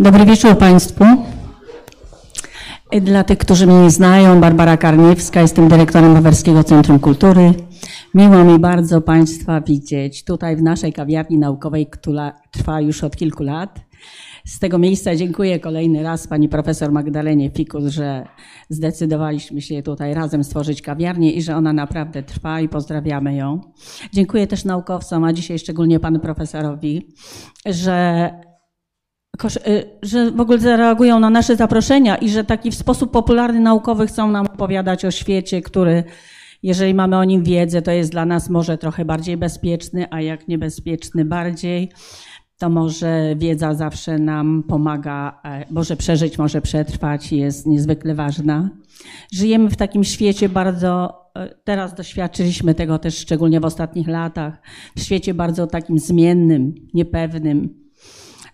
Dobry 0.00 0.24
wieczór 0.24 0.58
Państwu. 0.58 1.04
Dla 3.02 3.24
tych, 3.24 3.38
którzy 3.38 3.66
mnie 3.66 3.80
nie 3.80 3.90
znają, 3.90 4.40
Barbara 4.40 4.76
Karniewska, 4.76 5.40
jestem 5.40 5.68
dyrektorem 5.68 6.14
Bawerskiego 6.14 6.64
Centrum 6.64 6.98
Kultury. 6.98 7.54
Miło 8.14 8.44
mi 8.44 8.58
bardzo 8.58 9.00
Państwa 9.00 9.60
widzieć 9.60 10.24
tutaj 10.24 10.56
w 10.56 10.62
naszej 10.62 10.92
kawiarni 10.92 11.38
naukowej, 11.38 11.86
która 11.86 12.32
trwa 12.50 12.80
już 12.80 13.04
od 13.04 13.16
kilku 13.16 13.42
lat. 13.42 13.80
Z 14.44 14.58
tego 14.58 14.78
miejsca 14.78 15.16
dziękuję 15.16 15.60
kolejny 15.60 16.02
raz 16.02 16.26
pani 16.26 16.48
profesor 16.48 16.92
Magdalenie 16.92 17.50
Fikus, 17.50 17.84
że 17.84 18.26
zdecydowaliśmy 18.68 19.62
się 19.62 19.82
tutaj 19.82 20.14
razem 20.14 20.44
stworzyć 20.44 20.82
kawiarnię 20.82 21.32
i 21.32 21.42
że 21.42 21.56
ona 21.56 21.72
naprawdę 21.72 22.22
trwa 22.22 22.60
i 22.60 22.68
pozdrawiamy 22.68 23.34
ją. 23.34 23.60
Dziękuję 24.12 24.46
też 24.46 24.64
naukowcom, 24.64 25.24
a 25.24 25.32
dzisiaj 25.32 25.58
szczególnie 25.58 26.00
panu 26.00 26.18
profesorowi, 26.18 27.06
że 27.66 28.30
że 30.02 30.30
w 30.30 30.40
ogóle 30.40 30.58
zareagują 30.58 31.20
na 31.20 31.30
nasze 31.30 31.56
zaproszenia 31.56 32.16
i 32.16 32.28
że 32.28 32.44
taki 32.44 32.70
w 32.70 32.74
sposób 32.74 33.10
popularny 33.10 33.60
naukowy 33.60 34.06
chcą 34.06 34.30
nam 34.30 34.46
opowiadać 34.46 35.04
o 35.04 35.10
świecie, 35.10 35.62
który, 35.62 36.04
jeżeli 36.62 36.94
mamy 36.94 37.16
o 37.16 37.24
nim 37.24 37.44
wiedzę, 37.44 37.82
to 37.82 37.90
jest 37.90 38.10
dla 38.10 38.26
nas 38.26 38.50
może 38.50 38.78
trochę 38.78 39.04
bardziej 39.04 39.36
bezpieczny, 39.36 40.06
a 40.10 40.20
jak 40.20 40.48
niebezpieczny 40.48 41.24
bardziej 41.24 41.90
to 42.60 42.68
może 42.68 43.34
wiedza 43.36 43.74
zawsze 43.74 44.18
nam 44.18 44.62
pomaga, 44.68 45.40
e, 45.44 45.66
może 45.70 45.96
przeżyć, 45.96 46.38
może 46.38 46.60
przetrwać, 46.60 47.32
jest 47.32 47.66
niezwykle 47.66 48.14
ważna. 48.14 48.70
Żyjemy 49.32 49.70
w 49.70 49.76
takim 49.76 50.04
świecie 50.04 50.48
bardzo, 50.48 51.20
e, 51.36 51.54
teraz 51.64 51.94
doświadczyliśmy 51.94 52.74
tego 52.74 52.98
też 52.98 53.18
szczególnie 53.18 53.60
w 53.60 53.64
ostatnich 53.64 54.08
latach, 54.08 54.62
w 54.96 55.00
świecie 55.00 55.34
bardzo 55.34 55.66
takim 55.66 55.98
zmiennym, 55.98 56.74
niepewnym, 56.94 57.89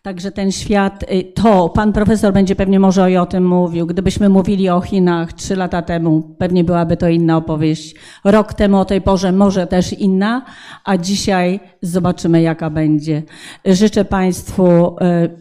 Także 0.07 0.33
ten 0.33 0.53
świat, 0.53 1.03
y, 1.03 1.33
to 1.35 1.69
pan 1.69 1.93
profesor 1.93 2.33
będzie 2.33 2.57
pewnie 2.57 2.81
może 2.81 3.13
i 3.13 3.17
o 3.17 3.27
tym 3.27 3.47
mówił. 3.47 3.87
Gdybyśmy 3.87 4.29
mówili 4.29 4.69
o 4.69 4.81
Chinach 4.81 5.33
trzy 5.33 5.57
lata 5.57 5.83
temu, 5.83 6.37
pewnie 6.39 6.65
byłaby 6.65 6.97
to 6.97 7.09
inna 7.09 7.37
opowieść. 7.37 7.95
Rok 8.25 8.55
temu 8.55 8.79
o 8.79 8.85
tej 8.85 9.01
porze 9.01 9.33
może 9.33 9.67
też 9.67 9.93
inna, 9.93 10.45
a 10.85 10.97
dzisiaj 10.97 11.61
zobaczymy 11.83 12.43
jaka 12.43 12.71
będzie. 12.71 13.23
Życzę 13.65 14.05
Państwu 14.05 14.67
y, 14.67 14.97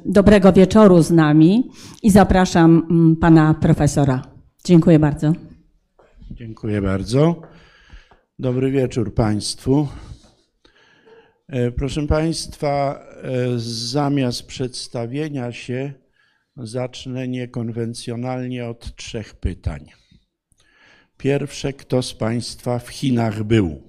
dobrego 0.05 0.53
wieczoru 0.53 1.01
z 1.01 1.11
nami 1.11 1.69
i 2.03 2.11
zapraszam 2.11 2.87
mm, 2.89 3.15
pana 3.15 3.53
profesora. 3.53 4.21
Dziękuję 4.63 4.99
bardzo. 4.99 5.33
Dziękuję 6.31 6.81
bardzo. 6.81 7.41
Dobry 8.39 8.71
wieczór 8.71 9.13
Państwu. 9.13 9.87
E, 11.47 11.71
proszę 11.71 12.07
Państwa, 12.07 12.99
e, 13.23 13.59
zamiast 13.59 14.43
przedstawienia 14.43 15.51
się 15.51 15.93
zacznę 16.57 17.27
niekonwencjonalnie 17.27 18.65
od 18.65 18.95
trzech 18.95 19.35
pytań. 19.35 19.85
Pierwsze, 21.17 21.73
kto 21.73 22.01
z 22.01 22.13
Państwa 22.13 22.79
w 22.79 22.89
Chinach 22.89 23.43
był? 23.43 23.81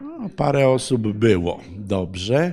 No, 0.00 0.28
parę 0.36 0.68
osób 0.68 1.12
było. 1.12 1.60
Dobrze. 1.76 2.52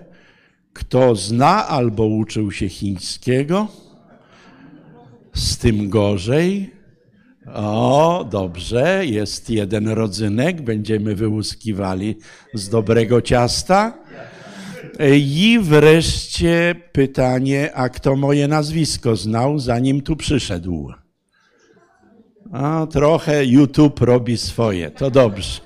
Kto 0.73 1.15
zna 1.15 1.67
albo 1.67 2.05
uczył 2.05 2.51
się 2.51 2.69
chińskiego? 2.69 3.67
Z 5.33 5.57
tym 5.57 5.89
gorzej. 5.89 6.74
O, 7.53 8.27
dobrze, 8.31 9.05
jest 9.05 9.49
jeden 9.49 9.87
rodzynek, 9.87 10.61
będziemy 10.61 11.15
wyłuskiwali 11.15 12.15
z 12.53 12.69
dobrego 12.69 13.21
ciasta. 13.21 13.97
I 15.17 15.59
wreszcie 15.61 16.75
pytanie, 16.91 17.73
a 17.73 17.89
kto 17.89 18.15
moje 18.15 18.47
nazwisko 18.47 19.15
znał, 19.15 19.59
zanim 19.59 20.01
tu 20.01 20.15
przyszedł? 20.15 20.91
A, 22.51 22.87
trochę 22.91 23.45
YouTube 23.45 24.01
robi 24.01 24.37
swoje, 24.37 24.91
to 24.91 25.11
dobrze. 25.11 25.61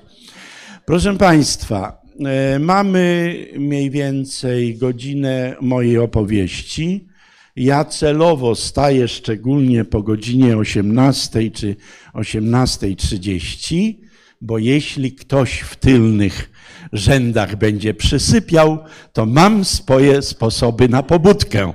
Proszę 0.86 1.18
Państwa, 1.18 2.02
e, 2.26 2.60
mamy 2.60 3.36
mniej 3.58 3.90
więcej 3.90 4.78
godzinę 4.78 5.56
mojej 5.62 5.98
opowieści. 5.98 7.09
Ja 7.60 7.86
celowo 7.86 8.56
staję 8.56 9.08
szczególnie 9.08 9.86
po 9.86 10.04
godzinie 10.04 10.58
18 10.58 11.52
czy 11.52 11.76
18.30, 12.14 13.94
bo 14.42 14.58
jeśli 14.58 15.12
ktoś 15.12 15.60
w 15.60 15.76
tylnych 15.76 16.52
rzędach 16.94 17.56
będzie 17.56 17.94
przysypiał, 17.94 18.78
to 19.14 19.26
mam 19.26 19.66
swoje 19.66 20.22
sposoby 20.22 20.90
na 20.90 21.04
pobudkę. 21.04 21.74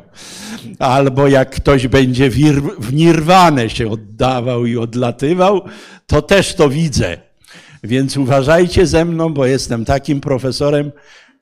Albo 0.79 1.29
jak 1.29 1.51
ktoś 1.51 1.87
będzie 1.87 2.31
w 2.79 2.93
nirwanę 2.93 3.71
się 3.71 3.91
oddawał 3.91 4.67
i 4.67 4.77
odlatywał, 4.77 5.63
to 6.07 6.23
też 6.23 6.55
to 6.55 6.69
widzę. 6.69 7.19
Więc 7.83 8.17
uważajcie 8.17 8.87
ze 8.87 9.05
mną, 9.05 9.35
bo 9.35 9.47
jestem 9.47 9.85
takim 9.85 10.21
profesorem, 10.21 10.93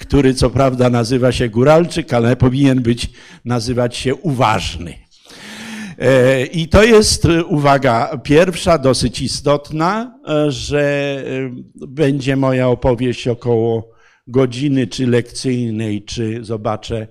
który 0.02 0.34
co 0.34 0.50
prawda 0.50 0.90
nazywa 0.90 1.32
się 1.32 1.48
Góralczyk, 1.48 2.12
ale 2.12 2.36
powinien 2.36 2.82
być, 2.82 3.10
nazywać 3.44 3.96
się 3.96 4.14
uważny. 4.14 4.94
E, 5.98 6.46
I 6.46 6.68
to 6.68 6.84
jest 6.84 7.28
uwaga 7.48 8.18
pierwsza, 8.18 8.78
dosyć 8.78 9.20
istotna, 9.20 10.18
e, 10.28 10.50
że 10.50 11.16
e, 11.26 11.86
będzie 11.86 12.36
moja 12.36 12.68
opowieść 12.68 13.28
około 13.28 13.92
godziny, 14.26 14.86
czy 14.86 15.06
lekcyjnej, 15.06 16.04
czy 16.04 16.44
zobaczę, 16.44 17.06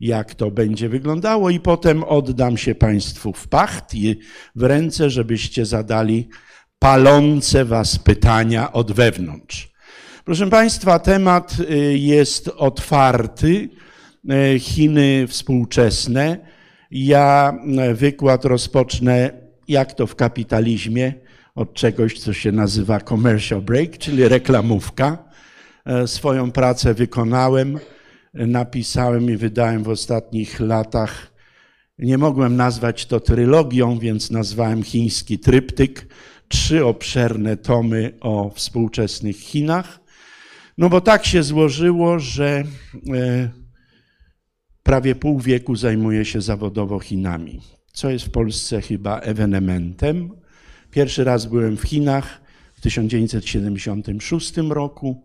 jak 0.00 0.34
to 0.34 0.50
będzie 0.50 0.88
wyglądało, 0.88 1.50
i 1.50 1.60
potem 1.60 2.04
oddam 2.04 2.56
się 2.56 2.74
Państwu 2.74 3.32
w 3.32 3.48
pacht 3.48 3.94
i 3.94 4.18
w 4.56 4.62
ręce, 4.62 5.10
żebyście 5.10 5.66
zadali 5.66 6.28
palące 6.78 7.64
Was 7.64 7.98
pytania 7.98 8.72
od 8.72 8.92
wewnątrz. 8.92 9.71
Proszę 10.24 10.50
Państwa, 10.50 10.98
temat 10.98 11.56
y, 11.70 11.98
jest 11.98 12.48
otwarty. 12.48 13.68
Y, 14.54 14.58
Chiny 14.58 15.26
współczesne. 15.28 16.38
Ja 16.90 17.54
y, 17.90 17.94
wykład 17.94 18.44
rozpocznę, 18.44 19.30
jak 19.68 19.94
to 19.94 20.06
w 20.06 20.16
kapitalizmie, 20.16 21.14
od 21.54 21.74
czegoś, 21.74 22.18
co 22.18 22.32
się 22.32 22.52
nazywa 22.52 23.00
commercial 23.00 23.62
break, 23.62 23.98
czyli 23.98 24.28
reklamówka. 24.28 25.18
Swoją 26.06 26.52
pracę 26.52 26.94
wykonałem, 26.94 27.78
napisałem 28.34 29.30
i 29.30 29.36
wydałem 29.36 29.82
w 29.82 29.88
ostatnich 29.88 30.60
latach. 30.60 31.32
Nie 31.98 32.18
mogłem 32.18 32.56
nazwać 32.56 33.06
to 33.06 33.20
trylogią, 33.20 33.98
więc 33.98 34.30
nazwałem 34.30 34.82
chiński 34.82 35.38
tryptyk. 35.38 36.06
Trzy 36.48 36.84
obszerne 36.84 37.56
tomy 37.56 38.12
o 38.20 38.50
współczesnych 38.50 39.36
Chinach. 39.36 40.01
No 40.78 40.88
bo 40.88 41.00
tak 41.00 41.26
się 41.26 41.42
złożyło, 41.42 42.18
że 42.18 42.64
e, 43.14 43.50
prawie 44.82 45.14
pół 45.14 45.40
wieku 45.40 45.76
zajmuję 45.76 46.24
się 46.24 46.40
zawodowo 46.40 47.00
Chinami, 47.00 47.60
co 47.92 48.10
jest 48.10 48.24
w 48.24 48.30
Polsce 48.30 48.80
chyba 48.80 49.18
ewenementem. 49.18 50.30
Pierwszy 50.90 51.24
raz 51.24 51.46
byłem 51.46 51.76
w 51.76 51.82
Chinach 51.82 52.40
w 52.74 52.80
1976 52.80 54.56
roku, 54.56 55.24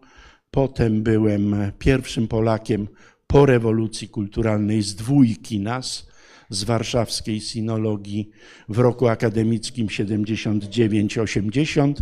potem 0.51 1.03
byłem 1.03 1.71
pierwszym 1.79 2.27
Polakiem 2.27 2.87
po 3.27 3.45
rewolucji 3.45 4.09
kulturalnej 4.09 4.81
z 4.81 4.95
dwójki 4.95 5.59
nas, 5.59 6.07
z 6.49 6.63
warszawskiej 6.63 7.41
sinologii 7.41 8.29
w 8.69 8.77
roku 8.77 9.07
akademickim 9.07 9.87
79-80. 9.87 11.93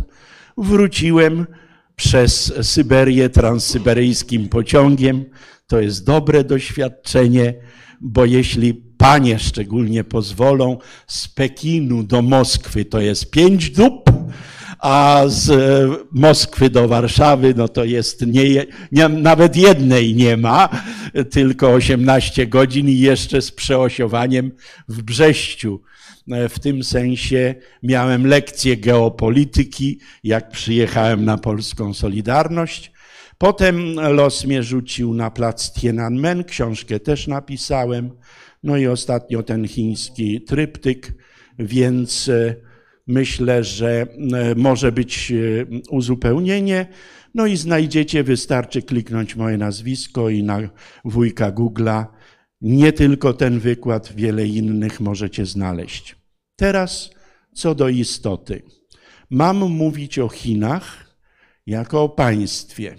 Wróciłem 0.58 1.46
przez 1.96 2.52
Syberię 2.62 3.28
transsyberyjskim 3.28 4.48
pociągiem. 4.48 5.24
To 5.66 5.80
jest 5.80 6.06
dobre 6.06 6.44
doświadczenie, 6.44 7.54
bo 8.00 8.24
jeśli 8.24 8.74
panie 8.96 9.38
szczególnie 9.38 10.04
pozwolą, 10.04 10.78
z 11.06 11.28
Pekinu 11.28 12.02
do 12.02 12.22
Moskwy 12.22 12.84
to 12.84 13.00
jest 13.00 13.30
pięć 13.30 13.70
dób, 13.70 14.10
a 14.78 15.22
z 15.26 15.50
Moskwy 16.12 16.70
do 16.70 16.88
Warszawy, 16.88 17.54
no 17.56 17.68
to 17.68 17.84
jest 17.84 18.26
nie, 18.26 18.66
nie, 18.92 19.08
nawet 19.08 19.56
jednej 19.56 20.14
nie 20.14 20.36
ma, 20.36 20.68
tylko 21.30 21.68
18 21.70 22.46
godzin 22.46 22.88
i 22.88 22.98
jeszcze 22.98 23.42
z 23.42 23.52
przeosiowaniem 23.52 24.52
w 24.88 25.02
Brześciu. 25.02 25.80
E, 26.30 26.48
w 26.48 26.58
tym 26.58 26.84
sensie 26.84 27.54
miałem 27.82 28.26
lekcję 28.26 28.76
geopolityki, 28.76 30.00
jak 30.24 30.50
przyjechałem 30.50 31.24
na 31.24 31.38
polską 31.38 31.94
Solidarność. 31.94 32.92
Potem 33.38 33.94
los 33.94 34.44
mnie 34.44 34.62
rzucił 34.62 35.14
na 35.14 35.30
plac 35.30 35.72
Tiananmen, 35.72 36.44
książkę 36.44 37.00
też 37.00 37.26
napisałem. 37.26 38.10
No 38.62 38.76
i 38.76 38.86
ostatnio 38.86 39.42
ten 39.42 39.68
chiński 39.68 40.40
tryptyk, 40.40 41.12
więc 41.58 42.28
e, 42.28 42.54
myślę, 43.06 43.64
że 43.64 44.06
e, 44.32 44.54
może 44.54 44.92
być 44.92 45.32
uzupełnienie. 45.90 46.86
No 47.34 47.46
i 47.46 47.56
znajdziecie, 47.56 48.24
wystarczy 48.24 48.82
kliknąć 48.82 49.36
moje 49.36 49.58
nazwisko 49.58 50.30
i 50.30 50.42
na 50.42 50.58
wujka 51.04 51.52
Google'a 51.52 52.04
Nie 52.60 52.92
tylko 52.92 53.32
ten 53.32 53.58
wykład, 53.58 54.12
wiele 54.16 54.46
innych 54.46 55.00
możecie 55.00 55.46
znaleźć. 55.46 56.15
Teraz 56.56 57.10
co 57.54 57.74
do 57.74 57.88
istoty. 57.88 58.62
Mam 59.30 59.56
mówić 59.56 60.18
o 60.18 60.28
Chinach 60.28 61.16
jako 61.66 62.02
o 62.02 62.08
państwie. 62.08 62.96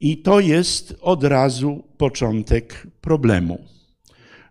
I 0.00 0.22
to 0.22 0.40
jest 0.40 0.94
od 1.00 1.24
razu 1.24 1.84
początek 1.96 2.86
problemu. 3.00 3.64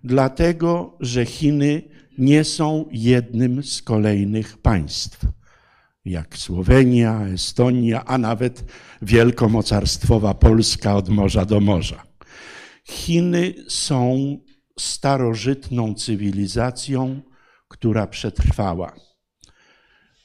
Dlatego, 0.04 0.98
że 1.00 1.26
Chiny 1.26 1.82
nie 2.18 2.44
są 2.44 2.86
jednym 2.92 3.64
z 3.64 3.82
kolejnych 3.82 4.58
państw, 4.58 5.26
jak 6.06 6.38
Słowenia, 6.38 7.28
Estonia, 7.28 8.06
a 8.06 8.18
nawet 8.18 8.64
wielkomocarstwowa 9.02 10.34
Polska 10.34 10.96
od 10.96 11.10
morza 11.10 11.46
do 11.46 11.60
morza. 11.60 12.04
Chiny 12.86 13.54
są 13.68 14.38
starożytną 14.80 15.94
cywilizacją, 15.94 17.22
która 17.68 18.08
przetrwała. 18.08 18.96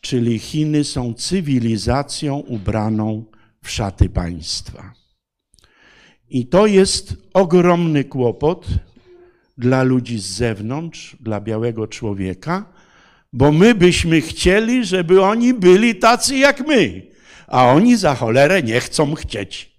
Czyli 0.00 0.38
Chiny 0.38 0.84
są 0.84 1.14
cywilizacją 1.14 2.36
ubraną 2.36 3.24
w 3.62 3.70
szaty 3.70 4.08
państwa. 4.08 4.92
I 6.28 6.46
to 6.46 6.66
jest 6.66 7.16
ogromny 7.34 8.04
kłopot 8.04 8.66
dla 9.58 9.82
ludzi 9.82 10.18
z 10.18 10.26
zewnątrz, 10.26 11.16
dla 11.20 11.40
białego 11.40 11.86
człowieka, 11.86 12.72
bo 13.32 13.52
my 13.52 13.74
byśmy 13.74 14.20
chcieli, 14.20 14.84
żeby 14.84 15.22
oni 15.22 15.54
byli 15.54 15.94
tacy 15.94 16.36
jak 16.36 16.66
my, 16.66 17.02
a 17.46 17.66
oni 17.66 17.96
za 17.96 18.14
cholerę 18.14 18.62
nie 18.62 18.80
chcą 18.80 19.14
chcieć. 19.14 19.72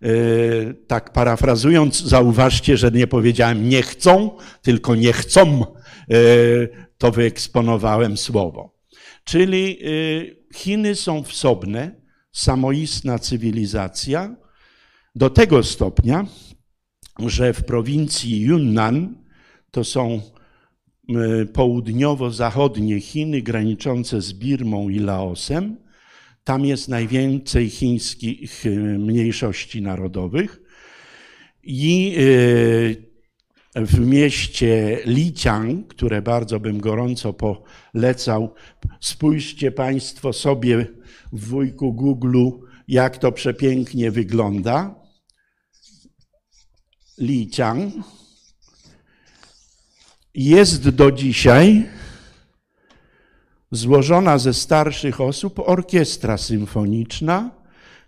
Yy, 0.00 0.74
tak 0.86 1.12
parafrazując, 1.12 2.02
zauważcie, 2.02 2.76
że 2.76 2.90
nie 2.90 3.06
powiedziałem 3.06 3.68
nie 3.68 3.82
chcą, 3.82 4.30
tylko 4.62 4.94
nie 4.94 5.12
chcą. 5.12 5.64
Yy, 6.08 6.68
to 6.98 7.10
wyeksponowałem 7.10 8.16
słowo. 8.16 8.78
Czyli 9.24 9.78
yy, 9.80 10.36
Chiny 10.54 10.94
są 10.94 11.22
wsobne, 11.22 12.00
samoistna 12.32 13.18
cywilizacja, 13.18 14.36
do 15.14 15.30
tego 15.30 15.62
stopnia, 15.62 16.26
że 17.18 17.52
w 17.52 17.64
prowincji 17.64 18.40
Yunnan, 18.40 19.24
to 19.70 19.84
są 19.84 20.20
południowo-zachodnie 21.52 23.00
Chiny 23.00 23.42
graniczące 23.42 24.20
z 24.20 24.32
Birmą 24.32 24.88
i 24.88 24.98
Laosem, 24.98 25.76
tam 26.44 26.64
jest 26.64 26.88
najwięcej 26.88 27.70
chińskich 27.70 28.64
mniejszości 28.98 29.82
narodowych 29.82 30.60
i 31.62 32.16
w 33.76 34.06
mieście 34.06 34.98
Lijiang, 35.04 35.88
które 35.88 36.22
bardzo 36.22 36.60
bym 36.60 36.80
gorąco 36.80 37.32
polecał, 37.32 38.54
spójrzcie 39.00 39.72
Państwo 39.72 40.32
sobie 40.32 40.86
w 41.32 41.48
wujku 41.48 41.94
Google, 41.94 42.50
jak 42.88 43.18
to 43.18 43.32
przepięknie 43.32 44.10
wygląda. 44.10 44.94
Lijiang 47.18 47.94
jest 50.34 50.88
do 50.88 51.12
dzisiaj 51.12 51.88
złożona 53.70 54.38
ze 54.38 54.54
starszych 54.54 55.20
osób 55.20 55.58
orkiestra 55.58 56.38
symfoniczna, 56.38 57.50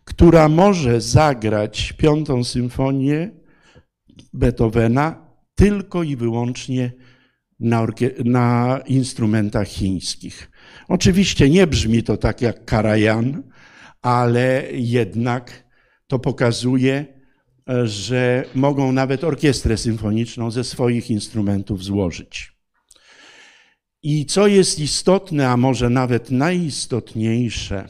która 0.04 0.48
może 0.48 1.00
zagrać 1.00 1.92
piątą 1.92 2.44
symfonię 2.44 3.30
Beethovena 4.32 5.29
tylko 5.60 6.02
i 6.02 6.16
wyłącznie 6.16 6.92
na, 7.60 7.86
na, 8.24 8.80
instrumentach 8.86 9.68
chińskich. 9.68 10.50
Oczywiście 10.88 11.50
nie 11.50 11.66
brzmi 11.66 12.02
to 12.02 12.16
tak 12.16 12.40
jak 12.40 12.64
Karajan, 12.64 13.42
ale 14.02 14.64
jednak 14.72 15.64
to 16.06 16.18
pokazuje, 16.18 17.06
że 17.84 18.44
mogą 18.54 18.92
nawet 18.92 19.24
orkiestrę 19.24 19.76
symfoniczną 19.76 20.50
ze 20.50 20.64
swoich 20.64 21.10
instrumentów 21.10 21.84
złożyć. 21.84 22.52
I 24.02 24.26
co 24.26 24.46
jest 24.46 24.78
istotne, 24.78 25.48
a 25.48 25.56
może 25.56 25.90
nawet 25.90 26.30
najistotniejsze, 26.30 27.88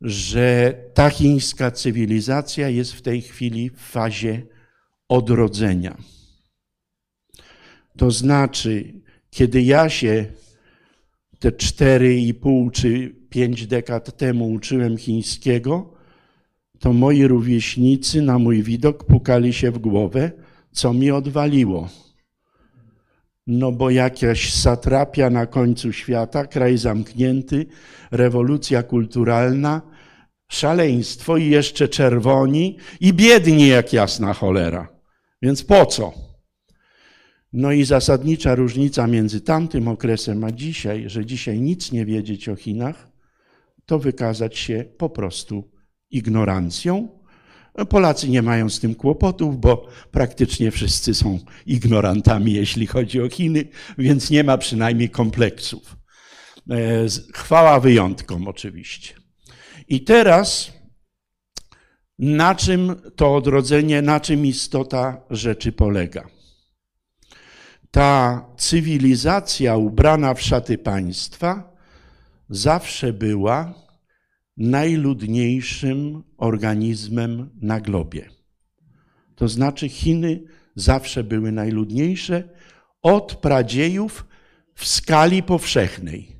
że 0.00 0.74
ta 0.94 1.10
chińska 1.10 1.70
cywilizacja 1.70 2.68
jest 2.68 2.92
w 2.92 3.02
tej 3.02 3.22
chwili 3.22 3.70
w 3.70 3.78
fazie 3.78 4.46
odrodzenia. 5.08 6.13
To 7.98 8.10
znaczy, 8.10 8.92
kiedy 9.30 9.62
ja 9.62 9.88
się 9.88 10.26
te 11.38 11.52
cztery 11.52 12.20
i 12.20 12.34
pół 12.34 12.70
czy 12.70 13.14
pięć 13.30 13.66
dekad 13.66 14.16
temu 14.16 14.52
uczyłem 14.52 14.96
chińskiego, 14.96 15.94
to 16.78 16.92
moi 16.92 17.26
rówieśnicy 17.26 18.22
na 18.22 18.38
mój 18.38 18.62
widok 18.62 19.04
pukali 19.04 19.52
się 19.52 19.70
w 19.70 19.78
głowę, 19.78 20.30
co 20.72 20.92
mi 20.92 21.10
odwaliło. 21.10 21.88
No 23.46 23.72
bo 23.72 23.90
jakaś 23.90 24.52
satrapia 24.52 25.30
na 25.30 25.46
końcu 25.46 25.92
świata, 25.92 26.46
kraj 26.46 26.78
zamknięty, 26.78 27.66
rewolucja 28.10 28.82
kulturalna, 28.82 29.82
szaleństwo 30.48 31.36
i 31.36 31.50
jeszcze 31.50 31.88
czerwoni 31.88 32.78
i 33.00 33.12
biedni 33.12 33.68
jak 33.68 33.92
jasna 33.92 34.34
cholera. 34.34 34.88
Więc 35.42 35.64
po 35.64 35.86
co? 35.86 36.33
No 37.56 37.72
i 37.72 37.84
zasadnicza 37.84 38.54
różnica 38.54 39.06
między 39.06 39.40
tamtym 39.40 39.88
okresem 39.88 40.44
a 40.44 40.52
dzisiaj, 40.52 41.10
że 41.10 41.26
dzisiaj 41.26 41.60
nic 41.60 41.92
nie 41.92 42.06
wiedzieć 42.06 42.48
o 42.48 42.56
Chinach, 42.56 43.08
to 43.86 43.98
wykazać 43.98 44.58
się 44.58 44.84
po 44.98 45.10
prostu 45.10 45.70
ignorancją. 46.10 47.08
Polacy 47.88 48.28
nie 48.28 48.42
mają 48.42 48.70
z 48.70 48.80
tym 48.80 48.94
kłopotów, 48.94 49.60
bo 49.60 49.88
praktycznie 50.10 50.70
wszyscy 50.70 51.14
są 51.14 51.38
ignorantami, 51.66 52.52
jeśli 52.52 52.86
chodzi 52.86 53.20
o 53.20 53.28
Chiny, 53.28 53.68
więc 53.98 54.30
nie 54.30 54.44
ma 54.44 54.58
przynajmniej 54.58 55.10
kompleksów. 55.10 55.96
E, 56.70 57.06
chwała 57.34 57.80
wyjątkom, 57.80 58.48
oczywiście. 58.48 59.14
I 59.88 60.04
teraz, 60.04 60.72
na 62.18 62.54
czym 62.54 62.94
to 63.16 63.34
odrodzenie, 63.34 64.02
na 64.02 64.20
czym 64.20 64.46
istota 64.46 65.24
rzeczy 65.30 65.72
polega? 65.72 66.33
Ta 67.94 68.46
cywilizacja 68.56 69.76
ubrana 69.76 70.34
w 70.34 70.42
szaty 70.42 70.78
państwa 70.78 71.76
zawsze 72.48 73.12
była 73.12 73.74
najludniejszym 74.56 76.22
organizmem 76.36 77.50
na 77.60 77.80
globie. 77.80 78.28
To 79.34 79.48
znaczy 79.48 79.88
Chiny 79.88 80.42
zawsze 80.74 81.24
były 81.24 81.52
najludniejsze 81.52 82.48
od 83.02 83.34
pradziejów 83.34 84.26
w 84.74 84.86
skali 84.86 85.42
powszechnej. 85.42 86.36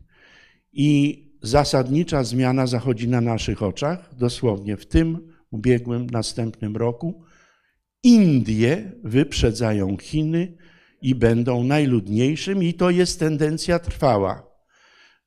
I 0.73 1.23
zasadnicza 1.43 2.25
zmiana 2.25 2.67
zachodzi 2.67 3.09
na 3.09 3.21
naszych 3.21 3.63
oczach, 3.63 4.15
dosłownie 4.15 4.77
w 4.77 4.87
tym 4.87 5.33
ubiegłym, 5.51 6.11
następnym 6.11 6.77
roku. 6.77 7.25
Indie 8.03 8.93
wyprzedzają 9.05 9.97
Chiny 9.97 10.57
i 11.05 11.15
będą 11.15 11.65
najludniejszym, 11.65 12.63
i 12.63 12.75
to 12.75 12.91
jest 12.91 13.21
tendencja 13.21 13.79
trwała. 13.79 14.47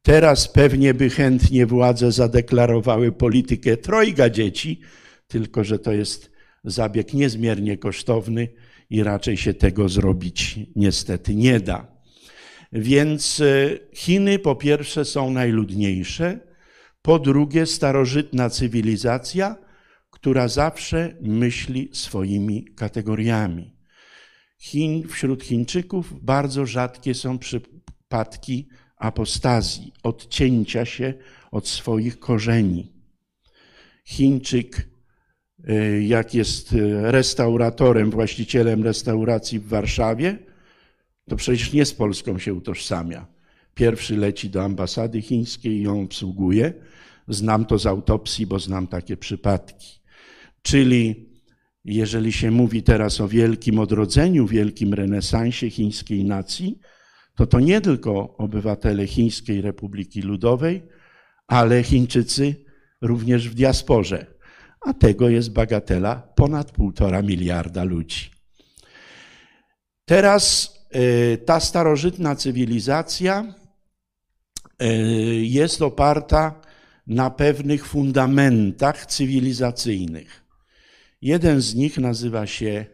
Teraz 0.01 0.47
pewnie 0.47 0.93
by 0.93 1.09
chętnie 1.09 1.65
władze 1.65 2.11
zadeklarowały 2.11 3.11
politykę 3.11 3.77
trojga 3.77 4.29
dzieci, 4.29 4.81
tylko 5.27 5.63
że 5.63 5.79
to 5.79 5.91
jest 5.91 6.31
zabieg 6.63 7.13
niezmiernie 7.13 7.77
kosztowny 7.77 8.47
i 8.89 9.03
raczej 9.03 9.37
się 9.37 9.53
tego 9.53 9.89
zrobić 9.89 10.59
niestety 10.75 11.35
nie 11.35 11.59
da. 11.59 11.94
Więc 12.71 13.41
e, 13.41 13.79
Chiny 13.93 14.39
po 14.39 14.55
pierwsze 14.55 15.05
są 15.05 15.31
najludniejsze, 15.31 16.39
po 17.01 17.19
drugie, 17.19 17.65
starożytna 17.65 18.49
cywilizacja, 18.49 19.55
która 20.09 20.47
zawsze 20.47 21.15
myśli 21.21 21.89
swoimi 21.93 22.65
kategoriami. 22.75 23.75
Chin, 24.59 25.07
wśród 25.07 25.43
Chińczyków 25.43 26.25
bardzo 26.25 26.65
rzadkie 26.65 27.13
są 27.13 27.39
przypadki 27.39 28.67
apostazji, 28.97 29.93
odcięcia 30.03 30.85
się 30.85 31.13
od 31.51 31.67
swoich 31.67 32.19
korzeni. 32.19 32.93
Chińczyk, 34.05 34.89
y, 35.69 36.03
jak 36.03 36.33
jest 36.33 36.75
restauratorem, 37.01 38.11
właścicielem 38.11 38.83
restauracji 38.83 39.59
w 39.59 39.67
Warszawie, 39.67 40.37
to 41.29 41.35
przecież 41.35 41.73
nie 41.73 41.85
z 41.85 41.93
Polską 41.93 42.39
się 42.39 42.53
utożsamia. 42.53 43.27
Pierwszy 43.73 44.17
leci 44.17 44.49
do 44.49 44.63
ambasady 44.63 45.21
chińskiej 45.21 45.73
i 45.73 45.81
ją 45.81 46.01
obsługuje. 46.01 46.73
Znam 47.27 47.65
to 47.65 47.77
z 47.79 47.85
autopsji, 47.85 48.45
bo 48.45 48.59
znam 48.59 48.87
takie 48.87 49.17
przypadki. 49.17 49.99
Czyli 50.61 51.29
jeżeli 51.85 52.31
się 52.31 52.51
mówi 52.51 52.83
teraz 52.83 53.21
o 53.21 53.27
wielkim 53.27 53.79
odrodzeniu, 53.79 54.47
wielkim 54.47 54.93
renesansie 54.93 55.69
chińskiej 55.69 56.25
nacji, 56.25 56.79
to 57.35 57.47
to 57.47 57.59
nie 57.59 57.81
tylko 57.81 58.37
obywatele 58.37 59.07
Chińskiej 59.07 59.61
Republiki 59.61 60.21
Ludowej, 60.21 60.83
ale 61.47 61.83
Chińczycy 61.83 62.65
również 63.01 63.49
w 63.49 63.53
diasporze. 63.53 64.35
A 64.81 64.93
tego 64.93 65.29
jest 65.29 65.53
bagatela 65.53 66.15
ponad 66.35 66.71
półtora 66.71 67.21
miliarda 67.21 67.83
ludzi. 67.83 68.29
Teraz 70.05 70.74
ta 71.45 71.59
starożytna 71.59 72.35
cywilizacja 72.35 73.53
y, 74.81 74.85
jest 75.45 75.81
oparta 75.81 76.61
na 77.07 77.29
pewnych 77.29 77.87
fundamentach 77.87 79.05
cywilizacyjnych. 79.05 80.45
Jeden 81.21 81.61
z 81.61 81.75
nich 81.75 81.97
nazywa 81.97 82.47
się 82.47 82.85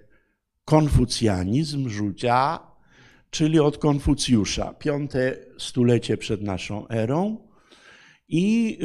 konfucjanizm, 0.66 1.90
żudzia, 1.90 2.60
czyli 3.30 3.60
od 3.60 3.78
Konfucjusza, 3.78 4.74
piąte 4.74 5.36
stulecie 5.58 6.18
przed 6.18 6.42
naszą 6.42 6.88
erą. 6.88 7.48
I 8.28 8.78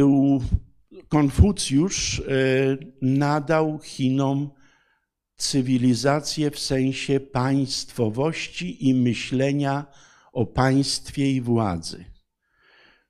Konfucjusz 1.09 2.21
e, 2.21 2.23
nadał 3.03 3.79
Chinom 3.85 4.51
cywilizację 5.37 6.51
w 6.51 6.59
sensie 6.59 7.21
państwowości 7.21 8.89
i 8.89 8.95
myślenia 8.95 9.87
o 10.33 10.47
państwie 10.47 11.33
i 11.33 11.41
władzy. 11.41 12.05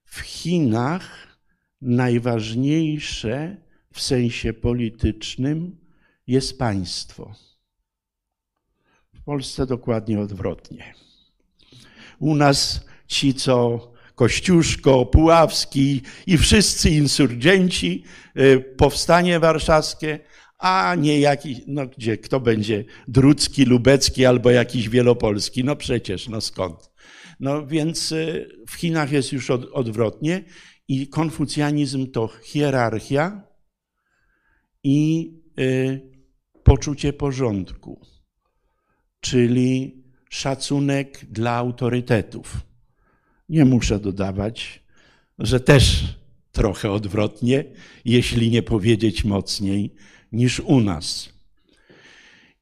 W 0.05 0.21
Chinach 0.21 1.39
najważniejsze 1.81 3.57
w 3.93 4.01
sensie 4.01 4.53
politycznym 4.53 5.77
jest 6.27 6.59
państwo. 6.59 7.35
W 9.15 9.23
Polsce 9.23 9.67
dokładnie 9.67 10.21
odwrotnie. 10.21 10.95
U 12.19 12.35
nas 12.35 12.81
ci, 13.07 13.35
co 13.35 13.81
Kościuszko, 14.15 15.07
Puławski 15.07 16.03
i 16.27 16.39
wszyscy 16.39 16.91
insurgenci, 16.91 18.05
y, 18.37 18.75
powstanie 18.77 19.41
warszawskie, 19.41 20.21
a 20.67 20.95
nie 20.95 21.21
jakiś, 21.21 21.61
no 21.67 21.87
gdzie, 21.87 22.19
kto 22.19 22.41
będzie 22.41 22.85
Drucki, 23.09 23.65
Lubecki 23.65 24.27
albo 24.27 24.51
jakiś 24.51 24.89
Wielopolski, 24.89 25.65
no 25.65 25.77
przecież, 25.77 26.29
no 26.29 26.41
skąd. 26.41 26.91
No 27.41 27.67
więc 27.67 28.13
y, 28.13 28.49
w 28.69 28.75
Chinach 28.75 29.13
jest 29.13 29.33
już 29.33 29.51
od, 29.51 29.65
odwrotnie 29.73 30.45
i 30.89 31.09
konfucjanizm 31.09 32.11
to 32.11 32.29
hierarchia 32.43 33.43
i 34.85 35.31
y, 35.59 36.01
poczucie 36.63 37.13
porządku, 37.13 38.01
czyli 39.21 40.05
szacunek 40.31 41.25
dla 41.31 41.53
autorytetów. 41.53 42.57
Nie 43.49 43.65
muszę 43.65 43.99
dodawać, 43.99 44.85
że 45.39 45.61
też 45.61 46.05
trochę 46.53 46.91
odwrotnie, 46.91 47.65
jeśli 48.05 48.51
nie 48.51 48.63
powiedzieć 48.63 49.25
mocniej, 49.25 49.95
niż 50.33 50.61
u 50.61 50.81
nas. 50.81 51.29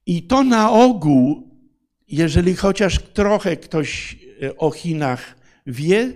I 0.06 0.22
to 0.22 0.44
na 0.44 0.70
ogół, 0.70 1.48
jeżeli 2.08 2.56
chociaż 2.56 2.98
trochę 2.98 3.56
ktoś 3.56 4.18
e, 4.42 4.56
o 4.56 4.70
Chinach 4.70 5.36
wie, 5.66 6.12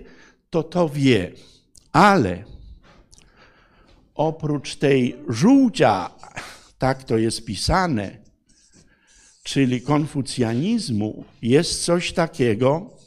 to 0.49 0.63
to 0.63 0.89
wie. 0.89 1.31
Ale 1.91 2.43
oprócz 4.15 4.75
tej 4.75 5.15
żółcia, 5.29 6.09
tak 6.77 7.03
to 7.03 7.17
jest 7.17 7.45
pisane, 7.45 8.17
czyli 9.43 9.81
konfucjanizmu, 9.81 11.25
jest 11.41 11.85
coś 11.85 12.13
takiego, 12.13 12.97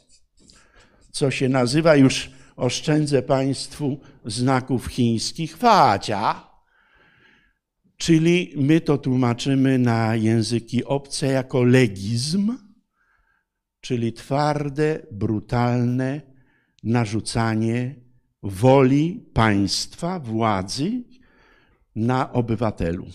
co 1.11 1.31
się 1.31 1.49
nazywa 1.49 1.95
już, 1.95 2.31
oszczędzę 2.55 3.21
Państwu 3.21 3.99
znaków 4.25 4.85
chińskich, 4.85 5.57
facia, 5.57 6.52
czyli 7.97 8.53
my 8.55 8.81
to 8.81 8.97
tłumaczymy 8.97 9.79
na 9.79 10.15
języki 10.15 10.85
obce 10.85 11.27
jako 11.27 11.63
legizm, 11.63 12.57
czyli 13.81 14.13
twarde, 14.13 14.99
brutalne 15.11 16.21
narzucanie 16.83 17.95
woli 18.43 19.25
państwa, 19.33 20.19
władzy 20.19 21.03
na 21.95 22.33
obywatelu. 22.33 23.07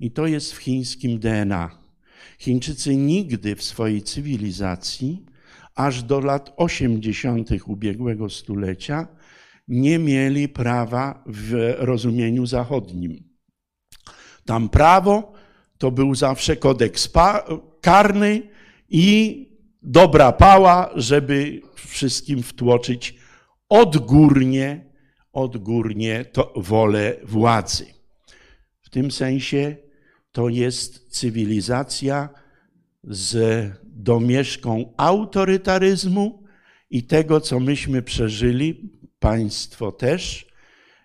I 0.00 0.10
to 0.10 0.26
jest 0.26 0.52
w 0.52 0.56
chińskim 0.56 1.18
DNA. 1.18 1.78
Chińczycy 2.38 2.96
nigdy 2.96 3.56
w 3.56 3.62
swojej 3.62 4.02
cywilizacji, 4.02 5.24
aż 5.74 6.02
do 6.02 6.20
lat 6.20 6.52
80. 6.56 7.50
ubiegłego 7.66 8.30
stulecia, 8.30 9.08
nie 9.68 9.98
mieli 9.98 10.48
prawa 10.48 11.24
w 11.26 11.74
rozumieniu 11.78 12.46
zachodnim. 12.46 13.27
Tam 14.48 14.68
prawo 14.68 15.32
to 15.78 15.90
był 15.90 16.14
zawsze 16.14 16.56
kodeks 16.56 17.10
karny 17.80 18.42
i 18.88 19.48
dobra 19.82 20.32
pała, 20.32 20.90
żeby 20.94 21.60
wszystkim 21.74 22.42
wtłoczyć 22.42 23.14
odgórnie, 23.68 24.84
odgórnie 25.32 26.24
to 26.24 26.52
wolę 26.56 27.16
władzy. 27.24 27.86
W 28.80 28.90
tym 28.90 29.10
sensie 29.10 29.76
to 30.32 30.48
jest 30.48 31.08
cywilizacja 31.10 32.28
z 33.04 33.36
domieszką 33.84 34.94
autorytaryzmu 34.96 36.44
i 36.90 37.02
tego, 37.02 37.40
co 37.40 37.60
myśmy 37.60 38.02
przeżyli, 38.02 38.90
państwo 39.18 39.92
też, 39.92 40.46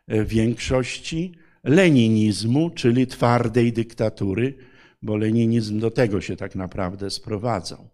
w 0.07 0.27
większości 0.27 1.42
leninizmu, 1.63 2.70
czyli 2.70 3.08
twardej 3.08 3.74
dyktatury, 3.74 4.58
bo 5.01 5.17
leninizm 5.17 5.79
do 5.79 5.91
tego 5.91 6.22
się 6.22 6.36
tak 6.36 6.55
naprawdę 6.55 7.10
sprowadzał. 7.10 7.89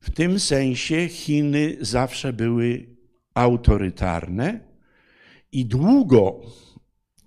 W 0.00 0.10
tym 0.10 0.40
sensie 0.40 1.08
Chiny 1.08 1.76
zawsze 1.80 2.32
były 2.32 2.86
autorytarne 3.34 4.60
i 5.52 5.66
długo, 5.66 6.40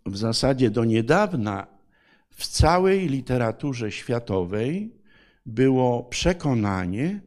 w 0.06 0.18
zasadzie 0.18 0.70
do 0.70 0.86
niedawna, 0.86 1.68
w 2.30 2.48
całej 2.48 3.10
literaturze 3.10 3.91
światowej 3.91 4.96
było 5.46 6.03
przekonanie, 6.03 7.22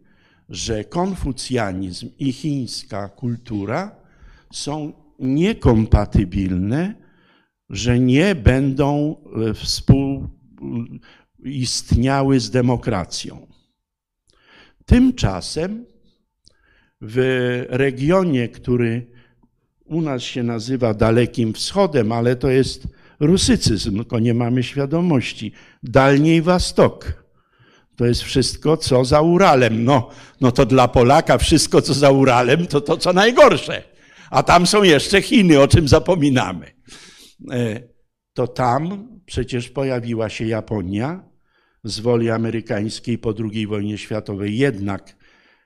że 0.48 0.84
konfucjanizm 0.84 2.10
i 2.18 2.32
chińska 2.32 3.08
kultura 3.08 3.96
są 4.52 4.92
niekompatybilne, 5.18 7.03
że 7.74 7.98
nie 7.98 8.34
będą 8.34 9.16
e, 9.50 9.54
współistniały 9.54 12.40
z 12.40 12.50
demokracją. 12.50 13.46
Tymczasem 14.86 15.86
w 17.00 17.16
regionie, 17.68 18.48
który 18.48 19.06
u 19.84 20.00
nas 20.00 20.22
się 20.22 20.42
nazywa 20.42 20.94
Dalekim 20.94 21.52
Wschodem, 21.52 22.12
ale 22.12 22.36
to 22.36 22.50
jest 22.50 22.88
rusycyzm, 23.20 23.96
tylko 23.96 24.18
nie 24.18 24.34
mamy 24.34 24.62
świadomości. 24.62 25.52
Dalniej 25.82 26.42
Wastok. 26.42 27.24
To 27.96 28.06
jest 28.06 28.22
wszystko, 28.22 28.76
co 28.76 29.04
za 29.04 29.20
Uralem. 29.20 29.84
No, 29.84 30.10
no 30.40 30.52
to 30.52 30.66
dla 30.66 30.88
Polaka 30.88 31.38
wszystko, 31.38 31.82
co 31.82 31.94
za 31.94 32.10
Uralem, 32.10 32.66
to 32.66 32.80
to, 32.80 32.96
co 32.96 33.12
najgorsze. 33.12 33.82
A 34.30 34.42
tam 34.42 34.66
są 34.66 34.82
jeszcze 34.82 35.22
Chiny, 35.22 35.60
o 35.60 35.68
czym 35.68 35.88
zapominamy. 35.88 36.73
E, 37.50 37.80
to 38.32 38.46
tam 38.46 39.08
przecież 39.26 39.68
pojawiła 39.68 40.28
się 40.28 40.46
Japonia 40.46 41.24
z 41.84 42.00
woli 42.00 42.30
amerykańskiej 42.30 43.18
po 43.18 43.34
II 43.52 43.66
wojnie 43.66 43.98
światowej. 43.98 44.58
Jednak 44.58 45.16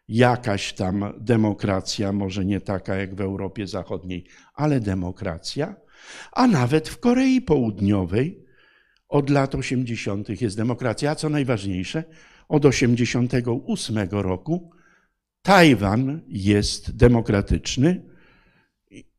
jakaś 0.09 0.73
tam 0.73 1.13
demokracja, 1.21 2.13
może 2.13 2.45
nie 2.45 2.61
taka 2.61 2.97
jak 2.97 3.15
w 3.15 3.21
Europie 3.21 3.67
Zachodniej, 3.67 4.27
ale 4.55 4.81
demokracja 4.81 5.77
a 6.33 6.47
nawet 6.47 6.89
w 6.89 7.01
Korei 7.01 7.41
Południowej 7.41 8.45
od 9.09 9.31
lat 9.31 9.55
80. 9.55 10.41
jest 10.41 10.57
demokracja, 10.57 11.11
a 11.11 11.15
co 11.15 11.29
najważniejsze, 11.29 12.05
od 12.49 12.65
88 12.65 14.09
roku 14.11 14.71
Tajwan 15.43 16.21
jest 16.29 16.97
demokratyczny 16.97 18.08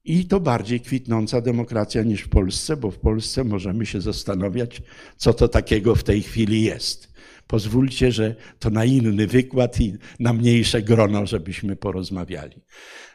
i 0.04 0.26
to 0.26 0.40
bardziej 0.40 0.82
kwitnąca 0.82 1.42
demokracja 1.42 2.04
niż 2.04 2.22
w 2.22 2.30
Polsce, 2.30 2.78
bo 2.78 2.92
w 2.92 3.00
Polsce 3.00 3.44
możemy 3.44 3.86
się 3.86 4.02
zastanawiać, 4.02 4.82
co 5.18 5.34
to 5.34 5.48
takiego 5.48 5.96
w 5.96 6.04
tej 6.04 6.22
chwili 6.22 6.64
jest. 6.64 7.10
pozwólcie, 7.50 8.12
że 8.12 8.36
to 8.60 8.70
na 8.70 8.86
inny 8.86 9.28
wykład 9.28 9.82
i 9.82 9.94
na 10.20 10.34
mniejsze 10.34 10.82
grono, 10.82 11.26
żebyśmy 11.26 11.76
porozmawiali. 11.76 12.62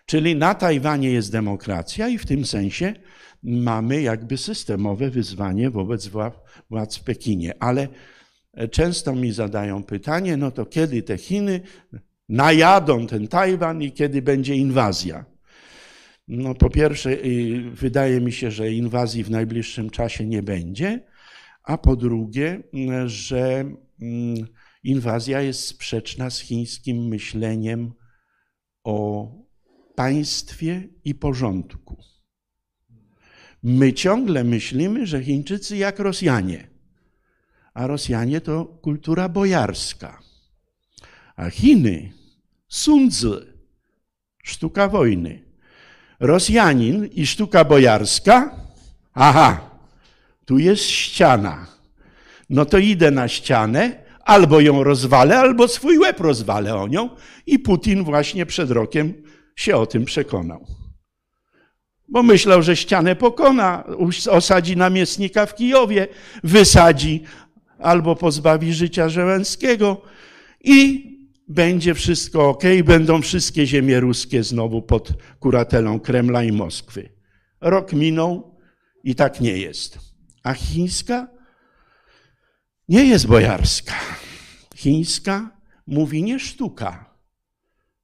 Czyli 0.07 0.37
na 0.37 0.55
Tajwanie 0.55 1.11
jest 1.11 1.33
demokracja 1.33 2.09
i 2.09 2.19
w 2.19 2.27
tym 2.27 2.45
sensie 2.45 2.95
mamy 3.43 4.03
jakby 4.03 4.37
systemowe 4.39 5.11
wyzwanie 5.11 5.71
wobec 5.71 6.11
władz 6.71 6.97
w 6.97 7.05
Pekinie. 7.05 7.55
Ale 7.61 7.89
często 8.71 9.15
mi 9.15 9.33
zadają 9.33 9.83
pytanie, 9.83 10.37
no 10.37 10.51
to 10.51 10.67
kiedy 10.67 11.03
te 11.03 11.19
Chiny 11.19 11.61
najadą 12.29 13.07
ten 13.07 13.29
Tajwan 13.29 13.83
i 13.83 13.93
kiedy 13.93 14.23
będzie 14.23 14.55
inwazja? 14.55 15.25
No 16.29 16.55
po 16.55 16.71
pierwsze, 16.71 17.11
y, 17.11 17.71
wydaje 17.71 18.21
mi 18.21 18.33
się, 18.33 18.51
że 18.51 18.73
inwazji 18.73 19.25
w 19.25 19.31
najbliższym 19.31 19.91
czasie 19.91 20.27
nie 20.27 20.43
będzie, 20.43 21.07
a 21.63 21.79
po 21.79 21.97
drugie, 21.97 22.63
że 23.07 23.65
mm, 24.01 24.47
inwazja 24.83 25.41
jest 25.41 25.67
sprzeczna 25.67 26.31
z 26.31 26.41
chińskim 26.41 27.09
myśleniem 27.09 27.93
o 28.85 29.29
państwie 29.95 30.89
i 31.05 31.15
porządku. 31.15 31.97
My 33.63 33.93
ciągle 33.93 34.45
myślimy, 34.45 35.07
że 35.07 35.23
Chińczycy 35.23 35.77
jak 35.77 35.99
Rosjanie, 35.99 36.69
a 37.75 37.87
Rosjanie 37.87 38.41
to 38.41 38.65
kultura 38.65 39.29
bojarska, 39.29 40.23
a 41.37 41.51
Chiny, 41.51 42.13
Sun 42.69 43.11
sztuka 44.43 44.89
wojny. 44.89 45.54
Rosjanin 46.21 47.09
i 47.13 47.27
sztuka 47.27 47.65
bojarska, 47.65 48.51
aha, 49.15 49.61
tu 50.45 50.59
jest 50.59 50.85
ściana. 50.85 51.67
No 52.51 52.65
to 52.65 52.79
idę 52.79 53.11
na 53.11 53.29
ścianę, 53.29 54.05
albo 54.25 54.61
ją 54.61 54.85
rozwalę, 54.85 55.39
albo 55.39 55.69
swój 55.69 55.99
łeb 55.99 56.21
rozwalę 56.21 56.75
o 56.75 56.89
nią. 56.89 57.11
I 57.47 57.59
Putin 57.59 58.05
właśnie 58.05 58.47
przed 58.47 58.71
rokiem 58.71 59.15
się 59.57 59.77
o 59.77 59.87
tym 59.87 60.05
przekonał. 60.05 60.67
Bo 62.09 62.23
myślał, 62.23 62.63
że 62.63 62.77
ścianę 62.77 63.17
pokona, 63.17 63.85
osadzi 64.31 64.77
namiestnika 64.77 65.47
w 65.47 65.55
Kijowie, 65.55 66.09
wysadzi 66.45 67.23
albo 67.79 68.17
pozbawi 68.17 68.75
życia 68.75 69.09
Żeleńskiego 69.09 70.03
i 70.65 71.14
będzie 71.49 71.95
wszystko 71.95 72.49
ok, 72.49 72.63
będą 72.85 73.23
wszystkie 73.23 73.67
ziemie 73.67 74.01
ruskie 74.01 74.43
znowu 74.43 74.83
pod 74.83 75.13
kuratelą 75.41 76.01
Kremla 76.01 76.45
i 76.45 76.53
Moskwy. 76.53 77.09
Rok 77.61 77.93
minął 77.93 78.59
i 79.05 79.15
tak 79.15 79.41
nie 79.41 79.59
jest. 79.59 79.99
A 80.43 80.55
chińska 80.55 81.29
nie 82.89 83.05
jest 83.05 83.27
bojarska. 83.27 83.95
Chińska 84.77 85.51
mówi 85.87 86.23
nie 86.23 86.41
sztuka 86.41 87.15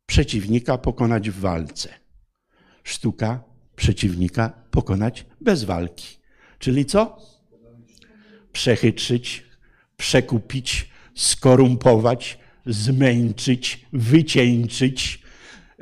przeciwnika 0.06 0.78
pokonać 0.78 1.30
w 1.30 1.40
walce. 1.40 1.88
Sztuka 2.84 3.44
przeciwnika 3.76 4.52
pokonać 4.70 5.26
bez 5.40 5.64
walki. 5.64 6.06
Czyli 6.58 6.84
co? 6.84 7.16
Przechytrzyć, 8.52 9.44
przekupić, 9.96 10.90
skorumpować, 11.14 12.38
zmęczyć, 12.66 13.86
wycieńczyć, 13.92 15.22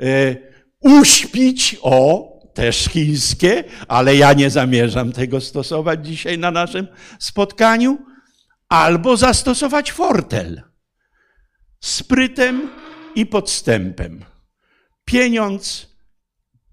e, 0.01 0.35
uśpić, 0.79 1.77
o, 1.81 2.29
też 2.53 2.85
chińskie, 2.85 3.63
ale 3.87 4.15
ja 4.15 4.33
nie 4.33 4.49
zamierzam 4.49 5.11
tego 5.11 5.41
stosować 5.41 6.07
dzisiaj 6.07 6.37
na 6.37 6.51
naszym 6.51 6.87
spotkaniu, 7.19 7.97
albo 8.69 9.17
zastosować 9.17 9.91
fortel 9.91 10.69
sprytem 11.79 12.69
i 13.15 13.25
podstępem. 13.25 14.25
Pieniądz, 15.05 15.89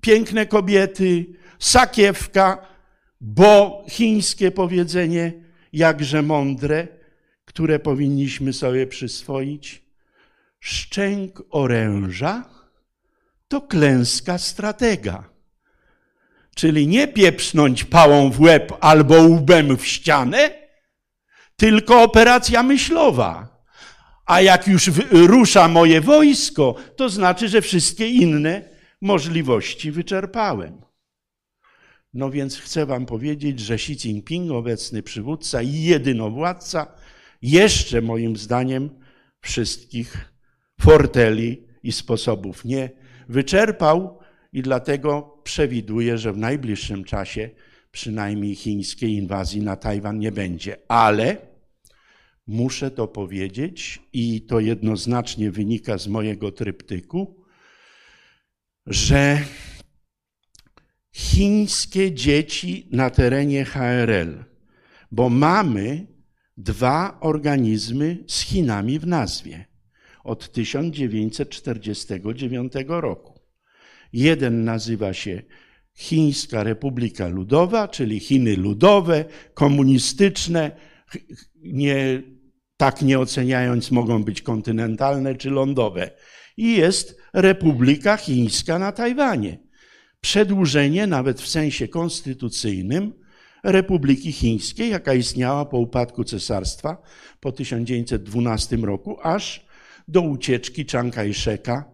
piękne 0.01 0.47
kobiety, 0.47 1.27
sakiewka, 1.59 2.66
bo 3.21 3.85
chińskie 3.90 4.51
powiedzenie 4.51 5.33
jakże 5.73 6.23
mądre, 6.23 6.88
które 7.45 7.79
powinniśmy 7.79 8.53
sobie 8.53 8.87
przyswoić, 8.87 9.86
szczęk 10.67 11.43
oręża 11.51 12.45
to 13.49 13.61
klęska 13.61 14.39
stratega. 14.39 15.31
Czyli 16.55 16.87
nie 16.87 17.09
pieprznąć 17.09 17.85
pałą 17.85 18.31
w 18.31 18.41
łeb 18.41 18.73
albo 18.81 19.23
łbem 19.23 19.77
w 19.77 19.87
ścianę, 19.87 20.51
tylko 21.57 22.03
operacja 22.03 22.63
myślowa. 22.63 23.49
A 24.27 24.41
jak 24.41 24.69
już 24.69 24.91
rusza 25.11 25.69
moje 25.69 26.01
wojsko, 26.01 26.75
to 26.97 27.09
znaczy, 27.09 27.49
że 27.49 27.63
wszystkie 27.63 28.09
inne 28.09 28.63
możliwości 29.01 29.93
wyczerpałem. 29.93 30.83
No 32.15 32.31
więc 32.31 32.59
chcę 32.59 32.87
wam 32.87 33.07
powiedzieć, 33.07 33.61
że 33.61 33.75
Xi 33.75 33.93
Jinping, 33.93 34.53
obecny 34.53 35.03
przywódca 35.03 35.63
i 35.63 35.83
jedynowładca, 35.83 36.87
jeszcze 37.43 38.03
moim 38.03 38.37
zdaniem 38.37 38.91
wszystkich 39.41 40.36
forteli 40.81 41.67
i 41.83 41.93
sposobów 41.93 42.65
nie 42.65 42.91
wyczerpał 43.29 44.19
i 44.53 44.62
dlatego 44.62 45.41
przewiduję, 45.45 46.19
że 46.19 46.33
w 46.33 46.37
najbliższym 46.37 47.05
czasie 47.05 47.51
przynajmniej 47.91 48.55
chińskiej 48.55 49.12
inwazji 49.12 49.62
na 49.62 49.77
Tajwan 49.77 50.19
nie 50.19 50.33
będzie. 50.33 50.77
Ale 50.89 51.37
muszę 52.47 52.91
to 52.91 53.09
powiedzieć 53.09 54.03
i 54.12 54.43
to 54.43 54.61
jednoznacznie 54.61 55.51
wynika 55.51 55.99
z 55.99 56.09
mojego 56.09 56.53
tryptyku, 56.53 57.45
że 58.87 59.39
chińskie 61.12 62.12
dzieci 62.12 62.89
na 62.91 63.11
terenie 63.11 63.65
HRL, 63.65 64.45
bo 65.12 65.29
mamy 65.29 66.07
dwa 66.57 67.21
organizmy 67.21 68.25
z 68.27 68.41
Chinami 68.41 68.99
w 68.99 69.07
nazwie 69.07 69.76
od 70.27 70.53
1949 70.53 72.73
roku. 72.89 73.41
Jeden 74.12 74.65
nazywa 74.65 75.12
się 75.12 75.43
Chińska 75.95 76.62
Republika 76.62 77.29
Ludowa, 77.29 77.89
czyli 77.89 78.21
Chiny 78.21 78.57
ludowe, 78.57 79.25
komunistyczne, 79.55 80.71
nie, 81.62 82.23
tak 82.77 83.03
nie 83.03 83.19
oceniając, 83.19 83.91
mogą 83.91 84.25
być 84.25 84.43
kontynentalne 84.43 85.35
czy 85.35 85.51
lądowe. 85.51 86.11
I 86.57 86.77
jest 86.77 87.21
Republika 87.33 88.17
Chińska 88.17 88.79
na 88.79 88.93
Tajwanie. 88.93 89.59
Przedłużenie, 90.21 91.07
nawet 91.07 91.41
w 91.41 91.49
sensie 91.49 91.89
konstytucyjnym, 91.89 93.12
Republiki 93.65 94.33
Chińskiej, 94.33 94.91
jaka 94.91 95.15
istniała 95.15 95.65
po 95.65 95.79
upadku 95.79 96.25
cesarstwa 96.25 97.03
po 97.41 97.53
1912 97.53 98.77
roku, 98.77 99.17
aż 99.23 99.66
do 100.09 100.21
ucieczki 100.21 100.87
Chiang 100.87 101.14
Kai-sheka 101.14 101.85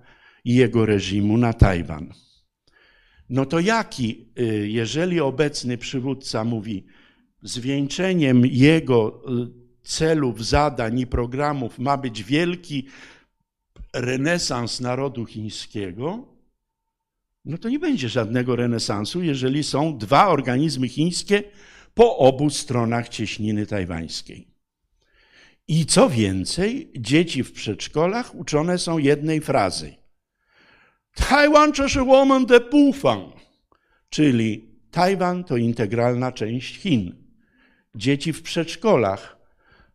i 0.44 0.54
jego 0.54 0.86
reżimu 0.86 1.38
na 1.38 1.52
Tajwan. 1.52 2.12
No 3.28 3.46
to 3.46 3.60
jaki, 3.60 4.28
y, 4.38 4.68
jeżeli 4.68 5.20
obecny 5.20 5.78
przywódca 5.78 6.44
mówi, 6.44 6.86
zwieńczeniem 7.42 8.46
jego 8.46 9.22
y, 9.42 9.62
celów, 9.82 10.46
zadań 10.46 10.98
i 10.98 11.06
programów 11.06 11.78
ma 11.78 11.96
być 11.96 12.22
wielki 12.24 12.86
renesans 13.92 14.80
narodu 14.80 15.26
chińskiego, 15.26 16.28
no 17.44 17.58
to 17.58 17.68
nie 17.68 17.78
będzie 17.78 18.08
żadnego 18.08 18.56
renesansu, 18.56 19.22
jeżeli 19.22 19.62
są 19.62 19.98
dwa 19.98 20.28
organizmy 20.28 20.88
chińskie 20.88 21.42
po 21.94 22.18
obu 22.18 22.50
stronach 22.50 23.08
cieśniny 23.08 23.66
tajwańskiej. 23.66 24.51
I 25.68 25.86
co 25.86 26.10
więcej, 26.10 26.92
dzieci 26.98 27.44
w 27.44 27.52
przedszkolach 27.52 28.34
uczone 28.34 28.78
są 28.78 28.98
jednej 28.98 29.40
frazy. 29.40 29.94
Tajwan 31.14 31.72
woman 32.06 32.46
de 32.46 32.60
Pufang, 32.60 33.34
czyli 34.08 34.72
Tajwan 34.90 35.44
to 35.44 35.56
integralna 35.56 36.32
część 36.32 36.76
Chin. 36.76 37.26
Dzieci 37.94 38.32
w 38.32 38.42
przedszkolach, 38.42 39.36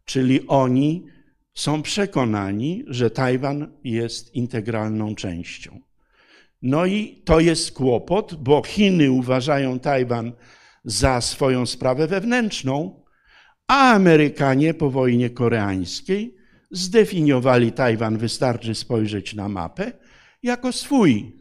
czyli 0.05 0.47
oni 0.47 1.05
są 1.53 1.81
przekonani, 1.81 2.83
że 2.87 3.09
Tajwan 3.09 3.77
jest 3.83 4.35
integralną 4.35 5.15
częścią. 5.15 5.79
No 6.61 6.85
i 6.85 7.21
to 7.25 7.39
jest 7.39 7.71
kłopot, 7.71 8.35
bo 8.35 8.63
Chiny 8.63 9.11
uważają 9.11 9.79
Tajwan 9.79 10.31
za 10.83 11.21
swoją 11.21 11.65
sprawę 11.65 12.07
wewnętrzną, 12.07 13.03
a 13.67 13.93
Amerykanie 13.93 14.73
po 14.73 14.91
wojnie 14.91 15.29
koreańskiej 15.29 16.35
zdefiniowali 16.71 17.71
Tajwan, 17.71 18.17
wystarczy 18.17 18.75
spojrzeć 18.75 19.33
na 19.33 19.49
mapę, 19.49 19.91
jako 20.43 20.71
swój 20.71 21.35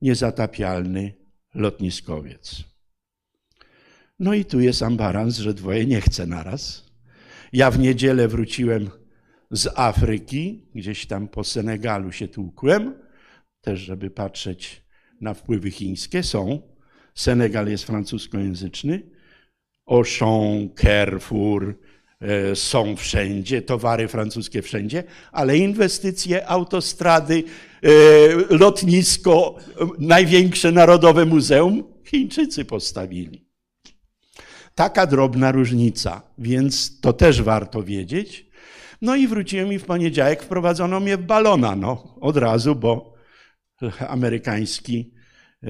niezatapialny 0.00 1.14
lotniskowiec. 1.54 2.64
No 4.18 4.34
i 4.34 4.44
tu 4.44 4.60
jest 4.60 4.82
ambarans, 4.82 5.38
że 5.38 5.54
dwoje 5.54 5.86
nie 5.86 6.00
chce 6.00 6.26
naraz. 6.26 6.90
Ja 7.52 7.70
w 7.70 7.78
niedzielę 7.78 8.28
wróciłem 8.28 8.90
z 9.50 9.68
Afryki, 9.76 10.70
gdzieś 10.74 11.06
tam 11.06 11.28
po 11.28 11.44
Senegalu 11.44 12.12
się 12.12 12.28
tłukłem, 12.28 12.94
też 13.60 13.80
żeby 13.80 14.10
patrzeć 14.10 14.82
na 15.20 15.34
wpływy 15.34 15.70
chińskie, 15.70 16.22
są. 16.22 16.62
Senegal 17.14 17.68
jest 17.68 17.84
francuskojęzyczny. 17.84 19.10
Auchan, 19.90 20.68
Carrefour 20.80 21.74
e, 22.20 22.56
są 22.56 22.96
wszędzie, 22.96 23.62
towary 23.62 24.08
francuskie 24.08 24.62
wszędzie, 24.62 25.04
ale 25.32 25.58
inwestycje, 25.58 26.48
autostrady, 26.48 27.44
e, 27.82 27.88
lotnisko, 28.56 29.56
największe 29.98 30.72
narodowe 30.72 31.24
muzeum 31.24 31.84
Chińczycy 32.04 32.64
postawili. 32.64 33.46
Taka 34.74 35.06
drobna 35.06 35.52
różnica, 35.52 36.22
więc 36.38 37.00
to 37.00 37.12
też 37.12 37.42
warto 37.42 37.82
wiedzieć. 37.82 38.46
No 39.02 39.16
i 39.16 39.28
wróciłem 39.28 39.72
i 39.72 39.78
w 39.78 39.84
poniedziałek 39.84 40.42
wprowadzono 40.42 41.00
mnie 41.00 41.16
w 41.16 41.22
balona, 41.22 41.76
no 41.76 42.16
od 42.20 42.36
razu, 42.36 42.74
bo 42.74 43.14
amerykański 44.08 45.14
e, 45.62 45.68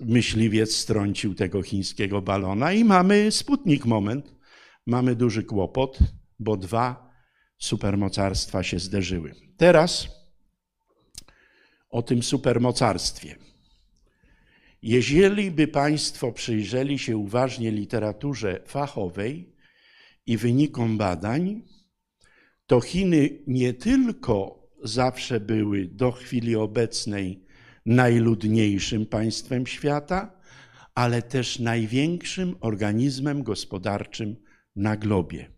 myśliwiec 0.00 0.76
strącił 0.76 1.34
tego 1.34 1.62
chińskiego 1.62 2.22
balona 2.22 2.72
i 2.72 2.84
mamy 2.84 3.30
sputnik 3.30 3.84
moment. 3.84 4.34
Mamy 4.86 5.14
duży 5.14 5.42
kłopot, 5.42 5.98
bo 6.38 6.56
dwa 6.56 7.12
supermocarstwa 7.58 8.62
się 8.62 8.78
zderzyły. 8.78 9.34
Teraz 9.56 10.08
o 11.90 12.02
tym 12.02 12.22
supermocarstwie. 12.22 13.36
Jeżeli 14.82 15.50
by 15.50 15.68
Państwo 15.68 16.32
przyjrzeli 16.32 16.98
się 16.98 17.16
uważnie 17.16 17.70
literaturze 17.70 18.60
fachowej 18.66 19.56
i 20.26 20.36
wynikom 20.36 20.98
badań, 20.98 21.62
to 22.66 22.80
Chiny 22.80 23.38
nie 23.46 23.74
tylko 23.74 24.62
zawsze 24.82 25.40
były 25.40 25.86
do 25.86 26.12
chwili 26.12 26.56
obecnej 26.56 27.44
najludniejszym 27.86 29.06
państwem 29.06 29.66
świata, 29.66 30.40
ale 30.94 31.22
też 31.22 31.58
największym 31.58 32.56
organizmem 32.60 33.42
gospodarczym 33.42 34.36
na 34.76 34.96
globie. 34.96 35.50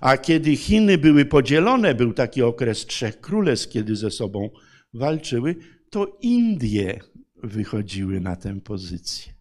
A 0.00 0.16
kiedy 0.16 0.56
Chiny 0.56 0.98
były 0.98 1.24
podzielone, 1.24 1.94
był 1.94 2.12
taki 2.12 2.42
okres 2.42 2.86
trzech 2.86 3.20
królestw, 3.20 3.68
kiedy 3.68 3.96
ze 3.96 4.10
sobą 4.10 4.50
walczyły, 4.94 5.56
to 5.90 6.18
Indie 6.20 7.00
wychodziły 7.42 8.20
na 8.20 8.36
tę 8.36 8.60
pozycję. 8.60 9.32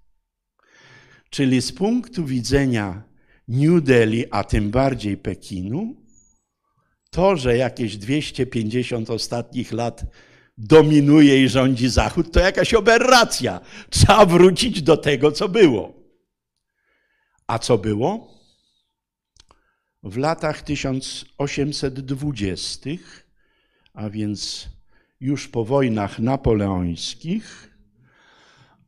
Czyli 1.29 1.61
z 1.61 1.71
punktu 1.71 2.25
widzenia 2.25 3.03
New 3.47 3.83
Delhi, 3.83 4.25
a 4.31 4.43
tym 4.43 4.71
bardziej 4.71 5.17
Pekinu, 5.17 5.95
to, 7.09 7.35
że 7.35 7.57
jakieś 7.57 7.97
250 7.97 9.09
ostatnich 9.09 9.71
lat 9.71 10.05
dominuje 10.59 11.43
i 11.43 11.49
rządzi 11.49 11.89
Zachód, 11.89 12.31
to 12.31 12.39
jakaś 12.39 12.73
aberracja. 12.73 13.61
Trzeba 13.89 14.25
wrócić 14.25 14.81
do 14.81 14.97
tego, 14.97 15.31
co 15.31 15.49
było. 15.49 15.93
A 17.47 17.59
co 17.59 17.77
było? 17.77 18.39
W 20.03 20.17
latach 20.17 20.61
1820, 20.61 22.89
a 23.93 24.09
więc 24.09 24.69
już 25.19 25.47
po 25.47 25.65
wojnach 25.65 26.19
napoleońskich, 26.19 27.75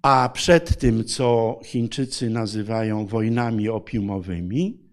a 0.02 0.30
przed 0.34 0.80
tym, 0.80 1.06
co 1.06 1.60
Chińczycy 1.66 2.30
nazywają 2.30 3.06
wojnami 3.06 3.70
opiumowymi, 3.70 4.92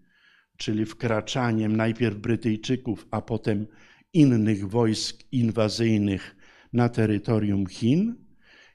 czyli 0.57 0.85
wkraczaniem 0.85 1.75
najpierw 1.75 2.17
Brytyjczyków, 2.17 3.07
a 3.11 3.21
potem 3.21 3.67
innych 4.13 4.69
wojsk 4.69 5.23
inwazyjnych 5.31 6.38
na 6.73 6.89
terytorium 6.89 7.67
Chin, 7.67 8.15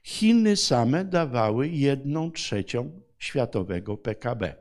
Chiny 0.03 0.55
same 0.55 1.05
dawały 1.05 1.67
jedną 1.67 2.31
trzecią 2.31 3.01
światowego 3.19 3.97
PKB. 3.97 4.55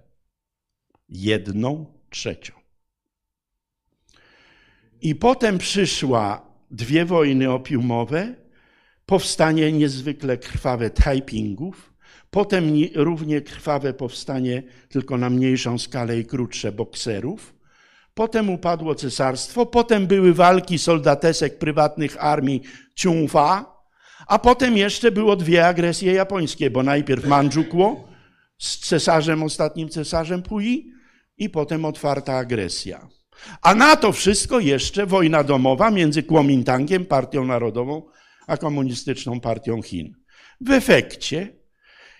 Jedną 1.09 1.87
trzecią. 2.11 2.53
I 5.01 5.15
potem 5.15 5.59
przyszła 5.59 6.55
dwie 6.71 7.05
wojny 7.05 7.51
opiumowe, 7.51 8.35
powstanie 9.07 9.73
niezwykle 9.73 10.39
krwawe 10.39 10.91
Taipingów, 10.91 11.95
potem 12.31 12.65
równie 12.95 13.41
krwawe 13.41 13.95
powstanie, 13.95 14.63
tylko 14.89 15.17
na 15.17 15.31
mniejszą 15.31 15.79
skalę 15.79 16.19
i 16.19 16.25
krótsze, 16.25 16.73
bokserów, 16.73 17.54
Potem 18.15 18.51
upadło 18.51 18.95
cesarstwo, 18.95 19.67
potem 19.67 20.07
były 20.07 20.35
walki 20.35 20.79
soldatesek 20.79 21.59
prywatnych 21.59 22.25
armii 22.25 22.63
Ciungfa, 22.95 23.75
a 24.27 24.39
potem 24.39 24.77
jeszcze 24.77 25.11
było 25.11 25.37
dwie 25.37 25.67
agresje 25.67 26.13
japońskie, 26.13 26.71
bo 26.71 26.83
najpierw 26.83 27.27
Mandżukło 27.27 28.09
z 28.59 28.79
cesarzem, 28.79 29.43
ostatnim 29.43 29.89
cesarzem 29.89 30.43
Pui 30.43 30.93
i 31.39 31.51
potem 31.51 31.85
otwarta 31.85 32.37
agresja. 32.37 33.09
A 33.63 33.75
na 33.75 33.97
to 33.97 34.13
wszystko 34.13 34.61
jeszcze 34.61 35.07
wojna 35.07 35.45
domowa 35.45 35.91
między 35.91 36.23
Kuomintangiem, 36.23 37.07
partią 37.07 37.45
narodową, 37.45 38.03
a 38.47 38.57
komunistyczną 38.57 39.41
partią 39.41 39.83
Chin. 39.83 40.15
W 40.61 40.71
efekcie, 40.71 41.57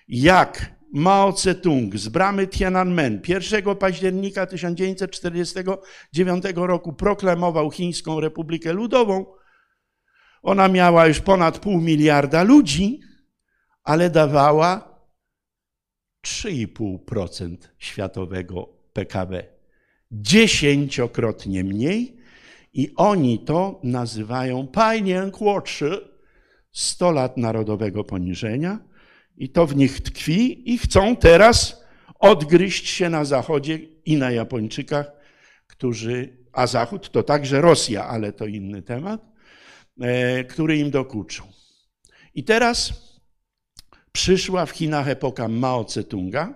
jak 0.09 0.75
Mao 0.95 1.33
Tse-tung 1.33 1.97
z 1.99 2.09
bramy 2.09 2.47
Tiananmen 2.47 3.21
1 3.29 3.77
października 3.77 4.47
1949 4.47 6.45
roku 6.55 6.93
proklamował 6.93 7.71
Chińską 7.71 8.21
Republikę 8.21 8.73
Ludową. 8.73 9.27
Ona 10.43 10.69
miała 10.69 11.07
już 11.07 11.21
ponad 11.21 11.59
pół 11.59 11.81
miliarda 11.81 12.43
ludzi, 12.43 13.01
ale 13.85 14.11
dawała 14.11 14.99
3,5% 16.27 17.57
światowego 17.79 18.69
PKB. 18.93 19.45
Dziesięciokrotnie 20.11 21.65
mniej 21.65 22.17
i 22.73 22.93
oni 22.97 23.39
to 23.39 23.81
nazywają 23.83 24.67
Pajnian 24.67 25.31
Kłotrzy, 25.31 26.09
100 26.73 27.11
lat 27.11 27.37
narodowego 27.37 28.05
poniżenia 28.05 28.94
i 29.37 29.49
to 29.49 29.67
w 29.67 29.77
nich 29.77 30.01
tkwi 30.01 30.75
i 30.75 30.79
chcą 30.79 31.17
teraz 31.17 31.85
odgryźć 32.19 32.89
się 32.89 33.11
na 33.11 33.25
Zachodzie 33.25 33.79
i 34.05 34.17
na 34.17 34.31
Japończykach, 34.31 35.13
którzy, 35.67 36.37
a 36.53 36.67
Zachód 36.67 37.11
to 37.11 37.23
także 37.23 37.61
Rosja, 37.61 38.07
ale 38.07 38.33
to 38.33 38.47
inny 38.47 38.83
temat, 38.83 39.33
e, 40.01 40.45
który 40.45 40.79
im 40.79 40.91
dokuczą. 40.91 41.45
I 42.35 42.45
teraz 42.45 42.93
przyszła 44.13 44.67
w 44.67 44.71
Chinach 44.71 45.09
epoka 45.09 45.49
Mao 45.49 45.85
Tse-tunga, 45.85 46.55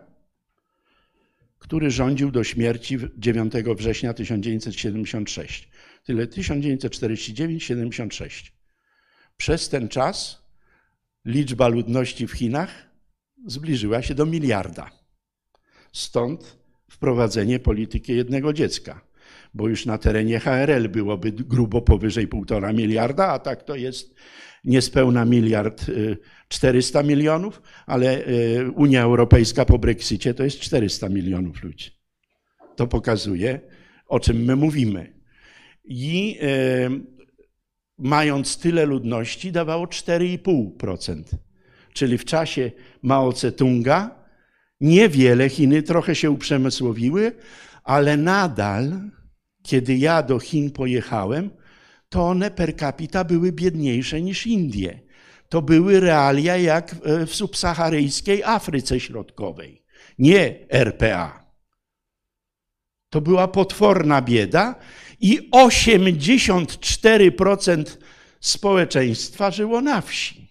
który 1.58 1.90
rządził 1.90 2.30
do 2.30 2.44
śmierci 2.44 2.98
9 3.16 3.52
września 3.76 4.14
1976. 4.14 5.68
Tyle 6.04 6.26
1949-76. 6.26 8.52
Przez 9.36 9.68
ten 9.68 9.88
czas 9.88 10.47
liczba 11.28 11.68
ludności 11.68 12.26
w 12.26 12.32
Chinach 12.32 12.88
zbliżyła 13.46 14.02
się 14.02 14.14
do 14.14 14.26
miliarda. 14.26 14.90
Stąd 15.92 16.58
wprowadzenie 16.90 17.58
polityki 17.58 18.16
jednego 18.16 18.52
dziecka, 18.52 19.00
bo 19.54 19.68
już 19.68 19.86
na 19.86 19.98
terenie 19.98 20.40
HRL 20.40 20.88
byłoby 20.88 21.32
grubo 21.32 21.82
powyżej 21.82 22.28
półtora 22.28 22.72
miliarda, 22.72 23.26
a 23.26 23.38
tak 23.38 23.62
to 23.62 23.76
jest 23.76 24.14
niespełna 24.64 25.24
miliard 25.24 25.84
400 26.48 27.00
y, 27.00 27.04
milionów, 27.04 27.62
ale 27.86 28.28
y, 28.28 28.70
Unia 28.70 29.02
Europejska 29.02 29.64
po 29.64 29.78
Brexicie 29.78 30.34
to 30.34 30.44
jest 30.44 30.60
400 30.60 31.08
milionów 31.08 31.62
ludzi. 31.62 31.90
To 32.76 32.86
pokazuje, 32.86 33.60
o 34.06 34.20
czym 34.20 34.44
my 34.44 34.56
mówimy. 34.56 35.18
I 35.84 36.38
y, 36.42 37.17
mając 37.98 38.58
tyle 38.58 38.86
ludności, 38.86 39.52
dawało 39.52 39.86
4,5%. 39.86 41.22
Czyli 41.92 42.18
w 42.18 42.24
czasie 42.24 42.70
Mao 43.02 43.32
Tse-tunga 43.32 44.10
niewiele 44.80 45.48
Chiny 45.48 45.82
trochę 45.82 46.14
się 46.14 46.30
uprzemysłowiły, 46.30 47.32
ale 47.84 48.16
nadal, 48.16 49.00
kiedy 49.62 49.96
ja 49.96 50.22
do 50.22 50.38
Chin 50.38 50.70
pojechałem, 50.70 51.50
to 52.08 52.28
one 52.28 52.50
per 52.50 52.76
capita 52.76 53.24
były 53.24 53.52
biedniejsze 53.52 54.22
niż 54.22 54.46
Indie. 54.46 55.00
To 55.48 55.62
były 55.62 56.00
realia 56.00 56.56
jak 56.56 56.94
w 57.26 57.34
subsaharyjskiej 57.34 58.42
Afryce 58.42 59.00
Środkowej, 59.00 59.84
nie 60.18 60.68
RPA. 60.70 61.48
To 63.10 63.20
była 63.20 63.48
potworna 63.48 64.22
bieda 64.22 64.74
i 65.20 65.50
84% 65.50 67.84
społeczeństwa 68.40 69.50
żyło 69.50 69.80
na 69.80 70.00
wsi. 70.00 70.48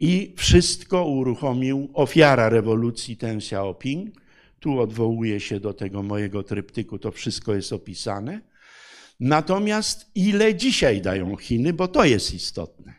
I 0.00 0.34
wszystko 0.36 1.04
uruchomił 1.04 1.90
ofiara 1.94 2.48
rewolucji 2.48 3.16
Deng 3.16 3.42
Xiaoping, 3.42 4.24
Tu 4.60 4.80
odwołuję 4.80 5.40
się 5.40 5.60
do 5.60 5.74
tego 5.74 6.02
mojego 6.02 6.42
tryptyku, 6.42 6.98
to 6.98 7.12
wszystko 7.12 7.54
jest 7.54 7.72
opisane. 7.72 8.40
Natomiast 9.20 10.10
ile 10.14 10.54
dzisiaj 10.54 11.00
dają 11.00 11.36
Chiny, 11.36 11.72
bo 11.72 11.88
to 11.88 12.04
jest 12.04 12.34
istotne. 12.34 12.94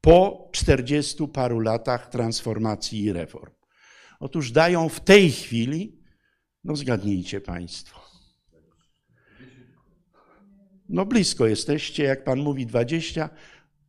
Po 0.00 0.48
40 0.52 1.28
paru 1.28 1.60
latach 1.60 2.10
transformacji 2.10 3.02
i 3.02 3.12
reform. 3.12 3.52
Otóż 4.20 4.50
dają 4.50 4.88
w 4.88 5.00
tej 5.00 5.30
chwili, 5.30 6.02
no 6.64 6.76
zgadnijcie 6.76 7.40
Państwo. 7.40 8.09
No 10.90 11.06
blisko 11.06 11.46
jesteście, 11.46 12.04
jak 12.04 12.24
Pan 12.24 12.38
mówi 12.38 12.66
20, 12.66 13.30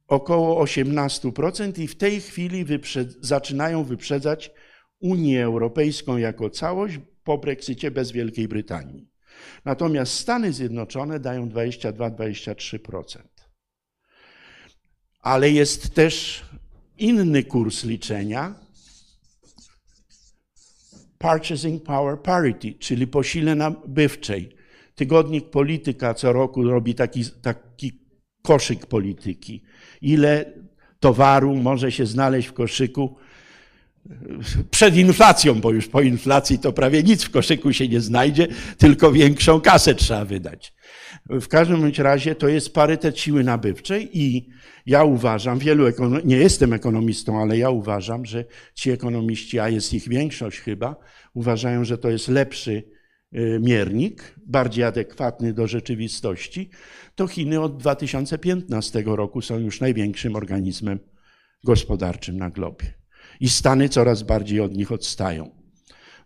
około 0.07 0.65
18% 0.65 1.79
i 1.79 1.87
w 1.87 1.97
tej 1.97 2.21
chwili 2.21 2.65
wyprzed, 2.65 3.17
zaczynają 3.21 3.83
wyprzedzać 3.83 4.51
Unię 4.99 5.43
Europejską 5.43 6.17
jako 6.17 6.49
całość 6.49 6.99
po 7.23 7.37
Brexicie 7.37 7.91
bez 7.91 8.11
Wielkiej 8.11 8.47
Brytanii. 8.47 9.09
Natomiast 9.65 10.13
Stany 10.13 10.53
Zjednoczone 10.53 11.19
dają 11.19 11.49
22-23%. 11.49 13.19
Ale 15.21 15.51
jest 15.51 15.95
też 15.95 16.45
inny 16.97 17.43
kurs 17.43 17.83
liczenia. 17.83 18.55
Purchasing 21.17 21.83
Power 21.83 22.21
Parity, 22.21 22.73
czyli 22.73 23.07
po 23.07 23.23
sile 23.23 23.55
nabywczej. 23.55 24.60
Tygodnik 24.95 25.49
Polityka 25.49 26.13
co 26.13 26.33
roku 26.33 26.63
robi 26.63 26.95
taki, 26.95 27.25
taki 27.41 28.01
koszyk 28.41 28.85
polityki. 28.85 29.63
Ile 30.01 30.53
towaru 30.99 31.55
może 31.55 31.91
się 31.91 32.05
znaleźć 32.05 32.47
w 32.47 32.53
koszyku 32.53 33.17
przed 34.71 34.95
inflacją, 34.95 35.61
bo 35.61 35.71
już 35.71 35.87
po 35.87 36.01
inflacji 36.01 36.59
to 36.59 36.73
prawie 36.73 37.03
nic 37.03 37.23
w 37.23 37.29
koszyku 37.29 37.73
się 37.73 37.87
nie 37.87 38.01
znajdzie, 38.01 38.47
tylko 38.77 39.11
większą 39.11 39.61
kasę 39.61 39.95
trzeba 39.95 40.25
wydać. 40.25 40.73
W 41.29 41.47
każdym 41.47 41.91
razie 41.97 42.35
to 42.35 42.47
jest 42.47 42.73
parytet 42.73 43.19
siły 43.19 43.43
nabywczej 43.43 44.19
i 44.19 44.49
ja 44.85 45.03
uważam, 45.03 45.59
wielu 45.59 45.85
nie 46.23 46.37
jestem 46.37 46.73
ekonomistą, 46.73 47.41
ale 47.41 47.57
ja 47.57 47.69
uważam, 47.69 48.25
że 48.25 48.45
ci 48.75 48.91
ekonomiści, 48.91 49.59
a 49.59 49.69
jest 49.69 49.93
ich 49.93 50.09
większość 50.09 50.59
chyba, 50.59 50.95
uważają, 51.33 51.85
że 51.85 51.97
to 51.97 52.09
jest 52.09 52.27
lepszy 52.27 52.90
miernik, 53.59 54.35
bardziej 54.45 54.83
adekwatny 54.83 55.53
do 55.53 55.67
rzeczywistości, 55.67 56.69
to 57.15 57.27
Chiny 57.27 57.61
od 57.61 57.77
2015 57.77 59.03
roku 59.05 59.41
są 59.41 59.59
już 59.59 59.81
największym 59.81 60.35
organizmem 60.35 60.99
gospodarczym 61.63 62.37
na 62.37 62.49
globie 62.49 63.01
i 63.39 63.49
Stany 63.49 63.89
coraz 63.89 64.23
bardziej 64.23 64.59
od 64.59 64.77
nich 64.77 64.91
odstają. 64.91 65.49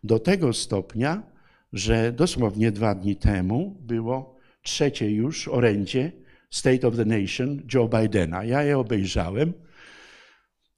Do 0.03 0.19
tego 0.19 0.53
stopnia, 0.53 1.23
że 1.73 2.11
dosłownie 2.11 2.71
dwa 2.71 2.95
dni 2.95 3.15
temu 3.15 3.77
było 3.81 4.37
trzecie 4.61 5.11
już 5.11 5.47
orędzie 5.47 6.11
State 6.49 6.87
of 6.87 6.95
the 6.95 7.05
Nation 7.05 7.61
Joe 7.73 7.89
Bidena. 7.89 8.43
Ja 8.43 8.63
je 8.63 8.77
obejrzałem. 8.77 9.53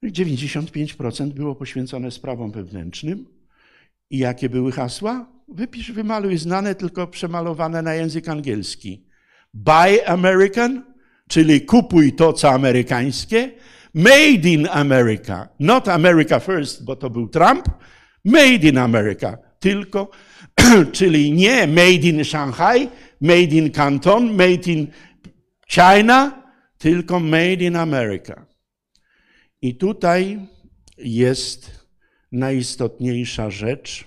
95% 0.04 1.30
było 1.30 1.56
poświęcone 1.56 2.12
sprawom 2.12 2.52
wewnętrznym. 2.52 3.26
I 4.10 4.18
jakie 4.18 4.50
były 4.50 4.72
hasła? 4.72 5.37
Wypisz, 5.48 5.92
wymaluj 5.92 6.38
znane, 6.38 6.76
tylko 6.76 7.08
przemalowane 7.08 7.82
na 7.82 7.94
język 7.94 8.30
angielski. 8.30 9.08
Buy 9.54 10.08
American, 10.08 10.84
czyli 11.30 11.62
kupuj 11.62 12.14
to, 12.14 12.34
co 12.34 12.52
amerykańskie, 12.52 13.52
Made 13.98 14.50
in 14.50 14.68
America. 14.68 15.50
Not 15.60 15.88
America 15.88 16.40
first, 16.40 16.84
bo 16.84 16.96
to 16.96 17.10
był 17.10 17.30
Trump. 17.30 17.70
Made 18.26 18.68
in 18.68 18.78
America. 18.78 19.38
Tylko, 19.60 20.12
czyli 20.92 21.32
nie 21.32 21.68
made 21.68 22.08
in 22.08 22.24
Shanghai, 22.24 22.90
made 23.22 23.56
in 23.56 23.72
Canton, 23.72 24.36
made 24.36 24.72
in 24.72 24.88
China, 25.68 26.44
tylko 26.78 27.20
made 27.20 27.64
in 27.64 27.76
America. 27.76 28.46
I 29.62 29.76
tutaj 29.76 30.40
jest 30.98 31.88
najistotniejsza 32.32 33.50
rzecz, 33.50 34.07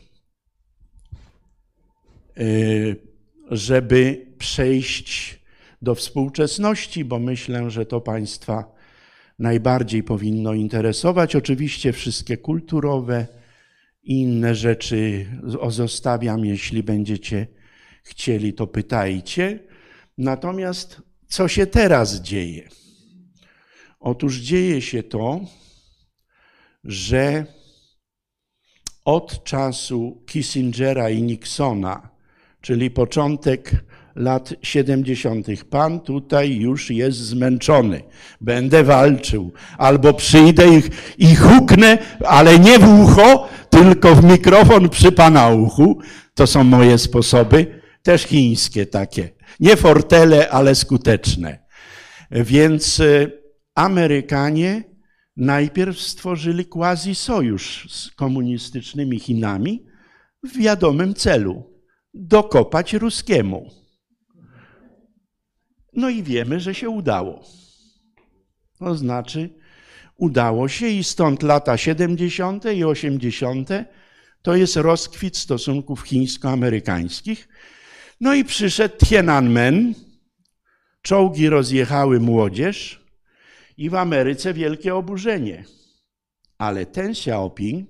żeby 3.50 4.26
przejść 4.38 5.40
do 5.83 5.94
współczesności, 5.94 7.05
bo 7.05 7.18
myślę, 7.18 7.70
że 7.70 7.87
to 7.87 8.00
Państwa 8.00 8.74
najbardziej 9.38 10.03
powinno 10.03 10.55
interesować. 10.55 11.37
Oczywiście 11.37 11.92
wszystkie 11.92 12.37
kulturowe 12.37 13.26
i 14.03 14.20
inne 14.20 14.55
rzeczy 14.55 15.26
zostawiam, 15.68 16.44
jeśli 16.44 16.83
będziecie 16.83 17.46
chcieli, 18.03 18.53
to 18.53 18.66
pytajcie. 18.66 19.59
Natomiast 20.18 21.03
co 21.26 21.48
się 21.48 21.66
teraz 21.66 22.20
dzieje? 22.20 22.68
Otóż 24.00 24.37
dzieje 24.37 24.83
się 24.83 25.03
to, 25.03 25.40
że 26.85 27.46
od 29.05 29.44
czasu 29.44 30.24
Kissingera 30.26 31.11
i 31.11 31.22
Nixona, 31.22 32.10
czyli 32.61 32.90
początek 32.90 33.85
lat 34.16 34.55
70. 34.62 35.46
Pan 35.70 36.01
tutaj 36.01 36.57
już 36.57 36.90
jest 36.90 37.18
zmęczony. 37.18 38.03
Będę 38.40 38.85
walczył. 38.85 39.53
Albo 39.79 40.14
przyjdę 40.14 40.64
i, 40.79 40.83
i 41.18 41.35
huknę, 41.37 41.99
ale 42.27 42.59
nie 42.59 42.79
w 42.79 43.01
ucho, 43.01 43.49
tylko 43.70 44.14
w 44.14 44.25
mikrofon 44.25 44.88
przy 44.88 45.12
pana 45.12 45.49
uchu. 45.49 46.01
To 46.35 46.46
są 46.46 46.64
moje 46.64 46.99
sposoby, 46.99 47.81
też 48.03 48.23
chińskie 48.23 48.87
takie. 48.87 49.31
Nie 49.61 49.77
fortele, 49.77 50.51
ale 50.51 50.75
skuteczne. 50.75 51.59
Więc 52.31 53.01
e, 53.01 53.31
Amerykanie 53.75 54.85
najpierw 55.37 56.01
stworzyli 56.01 56.66
quasi 56.66 57.14
sojusz 57.14 57.87
z 57.90 58.11
komunistycznymi 58.11 59.20
Chinami 59.20 59.87
w 60.44 60.59
wiadomym 60.59 61.14
celu 61.14 61.69
dokopać 62.14 62.92
ruskiemu. 62.92 63.70
No 65.92 66.09
i 66.09 66.23
wiemy, 66.23 66.61
że 66.61 66.75
się 66.75 66.90
udało. 66.90 67.44
To 68.79 68.94
znaczy, 68.94 69.51
udało 70.16 70.68
się 70.68 70.88
i 70.88 71.05
stąd 71.05 71.42
lata 71.42 71.77
70. 71.77 72.64
i 72.64 72.85
80. 72.85 73.68
to 74.42 74.57
jest 74.57 74.77
rozkwit 74.77 75.37
stosunków 75.37 76.01
chińsko-amerykańskich. 76.03 77.49
No 78.20 78.35
i 78.35 78.44
przyszedł 78.44 78.96
Tiananmen, 78.96 79.94
czołgi 81.03 81.49
rozjechały 81.49 82.20
młodzież 82.20 83.07
i 83.77 83.90
w 83.90 83.94
Ameryce 83.94 84.55
wielkie 84.55 84.94
oburzenie. 84.94 85.64
Ale 86.59 86.87
ten 86.87 87.11
Xiaoping, 87.11 87.89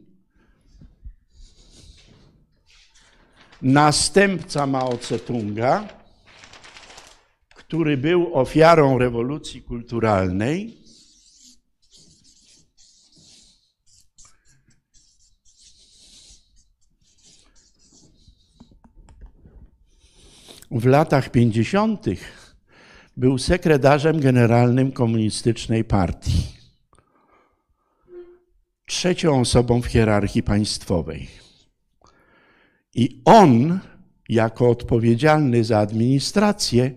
następca 3.62 4.66
Mao 4.66 4.96
Tse-tunga, 4.96 5.84
który 7.54 7.96
był 7.96 8.34
ofiarą 8.34 8.98
rewolucji 8.98 9.62
kulturalnej, 9.62 10.80
w 20.70 20.86
latach 20.86 21.30
50. 21.30 22.06
był 23.16 23.38
sekretarzem 23.38 24.20
generalnym 24.20 24.92
komunistycznej 24.92 25.84
partii. 25.84 26.46
Trzecią 28.86 29.40
osobą 29.40 29.82
w 29.82 29.86
hierarchii 29.86 30.42
państwowej. 30.42 31.39
I 32.94 33.22
on, 33.24 33.80
jako 34.28 34.70
odpowiedzialny 34.70 35.64
za 35.64 35.78
administrację, 35.78 36.94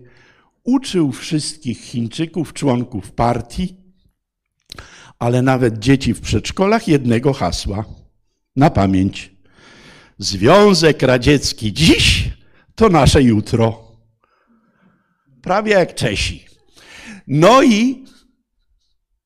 uczył 0.64 1.12
wszystkich 1.12 1.80
Chińczyków, 1.80 2.52
członków 2.52 3.12
partii, 3.12 3.76
ale 5.18 5.42
nawet 5.42 5.78
dzieci 5.78 6.14
w 6.14 6.20
przedszkolach 6.20 6.88
jednego 6.88 7.32
hasła 7.32 7.84
na 8.56 8.70
pamięć. 8.70 9.34
Związek 10.18 11.02
Radziecki 11.02 11.72
dziś 11.72 12.30
to 12.74 12.88
nasze 12.88 13.22
jutro. 13.22 13.92
Prawie 15.42 15.72
jak 15.72 15.94
Czesi. 15.94 16.44
No 17.26 17.62
i 17.62 18.04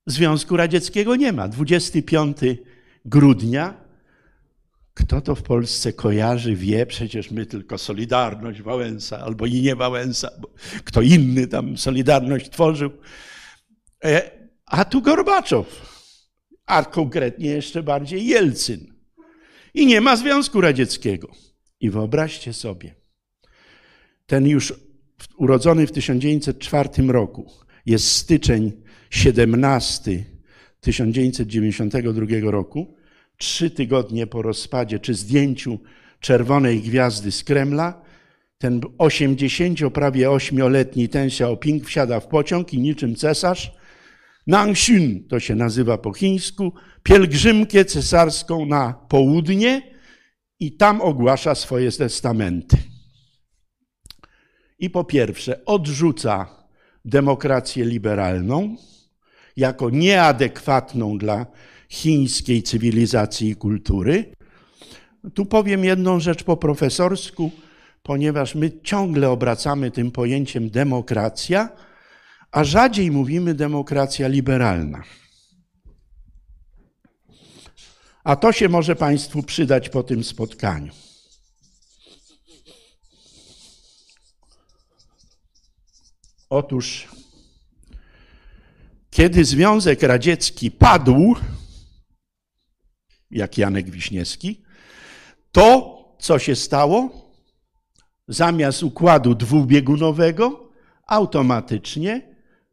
Związku 0.06 0.56
Radzieckiego 0.56 1.16
nie 1.16 1.32
ma. 1.32 1.48
25 1.48 2.36
grudnia 3.04 3.87
kto 4.98 5.20
to 5.20 5.34
w 5.34 5.42
Polsce 5.42 5.92
kojarzy, 5.92 6.56
wie, 6.56 6.86
przecież 6.86 7.30
my 7.30 7.46
tylko 7.46 7.78
Solidarność 7.78 8.62
Wałęsa 8.62 9.18
albo 9.18 9.46
i 9.46 9.62
nie 9.62 9.76
Wałęsa, 9.76 10.30
kto 10.84 11.02
inny 11.02 11.46
tam 11.46 11.76
Solidarność 11.76 12.50
tworzył. 12.50 12.90
E, 14.04 14.30
a 14.66 14.84
tu 14.84 15.02
Gorbaczow, 15.02 15.66
a 16.66 16.84
konkretnie 16.84 17.50
jeszcze 17.50 17.82
bardziej 17.82 18.26
Jelcyn. 18.26 18.94
I 19.74 19.86
nie 19.86 20.00
ma 20.00 20.16
Związku 20.16 20.60
Radzieckiego. 20.60 21.28
I 21.80 21.90
wyobraźcie 21.90 22.52
sobie, 22.52 22.94
ten 24.26 24.46
już 24.46 24.74
urodzony 25.36 25.86
w 25.86 25.92
1904 25.92 26.88
roku, 27.08 27.52
jest 27.86 28.10
styczeń 28.10 28.72
17 29.10 30.24
1992 30.80 32.50
roku, 32.50 32.97
trzy 33.38 33.70
tygodnie 33.70 34.26
po 34.26 34.42
rozpadzie 34.42 34.98
czy 34.98 35.14
zdjęciu 35.14 35.78
czerwonej 36.20 36.80
gwiazdy 36.80 37.32
z 37.32 37.44
Kremla, 37.44 38.02
ten 38.58 38.80
80 38.98 39.78
prawie 39.94 40.30
ośmioletni 40.30 41.08
Ten 41.08 41.26
Xiaoping 41.26 41.84
wsiada 41.86 42.20
w 42.20 42.26
pociąg 42.26 42.74
i 42.74 42.78
niczym 42.78 43.14
cesarz 43.14 43.72
Nangxun, 44.46 45.24
to 45.28 45.40
się 45.40 45.54
nazywa 45.54 45.98
po 45.98 46.12
chińsku, 46.12 46.72
pielgrzymkę 47.02 47.84
cesarską 47.84 48.66
na 48.66 48.92
południe 49.08 49.82
i 50.60 50.72
tam 50.76 51.00
ogłasza 51.00 51.54
swoje 51.54 51.92
testamenty. 51.92 52.76
I 54.78 54.90
po 54.90 55.04
pierwsze 55.04 55.64
odrzuca 55.64 56.46
demokrację 57.04 57.84
liberalną 57.84 58.76
jako 59.56 59.90
nieadekwatną 59.90 61.18
dla 61.18 61.46
chińskiej 61.88 62.62
cywilizacji 62.62 63.48
i 63.48 63.56
kultury. 63.56 64.32
Tu 65.34 65.46
powiem 65.46 65.84
jedną 65.84 66.20
rzecz 66.20 66.44
po 66.44 66.56
profesorsku, 66.56 67.50
ponieważ 68.02 68.54
my 68.54 68.80
ciągle 68.82 69.30
obracamy 69.30 69.90
tym 69.90 70.10
pojęciem 70.10 70.70
demokracja, 70.70 71.68
a 72.52 72.64
rzadziej 72.64 73.10
mówimy 73.10 73.54
demokracja 73.54 74.28
liberalna. 74.28 75.02
A 78.24 78.36
to 78.36 78.52
się 78.52 78.68
może 78.68 78.96
Państwu 78.96 79.42
przydać 79.42 79.88
po 79.88 80.02
tym 80.02 80.24
spotkaniu. 80.24 80.92
Otóż, 86.50 87.08
kiedy 89.10 89.44
Związek 89.44 90.02
Radziecki 90.02 90.70
padł, 90.70 91.34
jak 93.30 93.58
Janek 93.58 93.90
Wiśniewski, 93.90 94.62
to 95.52 95.98
co 96.18 96.38
się 96.38 96.56
stało? 96.56 97.28
Zamiast 98.28 98.82
układu 98.82 99.34
dwubiegunowego, 99.34 100.70
automatycznie 101.06 102.22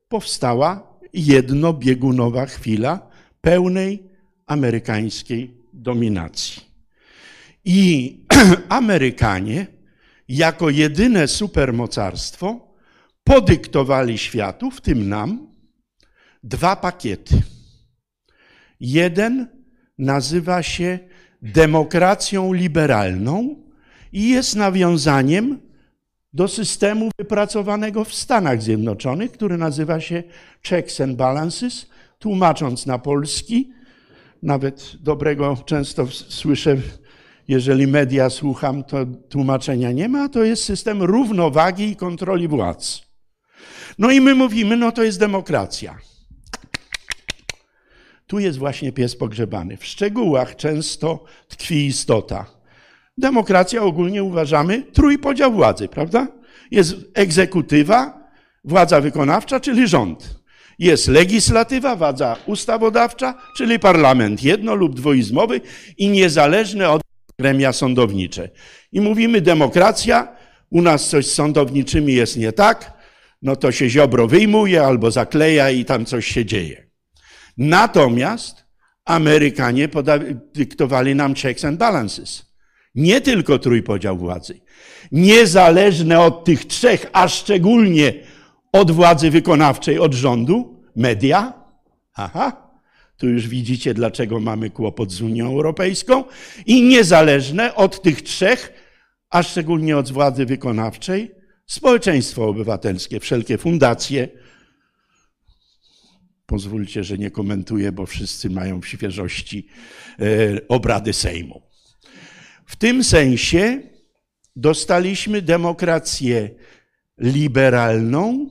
powstała 0.07 0.97
jednobiegunowa 1.13 2.45
chwila 2.45 3.09
pełnej 3.41 4.09
amerykańskiej 4.45 5.57
dominacji. 5.73 6.61
I 7.65 8.19
Amerykanie, 8.69 9.67
jako 10.27 10.69
jedyne 10.69 11.27
supermocarstwo, 11.27 12.75
podyktowali 13.23 14.17
światu, 14.17 14.71
w 14.71 14.81
tym 14.81 15.09
nam, 15.09 15.47
dwa 16.43 16.75
pakiety. 16.75 17.41
Jeden 18.79 19.54
nazywa 19.97 20.63
się 20.63 20.99
demokracją 21.41 22.53
liberalną 22.53 23.55
i 24.13 24.29
jest 24.29 24.55
nawiązaniem 24.55 25.59
do 26.33 26.47
systemu 26.47 27.09
wypracowanego 27.17 28.03
w 28.03 28.13
Stanach 28.13 28.61
Zjednoczonych, 28.61 29.31
który 29.31 29.57
nazywa 29.57 29.99
się 29.99 30.23
Checks 30.69 31.01
and 31.01 31.17
Balances. 31.17 31.89
Tłumacząc 32.19 32.85
na 32.85 32.99
polski, 32.99 33.71
nawet 34.43 34.91
dobrego 34.99 35.57
często 35.65 36.07
słyszę, 36.07 36.77
jeżeli 37.47 37.87
media 37.87 38.29
słucham, 38.29 38.83
to 38.83 39.05
tłumaczenia 39.05 39.91
nie 39.91 40.09
ma, 40.09 40.29
to 40.29 40.43
jest 40.43 40.63
system 40.63 41.03
równowagi 41.03 41.89
i 41.89 41.95
kontroli 41.95 42.47
władz. 42.47 43.01
No 43.99 44.11
i 44.11 44.21
my 44.21 44.35
mówimy, 44.35 44.77
no 44.77 44.91
to 44.91 45.03
jest 45.03 45.19
demokracja. 45.19 45.97
Tu 48.27 48.39
jest 48.39 48.57
właśnie 48.57 48.91
pies 48.91 49.15
pogrzebany. 49.15 49.77
W 49.77 49.85
szczegółach 49.85 50.55
często 50.55 51.23
tkwi 51.47 51.85
istota. 51.85 52.45
Demokracja 53.17 53.83
ogólnie 53.83 54.23
uważamy 54.23 54.83
trójpodział 54.93 55.53
władzy, 55.53 55.87
prawda? 55.87 56.27
Jest 56.71 56.95
egzekutywa, 57.13 58.27
władza 58.63 59.01
wykonawcza, 59.01 59.59
czyli 59.59 59.87
rząd. 59.87 60.39
Jest 60.79 61.07
legislatywa, 61.07 61.95
władza 61.95 62.37
ustawodawcza, 62.45 63.33
czyli 63.57 63.79
parlament 63.79 64.43
jedno- 64.43 64.75
lub 64.75 64.95
dwoizmowy 64.95 65.61
i 65.97 66.09
niezależne 66.09 66.89
od 66.89 67.01
gremia 67.39 67.73
sądownicze. 67.73 68.49
I 68.91 69.01
mówimy 69.01 69.41
demokracja, 69.41 70.35
u 70.69 70.81
nas 70.81 71.09
coś 71.09 71.25
z 71.27 71.33
sądowniczymi 71.33 72.13
jest 72.13 72.37
nie 72.37 72.51
tak, 72.51 72.93
no 73.41 73.55
to 73.55 73.71
się 73.71 73.89
ziobro 73.89 74.27
wyjmuje 74.27 74.83
albo 74.83 75.11
zakleja 75.11 75.69
i 75.69 75.85
tam 75.85 76.05
coś 76.05 76.27
się 76.27 76.45
dzieje. 76.45 76.84
Natomiast 77.57 78.65
Amerykanie 79.05 79.89
dyktowali 80.53 81.15
nam 81.15 81.35
checks 81.35 81.65
and 81.65 81.79
balances. 81.79 82.45
Nie 82.95 83.21
tylko 83.21 83.59
trójpodział 83.59 84.17
władzy. 84.17 84.59
Niezależne 85.11 86.19
od 86.19 86.45
tych 86.45 86.65
trzech, 86.65 87.05
a 87.13 87.27
szczególnie 87.27 88.13
od 88.71 88.91
władzy 88.91 89.31
wykonawczej, 89.31 89.99
od 89.99 90.13
rządu, 90.13 90.83
media. 90.95 91.53
Aha, 92.15 92.69
tu 93.17 93.29
już 93.29 93.47
widzicie, 93.47 93.93
dlaczego 93.93 94.39
mamy 94.39 94.69
kłopot 94.69 95.11
z 95.11 95.21
Unią 95.21 95.47
Europejską. 95.47 96.23
I 96.65 96.83
niezależne 96.83 97.75
od 97.75 98.01
tych 98.01 98.21
trzech, 98.21 98.73
a 99.29 99.43
szczególnie 99.43 99.97
od 99.97 100.11
władzy 100.11 100.45
wykonawczej, 100.45 101.31
społeczeństwo 101.65 102.47
obywatelskie, 102.47 103.19
wszelkie 103.19 103.57
fundacje, 103.57 104.27
Pozwólcie, 106.45 107.03
że 107.03 107.17
nie 107.17 107.31
komentuję, 107.31 107.91
bo 107.91 108.05
wszyscy 108.05 108.49
mają 108.49 108.81
w 108.81 108.87
świeżości 108.87 109.67
e, 110.19 110.67
obrady 110.67 111.13
Sejmu. 111.13 111.61
W 112.65 112.75
tym 112.75 113.03
sensie 113.03 113.81
dostaliśmy 114.55 115.41
demokrację 115.41 116.49
liberalną, 117.17 118.49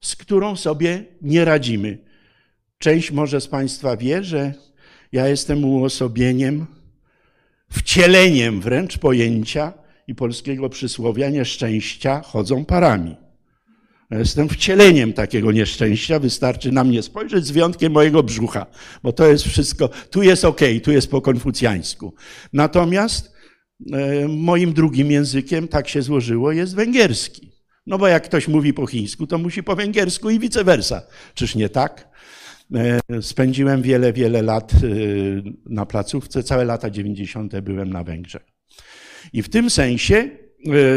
z 0.00 0.16
którą 0.16 0.56
sobie 0.56 1.04
nie 1.22 1.44
radzimy. 1.44 1.98
Część 2.78 3.10
może 3.10 3.40
z 3.40 3.48
Państwa 3.48 3.96
wie, 3.96 4.24
że 4.24 4.54
ja 5.12 5.28
jestem 5.28 5.64
uosobieniem, 5.64 6.66
wcieleniem 7.70 8.60
wręcz 8.60 8.98
pojęcia 8.98 9.72
i 10.06 10.14
polskiego 10.14 10.68
przysłowia 10.68 11.30
nieszczęścia 11.30 12.20
chodzą 12.20 12.64
parami. 12.64 13.21
Jestem 14.18 14.48
wcieleniem 14.48 15.12
takiego 15.12 15.52
nieszczęścia, 15.52 16.18
wystarczy 16.18 16.72
na 16.72 16.84
mnie 16.84 17.02
spojrzeć 17.02 17.46
z 17.46 17.50
wyjątkiem 17.50 17.92
mojego 17.92 18.22
brzucha, 18.22 18.66
bo 19.02 19.12
to 19.12 19.26
jest 19.26 19.44
wszystko, 19.44 19.90
tu 20.10 20.22
jest 20.22 20.44
ok, 20.44 20.60
tu 20.82 20.92
jest 20.92 21.10
po 21.10 21.20
konfucjańsku. 21.20 22.14
Natomiast 22.52 23.32
e, 23.92 24.28
moim 24.28 24.72
drugim 24.72 25.10
językiem, 25.10 25.68
tak 25.68 25.88
się 25.88 26.02
złożyło, 26.02 26.52
jest 26.52 26.74
węgierski. 26.74 27.52
No 27.86 27.98
bo 27.98 28.08
jak 28.08 28.24
ktoś 28.24 28.48
mówi 28.48 28.74
po 28.74 28.86
chińsku, 28.86 29.26
to 29.26 29.38
musi 29.38 29.62
po 29.62 29.76
węgiersku 29.76 30.30
i 30.30 30.38
vice 30.38 30.64
versa. 30.64 31.02
Czyż 31.34 31.54
nie 31.54 31.68
tak? 31.68 32.08
E, 32.74 33.22
spędziłem 33.22 33.82
wiele, 33.82 34.12
wiele 34.12 34.42
lat 34.42 34.72
e, 34.72 34.76
na 35.66 35.86
placówce, 35.86 36.42
całe 36.42 36.64
lata 36.64 36.90
90. 36.90 37.60
byłem 37.60 37.92
na 37.92 38.04
Węgrzech. 38.04 38.42
I 39.32 39.42
w 39.42 39.48
tym 39.48 39.70
sensie 39.70 40.30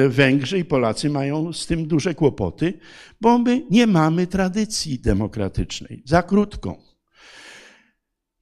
Węgrzy 0.09 0.59
i 0.59 0.65
Polacy 0.65 1.09
mają 1.09 1.53
z 1.53 1.67
tym 1.67 1.87
duże 1.87 2.15
kłopoty, 2.15 2.73
bo 3.21 3.37
my 3.37 3.61
nie 3.71 3.87
mamy 3.87 4.27
tradycji 4.27 4.99
demokratycznej, 4.99 6.03
za 6.05 6.23
krótką. 6.23 6.75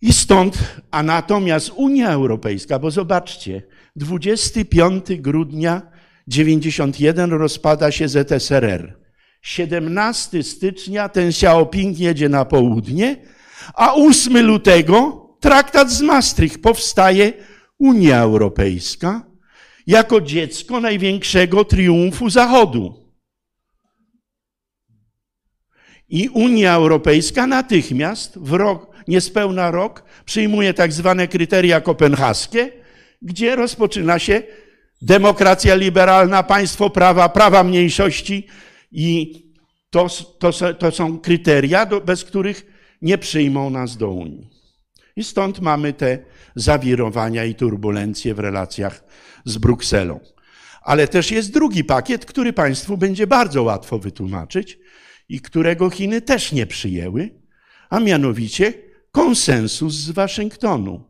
I 0.02 0.14
stąd, 0.14 0.58
a 0.92 1.04
natomiast 1.04 1.72
Unia 1.76 2.12
Europejska, 2.12 2.80
bo 2.80 2.92
zobaczcie, 2.92 3.62
25 3.96 5.06
grudnia 5.20 5.82
91 6.28 7.32
rozpada 7.32 7.92
się 7.92 8.08
ZSRR. 8.08 9.00
17 9.42 10.44
stycznia 10.44 11.10
ten 11.10 11.28
Xiaoping 11.28 12.00
jedzie 12.00 12.30
na 12.30 12.46
południe, 12.46 13.18
a 13.74 13.94
8 13.94 14.46
lutego 14.46 15.28
traktat 15.40 15.92
z 15.92 16.02
Maastricht 16.02 16.62
powstaje 16.62 17.34
Unia 17.78 18.22
Europejska 18.22 19.33
jako 19.88 20.22
dziecko 20.22 20.80
największego 20.80 21.66
triumfu 21.66 22.30
Zachodu. 22.30 23.04
I 26.10 26.30
Unia 26.30 26.74
Europejska 26.74 27.48
natychmiast 27.48 28.40
w 28.40 28.54
rok, 28.54 28.96
niespełna 29.08 29.72
rok, 29.72 30.04
przyjmuje 30.26 30.74
tak 30.74 30.94
zwane 30.94 31.28
kryteria 31.28 31.82
kopenhaskie, 31.82 32.72
gdzie 33.22 33.56
rozpoczyna 33.56 34.20
się 34.20 34.44
demokracja 35.02 35.76
liberalna, 35.76 36.44
państwo 36.44 36.90
prawa, 36.90 37.30
prawa 37.30 37.64
mniejszości 37.64 38.48
i 38.92 39.34
to, 39.90 40.08
to, 40.40 40.74
to 40.74 40.92
są 40.92 41.20
kryteria, 41.20 41.86
bez 41.86 42.24
których 42.24 42.66
nie 43.02 43.18
przyjmą 43.18 43.70
nas 43.70 43.98
do 43.98 44.10
Unii. 44.10 44.50
I 45.16 45.24
stąd 45.24 45.60
mamy 45.60 45.94
te 45.94 46.20
zawirowania 46.56 47.46
i 47.46 47.56
turbulencje 47.56 48.34
w 48.34 48.40
relacjach 48.40 49.04
z 49.46 49.58
Brukselą. 49.58 50.20
Ale 50.82 51.08
też 51.08 51.32
jest 51.32 51.54
drugi 51.54 51.84
pakiet, 51.84 52.26
który 52.26 52.54
Państwu 52.54 52.98
będzie 52.98 53.28
bardzo 53.28 53.64
łatwo 53.64 54.00
wytłumaczyć 54.00 54.80
i 55.30 55.42
którego 55.42 55.90
Chiny 55.90 56.22
też 56.22 56.52
nie 56.52 56.66
przyjęły, 56.66 57.30
a 57.90 58.00
mianowicie 58.00 58.74
konsensus 59.12 59.94
z 59.94 60.12
Waszyngtonu. 60.12 61.10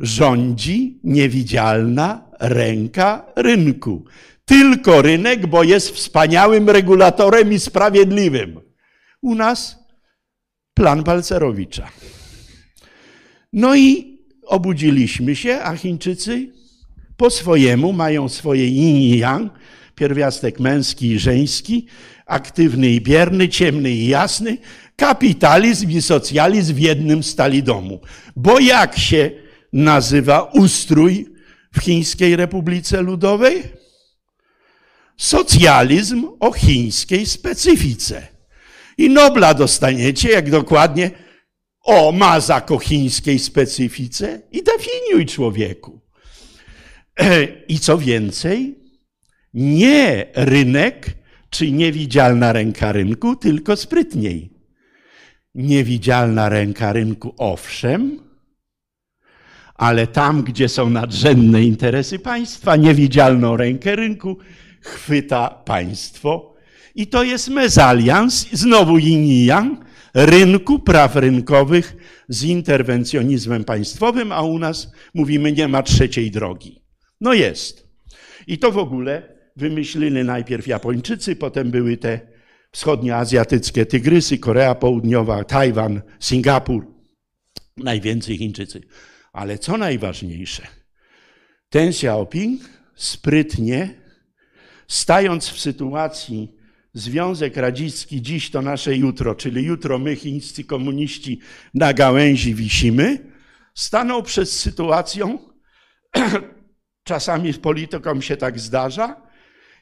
Rządzi 0.00 1.00
niewidzialna 1.04 2.30
ręka 2.40 3.26
rynku. 3.36 4.04
Tylko 4.44 5.02
rynek, 5.02 5.46
bo 5.46 5.62
jest 5.62 5.90
wspaniałym 5.90 6.70
regulatorem 6.70 7.52
i 7.52 7.58
sprawiedliwym. 7.58 8.60
U 9.22 9.34
nas 9.34 9.78
plan 10.74 11.04
Balcerowicza. 11.04 11.88
No 13.52 13.76
i 13.76 14.18
obudziliśmy 14.46 15.36
się, 15.36 15.60
a 15.62 15.76
Chińczycy 15.76 16.52
po 17.16 17.30
swojemu 17.30 17.92
mają 17.92 18.28
swoje 18.28 18.68
yin 18.68 18.96
i 18.96 19.18
yang, 19.18 19.52
pierwiastek 19.94 20.60
męski 20.60 21.06
i 21.06 21.18
żeński, 21.18 21.86
aktywny 22.26 22.88
i 22.88 23.00
bierny, 23.00 23.48
ciemny 23.48 23.90
i 23.90 24.08
jasny, 24.08 24.58
kapitalizm 24.96 25.90
i 25.90 26.02
socjalizm 26.02 26.74
w 26.74 26.78
jednym 26.78 27.22
stali 27.22 27.62
domu. 27.62 28.00
Bo 28.36 28.60
jak 28.60 28.98
się 28.98 29.30
nazywa 29.72 30.42
ustrój 30.42 31.26
w 31.74 31.80
Chińskiej 31.80 32.36
Republice 32.36 33.02
Ludowej? 33.02 33.62
Socjalizm 35.16 36.26
o 36.40 36.52
chińskiej 36.52 37.26
specyfice. 37.26 38.28
I 38.98 39.10
Nobla 39.10 39.54
dostaniecie, 39.54 40.30
jak 40.30 40.50
dokładnie 40.50 41.10
o 41.84 42.12
mazak 42.12 42.70
o 42.70 42.78
chińskiej 42.78 43.38
specyfice 43.38 44.42
i 44.52 44.62
definiuj 44.62 45.26
człowieku. 45.26 46.03
I 47.68 47.78
co 47.78 47.98
więcej, 47.98 48.78
nie 49.54 50.26
rynek 50.34 51.16
czy 51.50 51.70
niewidzialna 51.70 52.52
ręka 52.52 52.92
rynku, 52.92 53.36
tylko 53.36 53.76
sprytniej. 53.76 54.50
Niewidzialna 55.54 56.48
ręka 56.48 56.92
rynku, 56.92 57.34
owszem, 57.38 58.20
ale 59.74 60.06
tam, 60.06 60.42
gdzie 60.42 60.68
są 60.68 60.90
nadrzędne 60.90 61.62
interesy 61.64 62.18
państwa, 62.18 62.76
niewidzialną 62.76 63.56
rękę 63.56 63.96
rynku 63.96 64.38
chwyta 64.80 65.48
państwo. 65.48 66.54
I 66.94 67.06
to 67.06 67.24
jest 67.24 67.48
mezalians, 67.48 68.48
znowu 68.52 68.98
yin 68.98 69.76
rynku, 70.14 70.78
praw 70.78 71.16
rynkowych 71.16 71.96
z 72.28 72.44
interwencjonizmem 72.44 73.64
państwowym, 73.64 74.32
a 74.32 74.42
u 74.42 74.58
nas 74.58 74.92
mówimy, 75.14 75.52
nie 75.52 75.68
ma 75.68 75.82
trzeciej 75.82 76.30
drogi. 76.30 76.83
No 77.24 77.32
jest. 77.32 77.88
I 78.46 78.58
to 78.58 78.72
w 78.72 78.78
ogóle 78.78 79.22
wymyślili 79.56 80.24
najpierw 80.24 80.66
Japończycy, 80.66 81.36
potem 81.36 81.70
były 81.70 81.96
te 81.96 82.20
wschodnioazjatyckie 82.72 83.86
tygrysy, 83.86 84.38
Korea 84.38 84.74
Południowa, 84.74 85.44
Tajwan, 85.44 86.02
Singapur, 86.20 86.86
najwięcej 87.76 88.38
Chińczycy. 88.38 88.80
Ale 89.32 89.58
co 89.58 89.76
najważniejsze, 89.76 90.66
ten 91.68 91.88
Xiaoping 91.88 92.60
sprytnie, 92.94 93.94
stając 94.88 95.48
w 95.48 95.60
sytuacji 95.60 96.54
Związek 96.92 97.56
Radziecki 97.56 98.22
dziś 98.22 98.50
to 98.50 98.62
nasze 98.62 98.96
jutro, 98.96 99.34
czyli 99.34 99.64
jutro 99.64 99.98
my, 99.98 100.16
chińscy 100.16 100.64
komuniści, 100.64 101.40
na 101.74 101.92
gałęzi 101.92 102.54
wisimy, 102.54 103.18
stanął 103.74 104.22
przed 104.22 104.50
sytuacją, 104.50 105.38
czasami 107.04 107.54
politykom 107.54 108.22
się 108.22 108.36
tak 108.36 108.60
zdarza, 108.60 109.16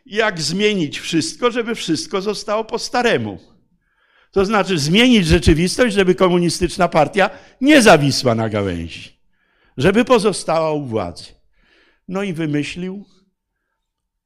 jak 0.07 0.41
zmienić 0.41 1.01
wszystko, 1.01 1.51
żeby 1.51 1.75
wszystko 1.75 2.23
zostało 2.23 2.64
po 2.64 2.79
staremu. 2.79 3.39
To 4.31 4.45
znaczy 4.45 4.79
zmienić 4.79 5.27
rzeczywistość, 5.27 5.95
żeby 5.95 6.14
komunistyczna 6.14 6.89
partia 6.89 7.31
nie 7.61 7.83
zawisła 7.83 8.35
na 8.35 8.49
gałęzi, 8.49 9.18
żeby 9.77 10.05
pozostała 10.05 10.73
u 10.73 10.87
władzy. 10.87 11.25
No 12.09 12.23
i 12.23 12.33
wymyślił, 12.33 13.05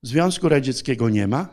Związku 0.02 0.48
Radzieckiego 0.48 1.08
nie 1.08 1.28
ma, 1.28 1.48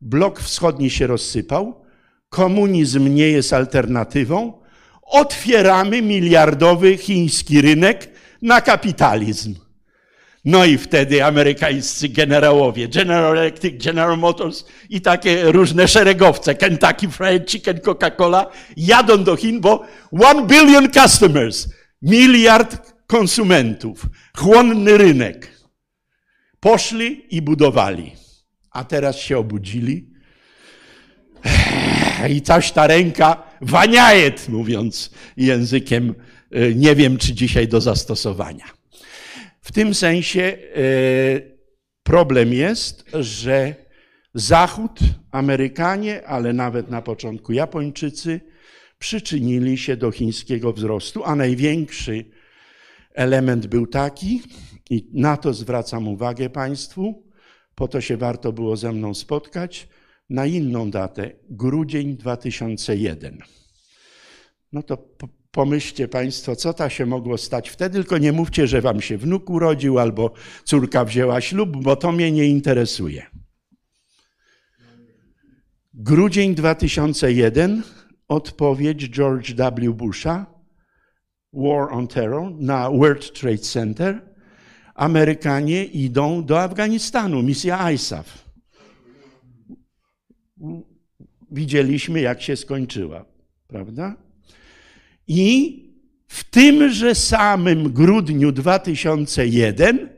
blok 0.00 0.40
wschodni 0.40 0.90
się 0.90 1.06
rozsypał, 1.06 1.84
komunizm 2.28 3.14
nie 3.14 3.28
jest 3.28 3.52
alternatywą, 3.52 4.62
otwieramy 5.02 6.02
miliardowy 6.02 6.96
chiński 6.96 7.60
rynek 7.60 8.10
na 8.42 8.60
kapitalizm. 8.60 9.54
No 10.46 10.64
i 10.64 10.78
wtedy 10.78 11.24
amerykańscy 11.24 12.08
generałowie, 12.08 12.88
General 12.88 13.38
Electric, 13.38 13.84
General 13.84 14.18
Motors 14.18 14.64
i 14.90 15.00
takie 15.00 15.52
różne 15.52 15.88
szeregowce, 15.88 16.54
Kentucky 16.54 17.08
Fried 17.08 17.50
Chicken, 17.50 17.78
Coca-Cola, 17.80 18.46
jadą 18.76 19.24
do 19.24 19.36
Chin, 19.36 19.60
bo 19.60 19.84
one 20.24 20.46
billion 20.46 20.90
customers, 20.92 21.68
miliard 22.02 22.92
konsumentów, 23.06 24.06
chłonny 24.36 24.98
rynek. 24.98 25.50
Poszli 26.60 27.36
i 27.36 27.42
budowali 27.42 28.12
a 28.76 28.84
teraz 28.84 29.18
się 29.18 29.38
obudzili 29.38 30.10
i 32.30 32.42
coś 32.42 32.72
ta 32.72 32.86
ręka 32.86 33.42
waniajet, 33.60 34.48
mówiąc 34.48 35.10
językiem 35.36 36.14
e, 36.50 36.74
nie 36.74 36.94
wiem, 36.94 37.18
czy 37.18 37.34
dzisiaj 37.34 37.68
do 37.68 37.80
zastosowania. 37.80 38.75
W 39.66 39.72
tym 39.72 39.94
sensie 39.94 40.42
e, 40.42 40.58
problem 42.02 42.52
jest, 42.52 43.04
że 43.12 43.74
Zachód, 44.34 44.98
Amerykanie, 45.30 46.26
ale 46.26 46.52
nawet 46.52 46.90
na 46.90 47.02
początku 47.02 47.52
Japończycy 47.52 48.40
przyczynili 48.98 49.78
się 49.78 49.96
do 49.96 50.10
chińskiego 50.10 50.72
wzrostu, 50.72 51.24
a 51.24 51.36
największy 51.36 52.24
element 53.14 53.66
był 53.66 53.86
taki, 53.86 54.42
i 54.90 55.10
na 55.12 55.36
to 55.36 55.54
zwracam 55.54 56.08
uwagę 56.08 56.50
Państwu, 56.50 57.24
po 57.74 57.88
to 57.88 58.00
się 58.00 58.16
warto 58.16 58.52
było 58.52 58.76
ze 58.76 58.92
mną 58.92 59.14
spotkać 59.14 59.88
na 60.30 60.46
inną 60.46 60.90
datę, 60.90 61.30
grudzień 61.50 62.16
2001. 62.16 63.38
No 64.72 64.82
to 64.82 64.96
pomyślcie 65.56 66.08
Państwo, 66.08 66.56
co 66.56 66.74
ta 66.74 66.90
się 66.90 67.06
mogło 67.06 67.38
stać 67.38 67.68
wtedy, 67.70 67.94
tylko 67.98 68.18
nie 68.18 68.32
mówcie, 68.32 68.66
że 68.66 68.80
Wam 68.80 69.00
się 69.00 69.18
wnuk 69.18 69.50
urodził 69.50 69.98
albo 69.98 70.32
córka 70.64 71.04
wzięła 71.04 71.40
ślub, 71.40 71.76
bo 71.82 71.96
to 71.96 72.12
mnie 72.12 72.32
nie 72.32 72.46
interesuje. 72.46 73.26
Grudzień 75.94 76.54
2001, 76.54 77.82
odpowiedź 78.28 79.10
George 79.10 79.54
W. 79.54 79.92
Busha, 79.92 80.46
War 81.52 81.92
on 81.92 82.08
Terror 82.08 82.52
na 82.58 82.90
World 82.90 83.32
Trade 83.32 83.58
Center 83.58 84.36
Amerykanie 84.94 85.84
idą 85.84 86.44
do 86.44 86.60
Afganistanu, 86.60 87.42
misja 87.42 87.92
ISAF. 87.92 88.44
Widzieliśmy, 91.50 92.20
jak 92.20 92.42
się 92.42 92.56
skończyła, 92.56 93.24
prawda? 93.68 94.25
I 95.28 95.82
w 96.28 96.44
tymże 96.44 97.14
samym 97.14 97.92
grudniu 97.92 98.52
2001 98.52 100.08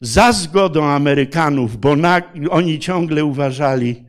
za 0.00 0.32
zgodą 0.32 0.84
Amerykanów, 0.84 1.76
bo 1.76 1.96
na, 1.96 2.22
oni 2.50 2.78
ciągle 2.78 3.24
uważali, 3.24 4.04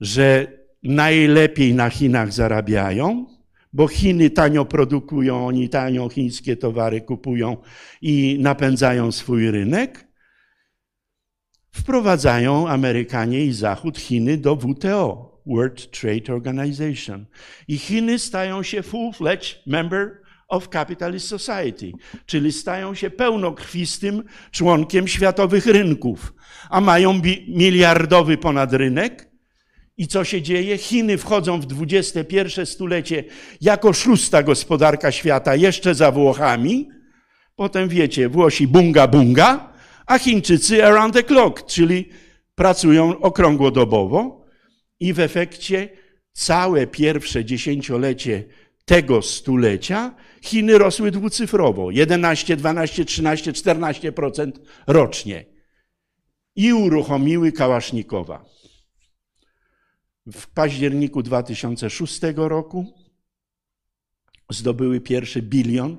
że 0.00 0.46
najlepiej 0.82 1.74
na 1.74 1.90
Chinach 1.90 2.32
zarabiają, 2.32 3.26
bo 3.72 3.88
Chiny 3.88 4.30
tanio 4.30 4.64
produkują, 4.64 5.46
oni 5.46 5.68
tanio 5.68 6.08
chińskie 6.08 6.56
towary 6.56 7.00
kupują 7.00 7.56
i 8.02 8.36
napędzają 8.40 9.12
swój 9.12 9.50
rynek, 9.50 10.08
wprowadzają 11.70 12.68
Amerykanie 12.68 13.44
i 13.44 13.52
Zachód 13.52 13.98
Chiny 13.98 14.36
do 14.36 14.56
WTO, 14.56 15.25
World 15.46 15.90
Trade 15.90 16.34
Organization. 16.34 17.26
I 17.68 17.78
Chiny 17.78 18.18
stają 18.18 18.62
się 18.62 18.82
full-fledged 18.82 19.56
member 19.66 20.20
of 20.48 20.68
Capitalist 20.68 21.28
Society, 21.28 21.92
czyli 22.26 22.52
stają 22.52 22.94
się 22.94 23.10
pełnokrwistym 23.10 24.22
członkiem 24.50 25.08
światowych 25.08 25.66
rynków, 25.66 26.34
a 26.70 26.80
mają 26.80 27.20
miliardowy 27.48 28.36
ponad 28.38 28.72
rynek, 28.72 29.36
i 29.98 30.06
co 30.06 30.24
się 30.24 30.42
dzieje? 30.42 30.78
Chiny 30.78 31.18
wchodzą 31.18 31.60
w 31.60 31.66
XXI 31.82 32.38
stulecie 32.64 33.24
jako 33.60 33.92
szósta 33.92 34.42
gospodarka 34.42 35.12
świata, 35.12 35.54
jeszcze 35.54 35.94
za 35.94 36.12
Włochami. 36.12 36.88
Potem 37.56 37.88
wiecie, 37.88 38.28
Włosi 38.28 38.66
bunga 38.66 39.06
bunga, 39.06 39.72
a 40.06 40.18
Chińczycy 40.18 40.86
around 40.86 41.14
the 41.14 41.22
clock, 41.22 41.66
czyli 41.66 42.08
pracują 42.54 43.20
okrągłodobowo. 43.20 44.45
I 45.00 45.12
w 45.12 45.20
efekcie 45.20 45.88
całe 46.32 46.86
pierwsze 46.86 47.44
dziesięciolecie 47.44 48.44
tego 48.84 49.22
stulecia 49.22 50.14
Chiny 50.42 50.78
rosły 50.78 51.10
dwucyfrowo 51.10 51.90
11, 51.90 52.56
12, 52.56 53.04
13, 53.04 53.52
14% 53.52 54.52
rocznie 54.86 55.44
i 56.56 56.72
uruchomiły 56.72 57.52
Kałasznikowa. 57.52 58.44
W 60.32 60.46
październiku 60.46 61.22
2006 61.22 62.20
roku 62.36 62.86
zdobyły 64.50 65.00
pierwszy 65.00 65.42
bilion, 65.42 65.96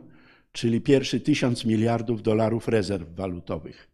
czyli 0.52 0.82
pierwszy 0.82 1.20
tysiąc 1.20 1.66
miliardów 1.66 2.22
dolarów 2.22 2.68
rezerw 2.68 3.16
walutowych. 3.16 3.90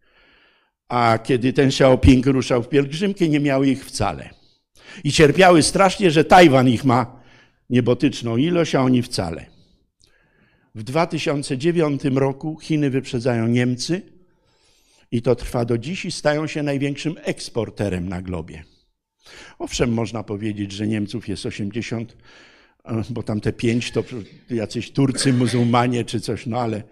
A 0.87 1.19
kiedy 1.23 1.53
ten 1.53 1.67
Xiaoping 1.67 2.25
ruszał 2.25 2.63
w 2.63 2.69
pielgrzymkę, 2.69 3.29
nie 3.29 3.39
miały 3.39 3.67
ich 3.67 3.85
wcale. 3.85 4.42
I 5.03 5.11
cierpiały 5.11 5.63
strasznie, 5.63 6.11
że 6.11 6.23
Tajwan 6.23 6.69
ich 6.69 6.85
ma 6.85 7.23
niebotyczną 7.69 8.37
ilość, 8.37 8.75
a 8.75 8.81
oni 8.81 9.01
wcale. 9.01 9.45
W 10.75 10.83
2009 10.83 12.01
roku 12.03 12.59
Chiny 12.61 12.89
wyprzedzają 12.89 13.47
Niemcy 13.47 14.01
i 15.11 15.21
to 15.21 15.35
trwa 15.35 15.65
do 15.65 15.77
dziś 15.77 16.05
i 16.05 16.11
stają 16.11 16.47
się 16.47 16.63
największym 16.63 17.15
eksporterem 17.23 18.09
na 18.09 18.21
globie. 18.21 18.63
Owszem, 19.59 19.93
można 19.93 20.23
powiedzieć, 20.23 20.71
że 20.71 20.87
Niemców 20.87 21.27
jest 21.27 21.45
80, 21.45 22.17
bo 23.09 23.23
tam 23.23 23.41
te 23.41 23.53
pięć 23.53 23.91
to 23.91 24.03
jacyś 24.49 24.91
Turcy, 24.91 25.33
muzułmanie 25.33 26.05
czy 26.05 26.19
coś, 26.19 26.45
no 26.45 26.59
ale 26.59 26.83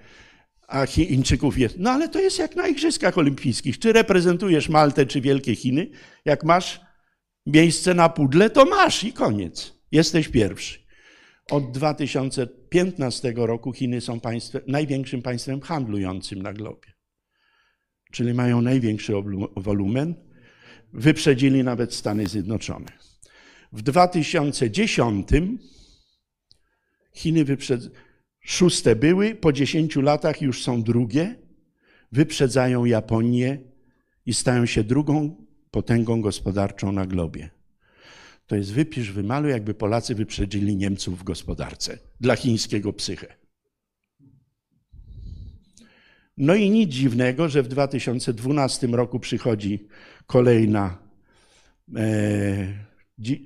a 0.68 0.86
Chińczyków 0.86 1.58
jest. 1.58 1.76
No 1.80 1.92
ale 1.92 2.10
to 2.10 2.20
jest 2.20 2.40
jak 2.40 2.56
na 2.56 2.68
Igrzyskach 2.68 3.18
Olimpijskich. 3.18 3.80
Czy 3.80 3.94
reprezentujesz 3.94 4.70
Maltę 4.70 5.06
czy 5.06 5.22
Wielkie 5.22 5.56
Chiny? 5.56 5.88
Jak 6.26 6.44
masz 6.44 6.82
miejsce 7.46 7.94
na 7.94 8.10
pudle, 8.10 8.50
to 8.50 8.66
masz 8.66 9.04
i 9.04 9.14
koniec. 9.14 9.74
Jesteś 9.92 10.28
pierwszy. 10.28 10.80
Od 11.52 11.72
2015 11.72 13.34
roku 13.36 13.74
Chiny 13.74 14.02
są 14.02 14.20
państwem, 14.20 14.62
największym 14.68 15.22
państwem 15.22 15.62
handlującym 15.62 16.42
na 16.42 16.54
globie. 16.54 16.94
Czyli 18.12 18.34
mają 18.34 18.62
największy 18.62 19.14
wolumen. 19.56 20.16
Wyprzedzili 20.94 21.64
nawet 21.64 21.94
Stany 21.94 22.28
Zjednoczone. 22.28 22.92
W 23.74 23.82
2010 23.82 25.28
Chiny 27.14 27.46
wyprzedzają, 27.46 27.96
szóste 28.40 28.96
były, 28.96 29.36
po 29.36 29.54
10 29.54 29.96
latach 29.96 30.42
już 30.42 30.64
są 30.64 30.84
drugie, 30.84 31.36
wyprzedzają 32.12 32.86
Japonię 32.86 33.58
i 34.26 34.34
stają 34.34 34.66
się 34.66 34.84
drugą 34.84 35.46
potęgą 35.72 36.22
gospodarczą 36.22 36.92
na 36.92 37.06
globie. 37.06 37.50
To 38.48 38.56
jest 38.56 38.74
wypisz, 38.74 39.12
wymaluj, 39.12 39.52
jakby 39.52 39.74
Polacy 39.74 40.16
wyprzedzili 40.16 40.76
Niemców 40.76 41.20
w 41.20 41.24
gospodarce 41.24 41.98
dla 42.20 42.36
chińskiego 42.36 42.94
psyche. 42.94 43.28
No 46.38 46.56
i 46.56 46.70
nic 46.70 46.92
dziwnego, 46.92 47.50
że 47.50 47.64
w 47.64 47.68
2012 47.68 48.88
roku 48.88 49.20
przychodzi 49.20 49.88
kolejna, 50.28 50.98
e, 51.96 52.02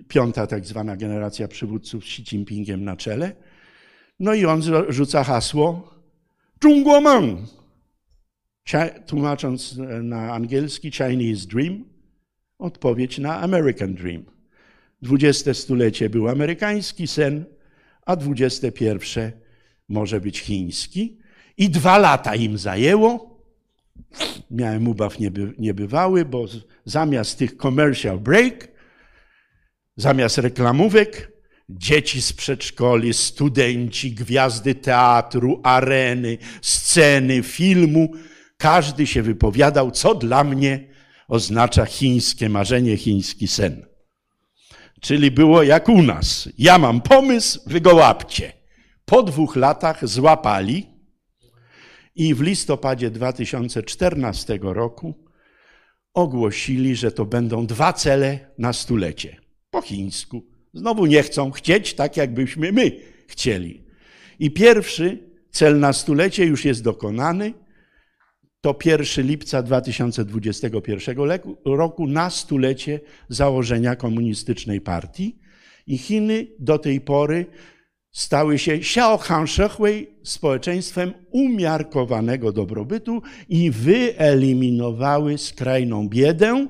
piąta 0.08 0.48
tak 0.48 0.66
zwana 0.66 0.98
generacja 0.98 1.48
przywódców 1.48 2.04
z 2.04 2.08
Xi 2.08 2.22
Jinpingiem 2.22 2.84
na 2.84 2.96
czele. 2.96 3.36
No 4.20 4.34
i 4.34 4.46
on 4.46 4.62
rzuca 4.90 5.24
hasło 5.24 5.96
Zhongguomeng, 6.62 7.40
tłumacząc 9.06 9.78
na 10.04 10.34
angielski 10.34 10.92
Chinese 10.92 11.48
Dream, 11.48 11.95
odpowiedź 12.60 13.18
na 13.18 13.42
American 13.42 13.96
Dream. 13.96 14.24
Dwudzieste 15.02 15.54
stulecie 15.54 16.10
był 16.10 16.30
amerykański 16.30 17.08
sen, 17.08 17.46
a 18.06 18.16
dwudzieste 18.16 18.72
pierwsze 18.72 19.32
może 19.90 20.22
być 20.22 20.40
chiński. 20.40 21.18
I 21.58 21.70
dwa 21.70 21.98
lata 21.98 22.36
im 22.36 22.58
zajęło. 22.58 23.36
Miałem 24.52 24.88
ubaw 24.88 25.20
nieby, 25.20 25.54
niebywały, 25.58 26.26
bo 26.26 26.46
zamiast 26.86 27.38
tych 27.38 27.58
commercial 27.58 28.20
break, 28.20 28.68
zamiast 29.98 30.38
reklamówek, 30.38 31.32
dzieci 31.70 32.22
z 32.22 32.34
przedszkoli, 32.34 33.14
studenci, 33.14 34.12
gwiazdy 34.12 34.76
teatru, 34.76 35.62
areny, 35.64 36.38
sceny, 36.62 37.44
filmu, 37.44 38.12
każdy 38.58 39.08
się 39.08 39.22
wypowiadał, 39.22 39.92
co 39.92 40.16
dla 40.16 40.44
mnie 40.44 40.95
oznacza 41.28 41.86
chińskie 41.86 42.50
marzenie, 42.50 42.98
chiński 42.98 43.48
sen. 43.48 43.86
Czyli 45.02 45.32
było 45.32 45.64
jak 45.64 45.90
u 45.90 46.02
nas. 46.02 46.50
Ja 46.58 46.78
mam 46.78 47.02
pomysł, 47.02 47.60
wy 47.66 47.82
go 47.82 47.96
łapcie. 47.96 48.54
Po 49.06 49.24
dwóch 49.24 49.56
latach 49.56 50.08
złapali 50.08 50.86
i 52.16 52.36
w 52.36 52.42
listopadzie 52.42 53.12
2014 53.12 54.60
roku 54.62 55.26
ogłosili, 56.14 56.96
że 56.96 57.12
to 57.12 57.26
będą 57.26 57.66
dwa 57.66 57.94
cele 57.94 58.40
na 58.58 58.74
stulecie. 58.74 59.38
Po 59.72 59.82
chińsku. 59.82 60.46
Znowu 60.74 61.06
nie 61.06 61.24
chcą 61.24 61.52
chcieć 61.52 61.94
tak, 61.94 62.18
jakbyśmy 62.18 62.72
my 62.72 62.92
chcieli. 63.28 63.86
I 64.40 64.52
pierwszy 64.52 65.30
cel 65.52 65.80
na 65.80 65.94
stulecie 65.94 66.46
już 66.46 66.66
jest 66.66 66.84
dokonany– 66.84 67.54
to 68.66 68.76
1 68.86 69.28
lipca 69.28 69.62
2021 69.64 71.16
roku 71.66 72.08
na 72.08 72.30
stulecie 72.30 73.00
założenia 73.30 73.96
komunistycznej 73.96 74.82
partii 74.82 75.40
i 75.88 75.98
Chiny 75.98 76.48
do 76.60 76.80
tej 76.80 77.02
pory 77.02 77.46
stały 78.12 78.60
się 78.60 78.74
Xiaohanshehui 78.74 80.08
społeczeństwem 80.24 81.14
umiarkowanego 81.32 82.52
dobrobytu 82.52 83.22
i 83.50 83.72
wyeliminowały 83.72 85.38
skrajną 85.38 86.10
biedę, 86.10 86.68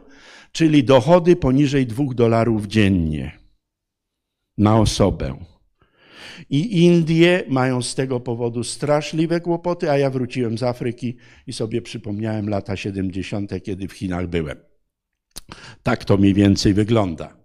czyli 0.52 0.84
dochody 0.84 1.36
poniżej 1.36 1.88
2 1.88 2.04
dolarów 2.14 2.66
dziennie 2.66 3.32
na 4.58 4.80
osobę. 4.80 5.55
I 6.50 6.84
Indie 6.84 7.44
mają 7.50 7.82
z 7.82 7.96
tego 7.96 8.20
powodu 8.20 8.64
straszliwe 8.64 9.42
kłopoty, 9.42 9.92
a 9.92 9.98
ja 9.98 10.10
wróciłem 10.10 10.58
z 10.58 10.64
Afryki 10.64 11.18
i 11.48 11.54
sobie 11.54 11.82
przypomniałem 11.82 12.50
lata 12.50 12.76
70., 12.76 13.52
kiedy 13.64 13.88
w 13.88 13.94
Chinach 13.94 14.28
byłem. 14.28 14.58
Tak 15.84 16.06
to 16.06 16.18
mniej 16.18 16.34
więcej 16.34 16.74
wygląda. 16.74 17.38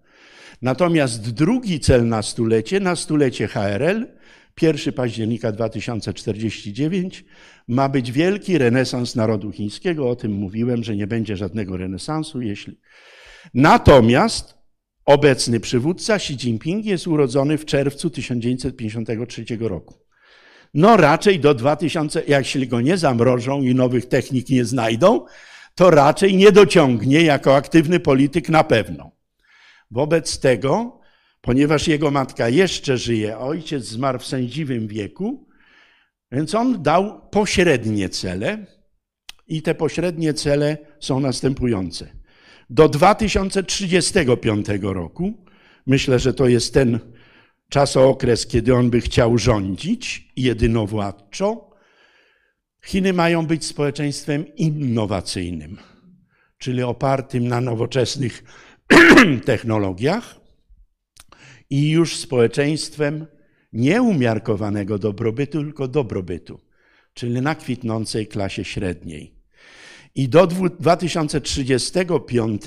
Natomiast 0.62 1.30
drugi 1.30 1.80
cel 1.80 2.08
na 2.08 2.22
stulecie, 2.22 2.80
na 2.80 2.96
stulecie 2.96 3.48
HRL, 3.48 4.06
1 4.62 4.94
października 4.94 5.52
2049, 5.52 7.24
ma 7.68 7.88
być 7.88 8.12
wielki 8.12 8.58
renesans 8.58 9.16
narodu 9.16 9.52
chińskiego. 9.52 10.10
O 10.10 10.16
tym 10.16 10.32
mówiłem, 10.32 10.84
że 10.84 10.96
nie 10.96 11.06
będzie 11.06 11.36
żadnego 11.36 11.76
renesansu, 11.76 12.40
jeśli. 12.40 12.78
Natomiast 13.54 14.59
Obecny 15.10 15.60
przywódca 15.60 16.14
Xi 16.14 16.32
Jinping 16.32 16.84
jest 16.84 17.06
urodzony 17.06 17.58
w 17.58 17.64
czerwcu 17.64 18.10
1953 18.10 19.44
roku. 19.60 19.94
No 20.74 20.96
raczej 20.96 21.40
do 21.40 21.54
2000, 21.54 22.22
jeśli 22.28 22.68
go 22.68 22.80
nie 22.80 22.96
zamrożą 22.96 23.62
i 23.62 23.74
nowych 23.74 24.06
technik 24.06 24.48
nie 24.48 24.64
znajdą, 24.64 25.26
to 25.74 25.90
raczej 25.90 26.36
nie 26.36 26.52
dociągnie 26.52 27.22
jako 27.22 27.56
aktywny 27.56 28.00
polityk 28.00 28.48
na 28.48 28.64
pewno. 28.64 29.10
Wobec 29.90 30.38
tego, 30.38 31.00
ponieważ 31.40 31.88
jego 31.88 32.10
matka 32.10 32.48
jeszcze 32.48 32.98
żyje, 32.98 33.38
ojciec 33.38 33.84
zmarł 33.84 34.18
w 34.18 34.26
sędziwym 34.26 34.88
wieku, 34.88 35.48
więc 36.32 36.54
on 36.54 36.82
dał 36.82 37.28
pośrednie 37.30 38.08
cele 38.08 38.66
i 39.46 39.62
te 39.62 39.74
pośrednie 39.74 40.34
cele 40.34 40.78
są 41.00 41.20
następujące 41.20 42.19
do 42.70 42.88
2035 42.88 44.66
roku. 44.82 45.34
Myślę, 45.86 46.18
że 46.18 46.34
to 46.34 46.48
jest 46.48 46.74
ten 46.74 46.98
czasookres, 47.68 48.46
kiedy 48.46 48.74
on 48.74 48.90
by 48.90 49.00
chciał 49.00 49.38
rządzić 49.38 50.32
jedynowładczo. 50.36 51.70
Chiny 52.84 53.12
mają 53.12 53.46
być 53.46 53.64
społeczeństwem 53.64 54.54
innowacyjnym, 54.56 55.78
czyli 56.58 56.82
opartym 56.82 57.48
na 57.48 57.60
nowoczesnych 57.60 58.44
technologiach 59.44 60.40
i 61.70 61.90
już 61.90 62.16
społeczeństwem 62.16 63.26
nieumiarkowanego 63.72 64.98
dobrobytu, 64.98 65.62
tylko 65.62 65.88
dobrobytu, 65.88 66.60
czyli 67.14 67.40
na 67.40 67.54
kwitnącej 67.54 68.26
klasie 68.26 68.64
średniej. 68.64 69.39
I 70.14 70.28
do 70.28 70.46
2035 70.46 72.62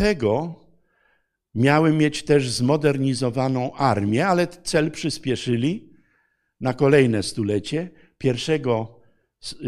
miały 1.56 1.94
mieć 1.94 2.24
też 2.24 2.50
zmodernizowaną 2.50 3.74
armię, 3.74 4.28
ale 4.28 4.48
cel 4.48 4.92
przyspieszyli 4.92 5.94
na 6.62 6.74
kolejne 6.74 7.24
stulecie. 7.24 7.90
1 8.24 8.62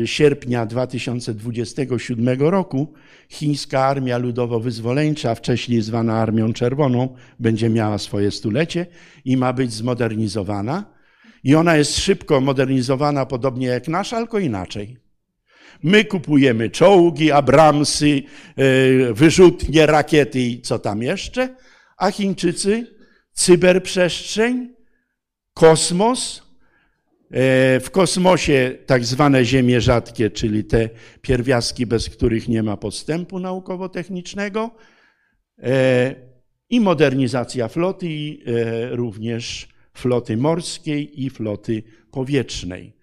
sierpnia 0.06 0.66
2027 0.66 2.40
roku 2.40 2.94
chińska 3.30 3.86
armia 3.86 4.20
ludowo-wyzwoleńcza, 4.20 5.36
wcześniej 5.36 5.82
zwana 5.82 6.14
Armią 6.14 6.54
Czerwoną, 6.54 7.16
będzie 7.40 7.70
miała 7.70 7.98
swoje 7.98 8.32
stulecie 8.32 8.86
i 9.26 9.38
ma 9.38 9.54
być 9.54 9.74
zmodernizowana. 9.74 10.96
I 11.44 11.56
ona 11.56 11.78
jest 11.78 11.98
szybko 11.98 12.42
modernizowana, 12.42 13.26
podobnie 13.26 13.68
jak 13.68 13.88
nasza, 13.88 14.18
tylko 14.18 14.40
inaczej. 14.40 15.05
My 15.86 16.06
kupujemy 16.06 16.70
czołgi, 16.70 17.32
Abramsy, 17.32 18.24
e, 18.56 19.14
wyrzutnie, 19.14 19.86
rakiety 19.86 20.40
i 20.40 20.62
co 20.62 20.80
tam 20.80 21.02
jeszcze, 21.02 21.56
a 21.98 22.12
Chińczycy 22.12 22.88
cyberprzestrzeń, 23.34 24.74
kosmos. 25.54 26.44
E, 27.32 27.80
w 27.80 27.92
kosmosie 27.92 28.78
tak 28.86 29.06
zwane 29.06 29.46
ziemie 29.46 29.82
rzadkie, 29.82 30.32
czyli 30.32 30.64
te 30.64 30.90
pierwiastki, 31.22 31.86
bez 31.86 32.10
których 32.10 32.48
nie 32.48 32.64
ma 32.64 32.78
postępu 32.78 33.40
naukowo-technicznego 33.40 34.70
e, 35.60 36.16
i 36.70 36.80
modernizacja 36.80 37.68
floty, 37.68 38.38
również 38.92 39.68
floty 39.94 40.38
morskiej 40.38 41.24
i 41.24 41.30
floty 41.30 41.84
powietrznej. 42.12 42.98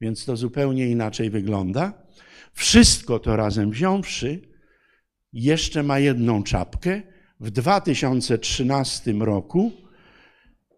Więc 0.00 0.24
to 0.24 0.36
zupełnie 0.36 0.88
inaczej 0.88 1.30
wygląda. 1.30 2.05
Wszystko 2.56 3.18
to 3.18 3.36
razem 3.36 3.70
wziąwszy, 3.70 4.40
jeszcze 5.32 5.82
ma 5.82 5.98
jedną 5.98 6.42
czapkę. 6.42 7.02
W 7.40 7.50
2013 7.50 9.12
roku 9.12 9.72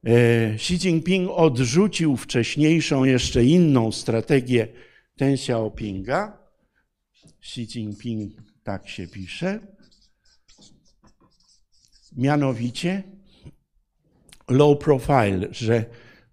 e, 0.05 0.55
Xi 0.55 0.75
Jinping 0.75 1.31
odrzucił 1.31 2.17
wcześniejszą, 2.17 3.05
jeszcze 3.05 3.45
inną 3.45 3.93
strategię 3.93 4.69
Deng 5.17 5.35
Xiaopinga. 5.35 6.39
Xi 7.41 7.61
Jinping 7.61 8.33
tak 8.63 8.89
się 8.89 9.07
pisze. 9.07 9.61
Mianowicie 12.17 13.03
low 14.49 14.79
profile, 14.79 15.49
że 15.51 15.85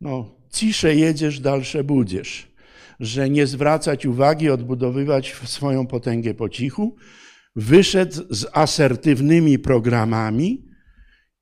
no, 0.02 0.36
cisze 0.52 0.96
jedziesz, 0.96 1.40
dalsze 1.40 1.84
budziesz 1.84 2.55
że 3.00 3.30
nie 3.30 3.48
zwracać 3.48 4.06
uwagi, 4.06 4.50
odbudowywać 4.50 5.36
swoją 5.46 5.88
potęgę 5.88 6.34
po 6.34 6.50
cichu, 6.50 6.96
wyszedł 7.56 8.22
z 8.30 8.46
asertywnymi 8.54 9.60
programami 9.60 10.66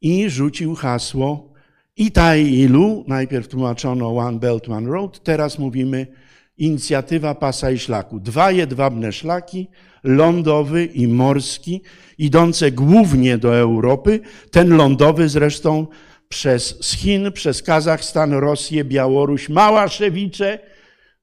i 0.01 0.29
rzucił 0.29 0.75
hasło 0.75 1.53
Itai 1.97 2.59
Ilu, 2.59 3.03
najpierw 3.07 3.47
tłumaczono 3.47 4.17
One 4.17 4.39
Belt, 4.39 4.69
One 4.69 4.89
Road, 4.89 5.23
teraz 5.23 5.59
mówimy 5.59 6.07
inicjatywa 6.57 7.35
pasa 7.35 7.71
i 7.71 7.79
szlaku. 7.79 8.19
Dwa 8.19 8.51
jedwabne 8.51 9.11
szlaki, 9.11 9.67
lądowy 10.03 10.85
i 10.85 11.07
morski, 11.07 11.81
idące 12.17 12.71
głównie 12.71 13.37
do 13.37 13.55
Europy. 13.55 14.19
Ten 14.51 14.77
lądowy 14.77 15.29
zresztą 15.29 15.87
przez 16.29 16.91
Chin, 16.97 17.31
przez 17.31 17.63
Kazachstan, 17.63 18.33
Rosję, 18.33 18.83
Białoruś, 18.83 19.49
Małaszewicze, 19.49 20.59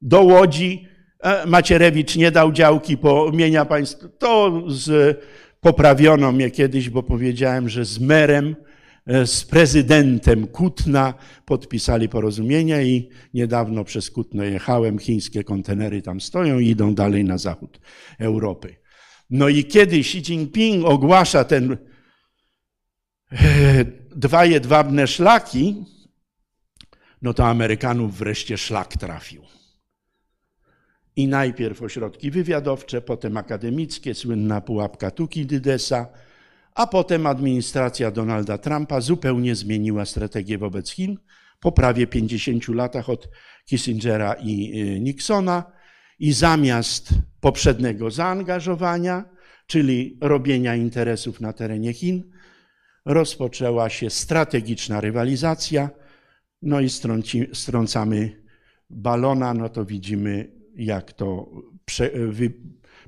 do 0.02 0.22
Łodzi. 0.22 0.88
E, 1.20 1.46
Macierewicz 1.46 2.16
nie 2.16 2.30
dał 2.30 2.52
działki 2.52 2.96
po 2.96 3.30
mienia 3.32 3.64
państwa. 3.64 4.08
To 4.18 4.62
z, 4.66 5.18
poprawiono 5.60 6.32
mnie 6.32 6.50
kiedyś, 6.50 6.90
bo 6.90 7.02
powiedziałem, 7.02 7.68
że 7.68 7.84
z 7.84 8.00
merem, 8.00 8.56
e, 9.06 9.26
z 9.26 9.44
prezydentem 9.44 10.46
Kutna 10.46 11.14
podpisali 11.44 12.08
porozumienia 12.08 12.82
i 12.82 13.08
niedawno 13.34 13.84
przez 13.84 14.10
Kutno 14.10 14.44
jechałem. 14.44 14.98
Chińskie 14.98 15.44
kontenery 15.44 16.02
tam 16.02 16.20
stoją 16.20 16.58
i 16.58 16.68
idą 16.68 16.94
dalej 16.94 17.24
na 17.24 17.38
zachód 17.38 17.80
Europy. 18.18 18.76
No 19.30 19.48
i 19.48 19.64
kiedy 19.64 19.96
Xi 19.96 20.18
Jinping 20.18 20.84
ogłasza 20.84 21.44
ten 21.44 21.76
e, 23.32 23.84
dwa 24.16 24.44
jedwabne 24.44 25.06
szlaki, 25.06 25.84
no 27.22 27.34
to 27.34 27.46
Amerykanów 27.46 28.18
wreszcie 28.18 28.58
szlak 28.58 28.96
trafił. 28.96 29.59
I 31.20 31.28
najpierw 31.28 31.82
ośrodki 31.82 32.30
wywiadowcze, 32.30 33.02
potem 33.02 33.36
akademickie, 33.36 34.14
słynna 34.14 34.60
pułapka 34.60 35.10
Tukidydesa, 35.10 36.06
a 36.74 36.86
potem 36.86 37.26
administracja 37.26 38.10
Donalda 38.10 38.58
Trumpa 38.58 39.00
zupełnie 39.00 39.54
zmieniła 39.54 40.04
strategię 40.04 40.58
wobec 40.58 40.90
Chin 40.90 41.16
po 41.60 41.72
prawie 41.72 42.06
50 42.06 42.68
latach 42.68 43.08
od 43.08 43.28
Kissingera 43.64 44.34
i 44.34 44.80
y, 44.96 45.00
Nixona. 45.00 45.72
I 46.18 46.32
zamiast 46.32 47.08
poprzedniego 47.40 48.10
zaangażowania, 48.10 49.24
czyli 49.66 50.18
robienia 50.20 50.76
interesów 50.76 51.40
na 51.40 51.52
terenie 51.52 51.92
Chin, 51.92 52.30
rozpoczęła 53.04 53.90
się 53.90 54.10
strategiczna 54.10 55.00
rywalizacja, 55.00 55.90
no 56.62 56.80
i 56.80 56.88
strąci, 56.88 57.46
strącamy 57.52 58.42
balona, 58.90 59.54
no 59.54 59.68
to 59.68 59.84
widzimy 59.84 60.59
jak 60.80 61.12
to 61.12 61.50
prze, 61.84 62.10
wy, 62.10 62.52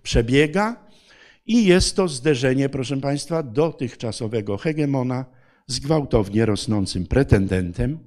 przebiega. 0.02 0.86
I 1.46 1.64
jest 1.64 1.96
to 1.96 2.08
zderzenie, 2.08 2.68
proszę 2.68 3.00
Państwa, 3.00 3.42
dotychczasowego 3.42 4.56
hegemona 4.56 5.24
z 5.66 5.80
gwałtownie 5.80 6.46
rosnącym 6.46 7.06
pretendentem. 7.06 7.98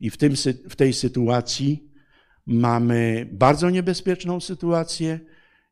I 0.00 0.10
w, 0.10 0.16
tym, 0.16 0.34
w 0.68 0.76
tej 0.76 0.92
sytuacji 0.92 1.90
mamy 2.46 3.28
bardzo 3.32 3.70
niebezpieczną 3.70 4.40
sytuację 4.40 5.20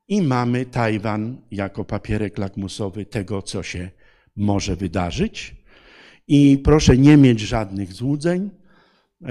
i 0.08 0.22
mamy 0.22 0.66
Tajwan 0.66 1.42
jako 1.50 1.84
papierek 1.84 2.38
lakmusowy 2.38 3.06
tego, 3.06 3.42
co 3.42 3.62
się 3.62 3.90
może 4.36 4.76
wydarzyć. 4.76 5.56
I 6.28 6.58
proszę 6.64 6.98
nie 6.98 7.16
mieć 7.16 7.40
żadnych 7.40 7.92
złudzeń, 7.92 8.50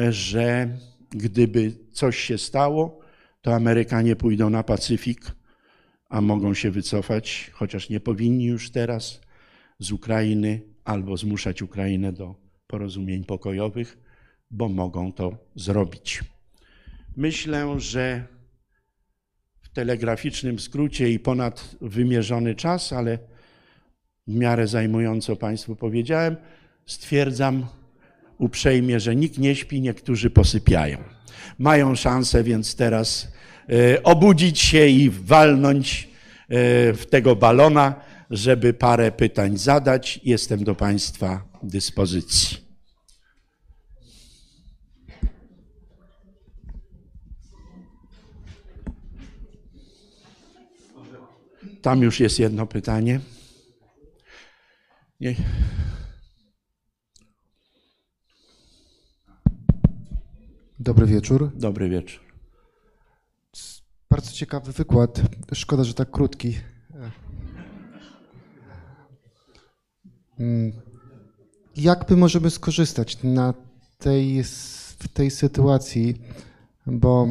że 0.09 0.77
gdyby 1.09 1.71
coś 1.91 2.17
się 2.17 2.37
stało, 2.37 3.02
to 3.43 3.55
Amerykanie 3.55 4.15
pójdą 4.15 4.49
na 4.49 4.63
Pacyfik, 4.63 5.31
a 6.09 6.21
mogą 6.21 6.53
się 6.53 6.71
wycofać, 6.71 7.51
chociaż 7.53 7.89
nie 7.89 7.99
powinni 7.99 8.45
już 8.45 8.71
teraz, 8.71 9.21
z 9.79 9.91
Ukrainy 9.91 10.61
albo 10.83 11.17
zmuszać 11.17 11.61
Ukrainę 11.61 12.13
do 12.13 12.35
porozumień 12.67 13.25
pokojowych, 13.25 13.97
bo 14.51 14.69
mogą 14.69 15.13
to 15.13 15.37
zrobić. 15.55 16.23
Myślę, 17.17 17.79
że 17.79 18.27
w 19.61 19.69
telegraficznym 19.69 20.59
skrócie 20.59 21.09
i 21.09 21.19
ponad 21.19 21.75
wymierzony 21.81 22.55
czas, 22.55 22.93
ale 22.93 23.19
w 24.27 24.35
miarę 24.35 24.67
zajmująco 24.67 25.35
Państwu 25.35 25.75
powiedziałem, 25.75 26.35
stwierdzam 26.85 27.65
uprzejmie, 28.37 28.99
że 28.99 29.15
nikt 29.15 29.37
nie 29.37 29.55
śpi, 29.55 29.81
niektórzy 29.81 30.29
posypiają. 30.29 30.97
Mają 31.59 31.95
szansę 31.95 32.43
więc 32.43 32.75
teraz 32.75 33.27
e, 33.69 34.03
obudzić 34.03 34.59
się 34.59 34.87
i 34.87 35.09
walnąć 35.09 36.03
e, 36.03 36.93
w 36.93 37.05
tego 37.09 37.35
balona, 37.35 37.95
żeby 38.29 38.73
parę 38.73 39.11
pytań 39.11 39.57
zadać. 39.57 40.19
Jestem 40.23 40.63
do 40.63 40.75
Państwa 40.75 41.43
dyspozycji. 41.63 42.63
Tam 51.81 52.01
już 52.01 52.19
jest 52.19 52.39
jedno 52.39 52.67
pytanie. 52.67 53.19
Nie. 55.19 55.35
Dobry 60.83 61.05
wieczór. 61.05 61.51
Dobry 61.55 61.89
wieczór. 61.89 62.19
Bardzo 64.09 64.31
ciekawy 64.31 64.71
wykład. 64.71 65.21
Szkoda, 65.53 65.83
że 65.83 65.93
tak 65.93 66.11
krótki. 66.11 66.57
Mm. 70.39 70.71
Jak 71.75 72.09
my 72.09 72.17
możemy 72.17 72.49
skorzystać 72.49 73.23
na 73.23 73.53
tej, 73.97 74.43
w 74.99 75.07
tej 75.13 75.31
sytuacji, 75.31 76.21
bo 76.85 77.27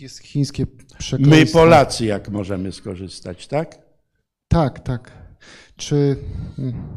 jest 0.00 0.18
chińskie 0.18 0.66
przekleństwo. 0.98 1.58
My 1.58 1.64
Polacy 1.64 2.04
jak 2.04 2.28
możemy 2.28 2.72
skorzystać, 2.72 3.48
tak? 3.48 3.78
Tak, 4.48 4.80
tak. 4.80 5.12
Czy 5.76 6.16
mm, 6.58 6.94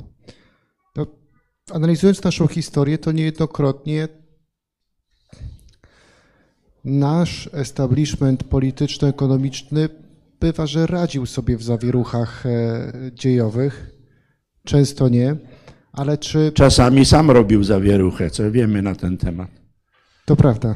no, 0.95 1.07
analizując 1.71 2.23
naszą 2.23 2.47
historię, 2.47 2.97
to 2.97 3.11
niejednokrotnie 3.11 4.07
nasz 6.83 7.49
establishment 7.53 8.43
polityczno-ekonomiczny 8.43 9.89
bywa, 10.39 10.67
że 10.67 10.87
radził 10.87 11.25
sobie 11.25 11.57
w 11.57 11.63
zawieruchach 11.63 12.45
e, 12.45 12.91
dziejowych, 13.13 13.91
często 14.63 15.09
nie, 15.09 15.35
ale 15.91 16.17
czy... 16.17 16.51
Czasami 16.55 17.05
sam 17.05 17.31
robił 17.31 17.63
zawieruchę, 17.63 18.29
co 18.29 18.51
wiemy 18.51 18.81
na 18.81 18.95
ten 18.95 19.17
temat. 19.17 19.49
To 20.25 20.35
prawda. 20.35 20.75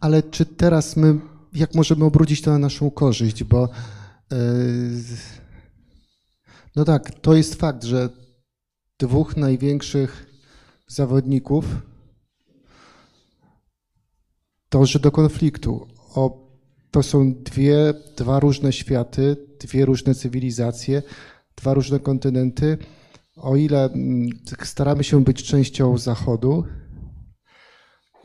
Ale 0.00 0.22
czy 0.22 0.46
teraz 0.46 0.96
my, 0.96 1.18
jak 1.52 1.74
możemy 1.74 2.04
obrócić 2.04 2.42
to 2.42 2.50
na 2.50 2.58
naszą 2.58 2.90
korzyść, 2.90 3.44
bo 3.44 3.68
yy, 4.30 4.38
no 6.76 6.84
tak, 6.84 7.20
to 7.20 7.34
jest 7.34 7.54
fakt, 7.54 7.84
że 7.84 8.08
dwóch 8.98 9.36
największych 9.36 10.26
zawodników 10.88 11.64
dąży 14.72 14.98
do 14.98 15.10
konfliktu. 15.10 15.88
O, 16.14 16.48
to 16.90 17.02
są 17.02 17.34
dwie, 17.34 17.94
dwa 18.16 18.40
różne 18.40 18.72
światy, 18.72 19.36
dwie 19.60 19.84
różne 19.84 20.14
cywilizacje, 20.14 21.02
dwa 21.56 21.74
różne 21.74 22.00
kontynenty. 22.00 22.78
O 23.36 23.56
ile 23.56 23.84
mm, 23.84 24.28
staramy 24.62 25.04
się 25.04 25.24
być 25.24 25.42
częścią 25.42 25.98
Zachodu, 25.98 26.64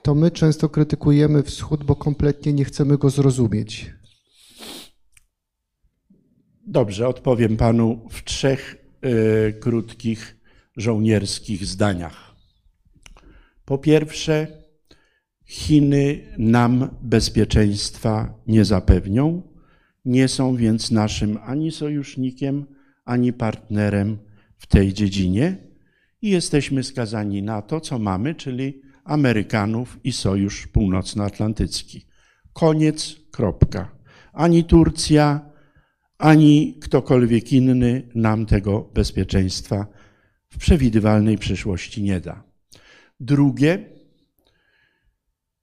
to 0.04 0.16
my 0.16 0.32
często 0.32 0.70
krytykujemy 0.70 1.44
Wschód, 1.44 1.84
bo 1.84 1.96
kompletnie 1.96 2.54
nie 2.54 2.66
chcemy 2.66 2.98
go 2.98 3.10
zrozumieć. 3.10 3.94
Dobrze, 6.68 7.08
odpowiem 7.08 7.58
panu 7.58 8.08
w 8.10 8.24
trzech 8.24 8.76
y, 9.06 9.54
krótkich 9.60 10.38
żołnierskich 10.78 11.66
zdaniach. 11.66 12.36
Po 13.66 13.78
pierwsze, 13.78 14.67
Chiny 15.48 16.20
nam 16.38 16.90
bezpieczeństwa 17.02 18.34
nie 18.48 18.66
zapewnią, 18.66 19.42
nie 20.06 20.28
są 20.28 20.56
więc 20.56 20.92
naszym 20.92 21.38
ani 21.46 21.72
sojusznikiem, 21.72 22.66
ani 23.06 23.34
partnerem 23.34 24.18
w 24.58 24.68
tej 24.68 24.94
dziedzinie 24.94 25.58
i 26.22 26.30
jesteśmy 26.30 26.84
skazani 26.84 27.44
na 27.44 27.62
to, 27.62 27.82
co 27.82 28.00
mamy, 28.00 28.36
czyli 28.36 28.82
Amerykanów 29.04 30.00
i 30.04 30.12
Sojusz 30.12 30.68
Północnoatlantycki. 30.68 32.06
Koniec, 32.54 33.16
kropka. 33.32 33.92
Ani 34.34 34.64
Turcja, 34.64 35.50
ani 36.18 36.78
ktokolwiek 36.82 37.54
inny 37.54 38.10
nam 38.16 38.46
tego 38.46 38.90
bezpieczeństwa 38.94 39.88
w 40.50 40.58
przewidywalnej 40.58 41.38
przyszłości 41.38 42.04
nie 42.04 42.20
da. 42.20 42.44
Drugie, 43.20 43.97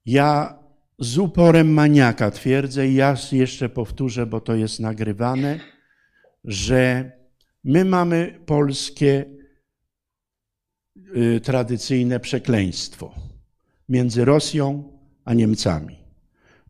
ja 0.06 0.58
z 0.98 1.18
uporem 1.18 1.72
maniaka 1.72 2.30
twierdzę, 2.30 2.88
i 2.88 2.94
ja 2.94 3.16
jeszcze 3.32 3.68
powtórzę, 3.68 4.26
bo 4.26 4.40
to 4.40 4.54
jest 4.54 4.80
nagrywane, 4.80 5.60
że 6.44 7.12
my 7.64 7.84
mamy 7.84 8.40
polskie 8.46 9.24
y, 11.16 11.40
tradycyjne 11.40 12.20
przekleństwo 12.20 13.14
między 13.88 14.24
Rosją 14.24 14.92
a 15.24 15.34
Niemcami. 15.34 15.98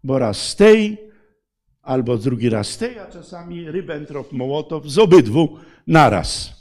Bo 0.05 0.19
raz 0.19 0.39
z 0.49 0.57
tej, 0.57 0.99
albo 1.83 2.19
drugi 2.19 2.49
raz 2.49 2.69
z 2.69 2.79
tej, 2.79 2.99
a 2.99 3.07
czasami 3.07 3.67
Ribbentrop-Mołotow 3.71 4.89
z 4.89 4.99
obydwu 4.99 5.59
naraz. 5.87 6.55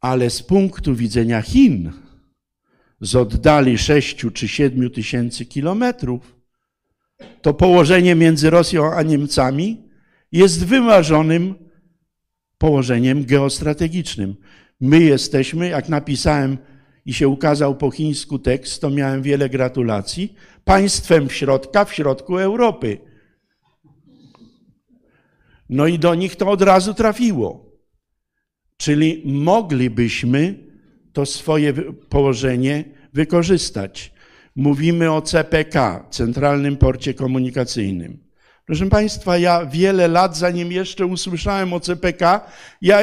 Ale 0.00 0.30
z 0.30 0.42
punktu 0.42 0.94
widzenia 0.94 1.42
Chin, 1.42 1.92
z 3.00 3.16
oddali 3.16 3.78
6 3.78 4.26
czy 4.34 4.48
7 4.48 4.90
tysięcy 4.90 5.46
kilometrów, 5.46 6.36
to 7.42 7.54
położenie 7.54 8.14
między 8.14 8.50
Rosją 8.50 8.92
a 8.92 9.02
Niemcami 9.02 9.88
jest 10.32 10.66
wymarzonym 10.66 11.54
położeniem 12.58 13.24
geostrategicznym. 13.24 14.36
My 14.80 15.00
jesteśmy, 15.00 15.68
jak 15.68 15.88
napisałem 15.88 16.58
i 17.06 17.14
się 17.14 17.28
ukazał 17.28 17.76
po 17.76 17.90
chińsku 17.90 18.38
tekst, 18.38 18.80
to 18.80 18.90
miałem 18.90 19.22
wiele 19.22 19.48
gratulacji, 19.48 20.34
państwem 20.64 21.28
w 21.28 21.32
środka, 21.34 21.84
w 21.84 21.94
środku 21.94 22.38
Europy. 22.38 22.98
No 25.68 25.86
i 25.86 25.98
do 25.98 26.14
nich 26.14 26.36
to 26.36 26.50
od 26.50 26.62
razu 26.62 26.94
trafiło. 26.94 27.70
Czyli 28.76 29.22
moglibyśmy 29.24 30.69
to 31.12 31.26
swoje 31.26 31.72
położenie 32.08 32.84
wykorzystać. 33.12 34.12
Mówimy 34.56 35.12
o 35.12 35.22
CPK, 35.22 36.06
Centralnym 36.10 36.76
Porcie 36.76 37.14
Komunikacyjnym. 37.14 38.30
Proszę 38.66 38.86
Państwa, 38.86 39.38
ja 39.38 39.66
wiele 39.66 40.08
lat, 40.08 40.36
zanim 40.36 40.72
jeszcze 40.72 41.06
usłyszałem 41.06 41.72
o 41.72 41.80
CPK, 41.80 42.40
ja, 42.82 42.98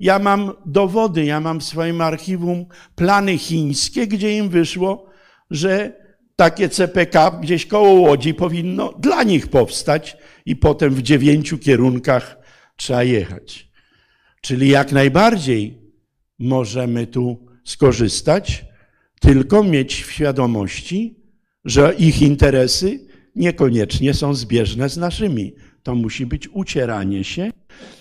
ja 0.00 0.18
mam 0.18 0.52
dowody, 0.66 1.24
ja 1.24 1.40
mam 1.40 1.60
w 1.60 1.64
swoim 1.64 2.00
archiwum 2.00 2.66
plany 2.94 3.38
chińskie, 3.38 4.06
gdzie 4.06 4.36
im 4.36 4.48
wyszło, 4.48 5.06
że 5.50 6.02
takie 6.36 6.68
CPK 6.68 7.30
gdzieś 7.30 7.66
koło 7.66 7.92
Łodzi 7.92 8.34
powinno 8.34 8.92
dla 8.98 9.22
nich 9.22 9.48
powstać 9.48 10.16
i 10.46 10.56
potem 10.56 10.94
w 10.94 11.02
dziewięciu 11.02 11.58
kierunkach 11.58 12.38
trzeba 12.76 13.02
jechać. 13.02 13.70
Czyli 14.40 14.68
jak 14.68 14.92
najbardziej 14.92 15.78
możemy 16.38 17.06
tu 17.06 17.51
skorzystać, 17.64 18.64
tylko 19.20 19.64
mieć 19.64 20.02
w 20.04 20.12
świadomości, 20.12 21.16
że 21.64 21.94
ich 21.98 22.22
interesy 22.22 23.06
niekoniecznie 23.36 24.14
są 24.14 24.34
zbieżne 24.34 24.88
z 24.88 24.96
naszymi. 24.96 25.54
To 25.82 25.94
musi 25.94 26.26
być 26.26 26.48
ucieranie 26.48 27.24
się, 27.24 27.50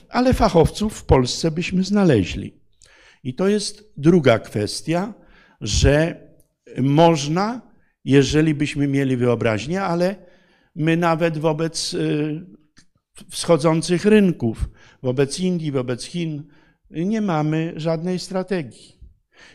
ale 0.10 0.34
fachowców 0.34 0.94
w 0.94 1.06
Polsce 1.06 1.52
byśmy 1.52 1.84
znaleźli. 1.84 2.54
I 3.24 3.34
to 3.34 3.48
jest 3.48 3.94
druga 3.98 4.40
kwestia, 4.40 5.14
że 5.62 6.22
można, 6.78 7.62
jeżeli 8.06 8.54
byśmy 8.54 8.88
mieli 8.88 9.18
wyobraźnię, 9.18 9.82
ale 9.82 10.16
my 10.76 10.98
nawet 10.98 11.38
wobec 11.38 11.94
y, 11.94 12.46
wschodzących 13.30 14.06
rynków, 14.06 14.70
wobec 15.04 15.40
Indii, 15.40 15.72
wobec 15.72 16.04
Chin, 16.04 16.44
nie 16.92 17.22
mamy 17.22 17.74
żadnej 17.76 18.20
strategii. 18.20 19.01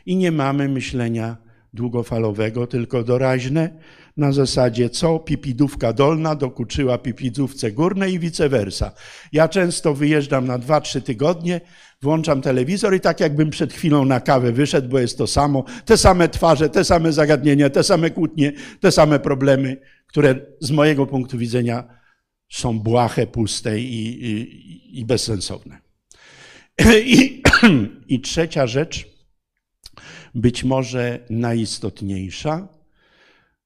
I 0.07 0.17
nie 0.17 0.33
mamy 0.33 0.69
myślenia 0.69 1.37
długofalowego, 1.73 2.67
tylko 2.67 3.03
doraźne, 3.03 3.71
na 4.17 4.33
zasadzie 4.33 4.91
co 4.91 5.19
pipidówka 5.19 5.93
dolna 5.93 6.35
dokuczyła 6.35 6.99
pipidówce 6.99 7.73
górnej 7.73 8.15
i 8.15 8.19
vice 8.19 8.49
versa. 8.49 8.93
Ja 9.33 9.49
często 9.49 9.95
wyjeżdżam 9.95 10.47
na 10.47 10.59
dwa, 10.59 10.81
trzy 10.81 11.03
tygodnie, 11.03 11.61
włączam 12.03 12.43
telewizor 12.43 12.95
i 12.95 13.01
tak 13.01 13.21
jakbym 13.21 13.51
przed 13.51 13.73
chwilą 13.73 14.05
na 14.05 14.21
kawę 14.21 14.53
wyszedł, 14.53 14.89
bo 14.89 14.99
jest 14.99 15.19
to 15.19 15.27
samo, 15.27 15.65
te 15.85 15.97
same 15.97 16.29
twarze, 16.29 16.69
te 16.69 16.85
same 16.85 17.13
zagadnienia, 17.13 17.71
te 17.71 17.83
same 17.83 18.11
kłótnie, 18.11 18.53
te 18.81 18.93
same 18.93 19.19
problemy, 19.19 19.77
które 20.07 20.35
z 20.61 20.71
mojego 20.71 21.07
punktu 21.07 21.39
widzenia 21.39 21.85
są 22.49 22.79
błahe, 22.79 23.27
puste 23.27 23.81
i, 23.81 24.25
i, 24.31 25.01
i 25.01 25.05
bezsensowne. 25.05 25.79
I, 27.05 27.43
I 28.15 28.21
trzecia 28.21 28.67
rzecz, 28.67 29.16
być 30.37 30.65
może 30.65 31.19
najistotniejsza, 31.31 32.69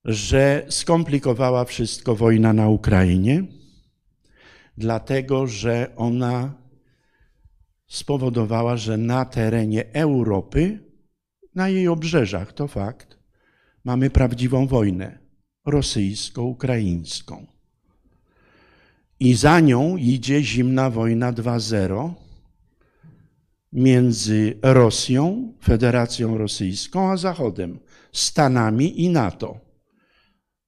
że 0.05 0.67
skomplikowała 0.69 1.65
wszystko 1.65 2.17
wojna 2.17 2.53
na 2.53 2.69
Ukrainie, 2.69 3.45
dlatego 4.79 5.47
że 5.47 5.91
ona 5.97 6.55
spowodowała, 7.87 8.77
że 8.77 8.97
na 8.97 9.25
terenie 9.25 9.93
Europy, 9.93 10.79
na 11.55 11.69
jej 11.69 11.89
obrzeżach, 11.89 12.53
to 12.53 12.69
fakt, 12.69 13.19
mamy 13.85 14.11
prawdziwą 14.11 14.67
wojnę 14.67 15.19
rosyjsko-ukraińską. 15.67 17.47
I 19.21 19.35
za 19.35 19.61
nią 19.61 19.97
idzie 19.97 20.43
zimna 20.43 20.91
wojna 20.91 21.33
2.0 21.33 22.30
między 23.73 24.59
Rosją, 24.63 25.53
Federacją 25.65 26.39
Rosyjską, 26.39 27.11
a 27.11 27.17
Zachodem, 27.17 27.79
Stanami 28.13 29.03
i 29.03 29.11
NATO. 29.11 29.61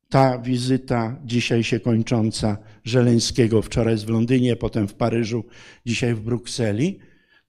Ta 0.09 0.39
wizyta 0.39 1.21
dzisiaj 1.25 1.65
się 1.65 1.81
kończąca 1.81 2.59
Żeleńskiego, 2.85 3.63
wczoraj 3.63 3.97
w 3.97 4.09
Londynie, 4.09 4.57
potem 4.57 4.89
w 4.89 4.95
Paryżu, 4.95 5.45
dzisiaj 5.87 6.15
w 6.15 6.21
Brukseli, 6.21 6.99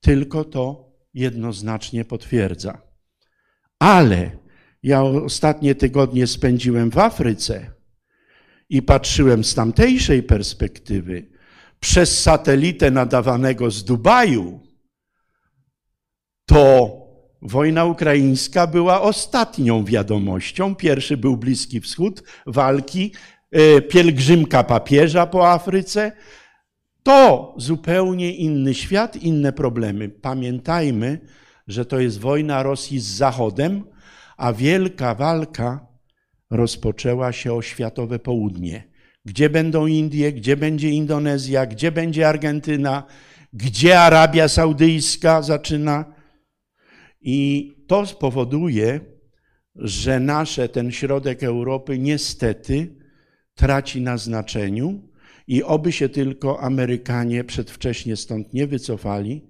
tylko 0.02 0.44
to 0.46 0.94
jednoznacznie 1.14 2.06
potwierdza. 2.06 2.82
Ale 3.80 4.32
ja 4.84 5.04
ostatnie 5.04 5.76
tygodnie 5.76 6.28
spędziłem 6.28 6.90
w 6.90 6.98
Afryce 6.98 7.72
i 8.70 8.82
patrzyłem 8.82 9.44
z 9.44 9.56
tamtejszej 9.56 10.24
perspektywy 10.24 11.30
przez 11.80 12.22
satelitę 12.22 12.92
nadawanego 12.92 13.72
z 13.72 13.84
Dubaju, 13.84 14.60
to 16.46 16.92
wojna 17.42 17.86
ukraińska 17.86 18.68
była 18.68 19.02
ostatnią 19.02 19.86
wiadomością. 19.86 20.76
Pierwszy 20.76 21.18
był 21.18 21.38
Bliski 21.38 21.82
Wschód, 21.82 22.24
walki, 22.46 23.14
e, 23.52 23.82
pielgrzymka 23.82 24.64
papieża 24.64 25.28
po 25.28 25.52
Afryce. 25.52 26.12
To 27.04 27.54
zupełnie 27.58 28.32
inny 28.36 28.74
świat, 28.74 29.16
inne 29.16 29.54
problemy. 29.54 30.10
Pamiętajmy, 30.10 31.20
że 31.68 31.86
to 31.86 32.00
jest 32.00 32.20
wojna 32.20 32.64
Rosji 32.64 33.00
z 33.00 33.06
Zachodem, 33.06 33.84
a 34.38 34.54
wielka 34.54 35.16
walka 35.16 35.88
rozpoczęła 36.50 37.32
się 37.32 37.54
o 37.54 37.62
światowe 37.62 38.20
południe. 38.20 38.84
Gdzie 39.26 39.50
będą 39.50 39.88
Indie, 39.88 40.34
gdzie 40.34 40.58
będzie 40.58 40.90
Indonezja, 40.90 41.66
gdzie 41.66 41.92
będzie 41.92 42.30
Argentyna, 42.30 43.04
gdzie 43.54 44.00
Arabia 44.00 44.48
Saudyjska 44.48 45.42
zaczyna. 45.42 46.06
I 47.24 47.72
to 47.88 48.06
spowoduje, 48.06 49.00
że 49.76 50.20
nasze, 50.20 50.70
ten 50.70 50.92
środek 50.92 51.44
Europy 51.44 52.00
niestety 52.00 52.96
traci 53.56 54.02
na 54.02 54.18
znaczeniu 54.18 55.10
i 55.48 55.64
oby 55.64 55.92
się 55.92 56.10
tylko 56.10 56.62
Amerykanie 56.62 57.44
przedwcześnie 57.44 58.16
stąd 58.16 58.54
nie 58.54 58.68
wycofali, 58.68 59.48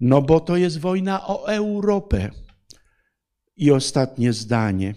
no 0.00 0.22
bo 0.22 0.40
to 0.40 0.56
jest 0.56 0.78
wojna 0.78 1.26
o 1.26 1.48
Europę. 1.48 2.30
I 3.56 3.70
ostatnie 3.70 4.32
zdanie. 4.32 4.94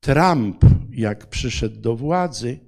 Trump, 0.00 0.64
jak 0.90 1.26
przyszedł 1.26 1.80
do 1.80 1.96
władzy, 1.96 2.58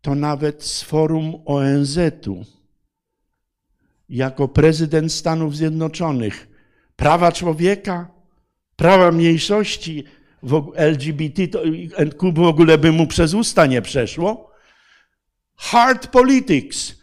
to 0.00 0.14
nawet 0.14 0.64
z 0.64 0.82
forum 0.82 1.42
ONZ-u, 1.44 2.44
jako 4.08 4.48
prezydent 4.48 5.12
Stanów 5.12 5.56
Zjednoczonych, 5.56 6.55
prawa 6.96 7.32
człowieka, 7.32 8.10
prawa 8.76 9.12
mniejszości, 9.12 10.04
LGBT, 10.74 11.48
to 11.48 11.62
w 12.32 12.40
ogóle 12.40 12.78
by 12.78 12.92
mu 12.92 13.06
przez 13.06 13.34
usta 13.34 13.66
nie 13.66 13.82
przeszło. 13.82 14.50
Hard 15.56 16.06
politics, 16.06 16.94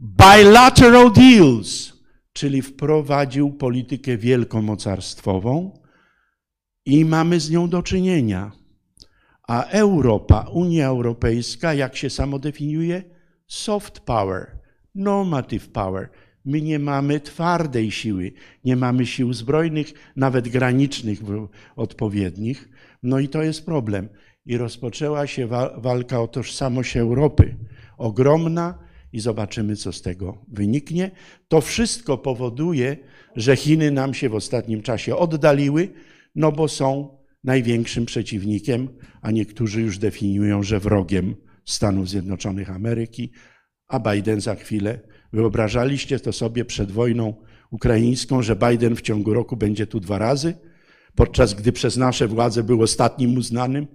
bilateral 0.00 1.12
deals, 1.12 1.92
czyli 2.32 2.62
wprowadził 2.62 3.52
politykę 3.52 4.16
wielkomocarstwową 4.16 5.80
i 6.84 7.04
mamy 7.04 7.40
z 7.40 7.50
nią 7.50 7.68
do 7.68 7.82
czynienia. 7.82 8.52
A 9.48 9.64
Europa, 9.64 10.46
Unia 10.52 10.86
Europejska, 10.86 11.74
jak 11.74 11.96
się 11.96 12.10
samo 12.10 12.38
definiuje? 12.38 13.02
Soft 13.46 14.00
power, 14.00 14.58
normative 14.94 15.68
power. 15.68 16.10
My 16.44 16.62
nie 16.62 16.78
mamy 16.78 17.20
twardej 17.20 17.90
siły, 17.90 18.32
nie 18.64 18.76
mamy 18.76 19.06
sił 19.06 19.32
zbrojnych, 19.32 19.92
nawet 20.16 20.48
granicznych 20.48 21.20
odpowiednich. 21.76 22.68
No 23.02 23.18
i 23.18 23.28
to 23.28 23.42
jest 23.42 23.66
problem. 23.66 24.08
I 24.46 24.56
rozpoczęła 24.56 25.26
się 25.26 25.46
walka 25.76 26.20
o 26.20 26.28
tożsamość 26.28 26.96
Europy. 26.96 27.56
Ogromna 27.98 28.78
i 29.12 29.20
zobaczymy, 29.20 29.76
co 29.76 29.92
z 29.92 30.02
tego 30.02 30.44
wyniknie. 30.48 31.10
To 31.48 31.60
wszystko 31.60 32.18
powoduje, 32.18 32.96
że 33.36 33.56
Chiny 33.56 33.90
nam 33.90 34.14
się 34.14 34.28
w 34.28 34.34
ostatnim 34.34 34.82
czasie 34.82 35.16
oddaliły, 35.16 35.88
no 36.34 36.52
bo 36.52 36.68
są 36.68 37.18
największym 37.44 38.06
przeciwnikiem, 38.06 38.88
a 39.22 39.30
niektórzy 39.30 39.80
już 39.80 39.98
definiują, 39.98 40.62
że 40.62 40.80
wrogiem 40.80 41.34
Stanów 41.64 42.08
Zjednoczonych 42.08 42.70
Ameryki, 42.70 43.32
a 43.88 44.00
Biden 44.00 44.40
za 44.40 44.54
chwilę. 44.54 45.00
Wyobrażaliście 45.32 46.20
to 46.20 46.32
sobie 46.32 46.64
przed 46.64 46.92
wojną 46.92 47.34
ukraińską, 47.70 48.42
że 48.42 48.56
Biden 48.56 48.96
w 48.96 49.00
ciągu 49.00 49.34
roku 49.34 49.56
będzie 49.56 49.86
tu 49.86 50.00
dwa 50.00 50.18
razy, 50.18 50.54
podczas 51.14 51.54
gdy 51.54 51.72
przez 51.72 51.96
nasze 51.96 52.28
władze 52.28 52.62
był 52.62 52.82
ostatnim 52.82 53.36
uznanym? 53.36 53.86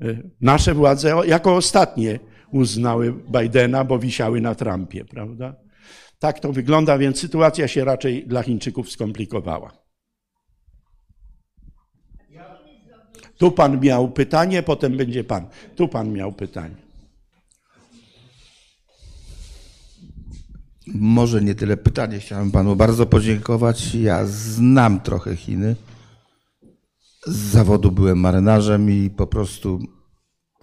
E, 0.00 0.04
nasze 0.40 0.74
władze 0.74 1.14
jako 1.26 1.56
ostatnie 1.56 2.18
uznały 2.52 3.12
Bidena, 3.12 3.84
bo 3.84 3.98
wisiały 3.98 4.40
na 4.40 4.54
Trumpie, 4.54 5.04
prawda? 5.04 5.54
Tak 6.18 6.40
to 6.40 6.52
wygląda, 6.52 6.98
więc 6.98 7.20
sytuacja 7.20 7.68
się 7.68 7.84
raczej 7.84 8.26
dla 8.26 8.42
Chińczyków 8.42 8.90
skomplikowała. 8.90 9.72
Tu 13.38 13.50
pan 13.50 13.80
miał 13.80 14.10
pytanie, 14.10 14.62
potem 14.62 14.96
będzie 14.96 15.24
pan. 15.24 15.46
Tu 15.76 15.88
pan 15.88 16.12
miał 16.12 16.32
pytanie. 16.32 16.89
Może 20.94 21.42
nie 21.42 21.54
tyle 21.54 21.76
pytanie, 21.76 22.18
chciałem 22.18 22.50
panu 22.50 22.76
bardzo 22.76 23.06
podziękować. 23.06 23.94
Ja 23.94 24.26
znam 24.26 25.00
trochę 25.00 25.36
Chiny. 25.36 25.76
Z 27.26 27.36
zawodu 27.36 27.92
byłem 27.92 28.18
marynarzem 28.18 28.90
i 28.90 29.10
po 29.10 29.26
prostu. 29.26 29.80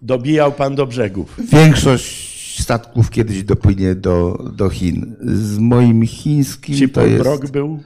Dobijał 0.02 0.52
pan 0.52 0.76
do 0.76 0.88
brzegów. 0.88 1.40
Większość 1.52 2.62
statków 2.62 3.10
kiedyś 3.10 3.44
dopłynie 3.44 3.96
do, 3.96 4.46
do 4.56 4.70
Chin. 4.70 5.16
Z 5.22 5.58
moim 5.58 6.08
chińskim. 6.08 6.78
Czy 6.78 6.90
to 6.90 7.06
jest... 7.06 7.24
Brok 7.24 7.48
był? 7.48 7.80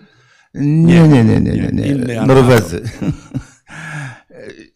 Nie, 0.53 1.07
nie, 1.07 1.23
nie, 1.23 1.41
nie, 1.41 1.69
nie. 1.73 1.95
nie. 1.95 2.21
Norwezy. 2.21 2.81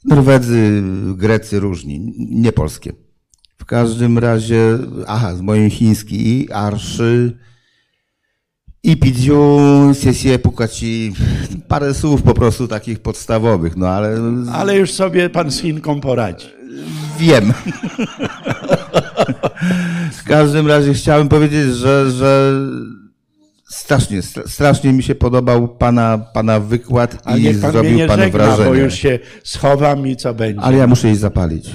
Norwedzy, 0.05 0.84
Grecy 1.16 1.59
różni, 1.59 2.13
nie 2.18 2.51
polskie. 2.51 2.93
W 3.57 3.66
każdym 3.66 4.18
razie, 4.18 4.78
aha, 5.07 5.36
z 5.36 5.41
moim 5.41 5.70
chiński, 5.70 6.51
arszy 6.51 7.38
i 8.86 8.98
pidziu, 8.98 9.60
sesję 9.94 10.40
pukaci, 10.40 11.14
parę 11.68 11.94
słów 11.94 12.24
po 12.24 12.34
prostu 12.34 12.68
takich 12.68 13.00
podstawowych, 13.00 13.78
no 13.78 13.88
ale... 13.88 14.18
Ale 14.54 14.78
już 14.78 14.92
sobie 14.92 15.30
pan 15.30 15.52
z 15.52 15.62
Chinką 15.62 16.02
poradzi. 16.02 16.48
Wiem. 17.20 17.54
w 20.20 20.24
każdym 20.24 20.68
razie 20.68 20.94
chciałem 20.94 21.30
powiedzieć, 21.30 21.76
że, 21.76 22.12
że 22.12 22.54
Strasznie, 23.70 24.22
strasznie 24.46 24.94
mi 24.94 25.04
się 25.04 25.16
podobał 25.16 25.68
pana, 25.68 26.18
pana 26.34 26.60
wykład 26.60 27.18
Ale 27.24 27.40
i 27.40 27.54
pan 27.54 27.72
zrobił 27.72 28.08
pan 28.08 28.20
żegna, 28.20 28.40
wrażenie. 28.40 28.70
bo 28.70 28.76
już 28.76 28.94
się 28.94 29.20
schowam 29.44 30.08
i 30.08 30.16
co 30.16 30.34
będzie. 30.34 30.62
Ale 30.62 30.78
ja 30.78 30.88
muszę 30.88 31.12
iść 31.12 31.20
zapalić. 31.20 31.70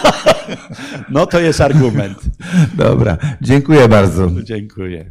no 1.10 1.26
to 1.26 1.40
jest 1.40 1.60
argument. 1.60 2.18
Dobra, 2.74 3.16
dziękuję 3.42 3.88
bardzo. 3.88 4.30
Dziękuję. 4.44 5.10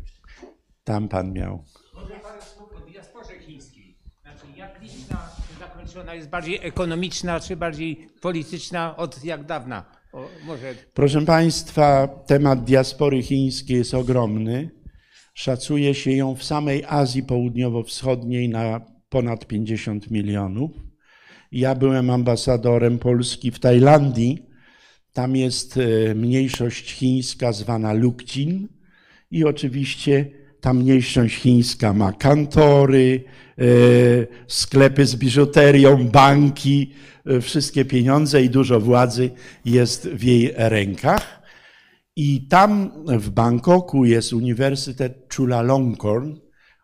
Tam 0.89 1.07
pan 1.07 1.33
miał. 1.33 1.63
Może 1.93 2.13
parę 2.13 2.41
słów 2.41 2.69
o 2.77 2.89
diasporze 2.91 3.39
chińskiej. 3.39 3.97
Znaczy, 4.21 4.57
jak 4.57 4.81
liczna 4.81 5.29
zakończona 5.59 6.15
jest 6.15 6.29
bardziej 6.29 6.59
ekonomiczna, 6.61 7.39
czy 7.39 7.55
bardziej 7.55 8.09
polityczna 8.21 8.97
od 8.97 9.23
jak 9.23 9.45
dawna? 9.45 9.85
O, 10.13 10.27
może... 10.45 10.75
Proszę 10.93 11.21
państwa, 11.21 12.07
temat 12.07 12.63
diaspory 12.63 13.23
chińskiej 13.23 13.77
jest 13.77 13.93
ogromny. 13.93 14.69
Szacuje 15.33 15.95
się 15.95 16.11
ją 16.11 16.35
w 16.35 16.43
samej 16.43 16.83
Azji 16.87 17.23
Południowo-Wschodniej 17.23 18.49
na 18.49 18.81
ponad 19.09 19.47
50 19.47 20.11
milionów. 20.11 20.71
Ja 21.51 21.75
byłem 21.75 22.09
ambasadorem 22.09 22.99
Polski 22.99 23.51
w 23.51 23.59
Tajlandii. 23.59 24.45
Tam 25.13 25.35
jest 25.35 25.77
e, 25.77 26.15
mniejszość 26.15 26.91
chińska 26.91 27.51
zwana 27.51 27.93
Lukcin 27.93 28.67
i 29.31 29.45
oczywiście 29.45 30.38
ta 30.61 30.73
mniejszość 30.73 31.35
chińska 31.35 31.93
ma 31.93 32.13
kantory, 32.13 33.23
e, 33.57 33.63
sklepy 34.47 35.05
z 35.05 35.15
biżuterią, 35.15 36.07
banki, 36.07 36.93
e, 37.25 37.41
wszystkie 37.41 37.85
pieniądze 37.85 38.43
i 38.43 38.49
dużo 38.49 38.79
władzy 38.79 39.29
jest 39.65 40.07
w 40.07 40.23
jej 40.23 40.53
rękach. 40.55 41.41
I 42.15 42.47
tam 42.47 42.91
w 43.07 43.29
Bangkoku 43.29 44.05
jest 44.05 44.33
Uniwersytet 44.33 45.33
Chulalongkorn, 45.35 46.35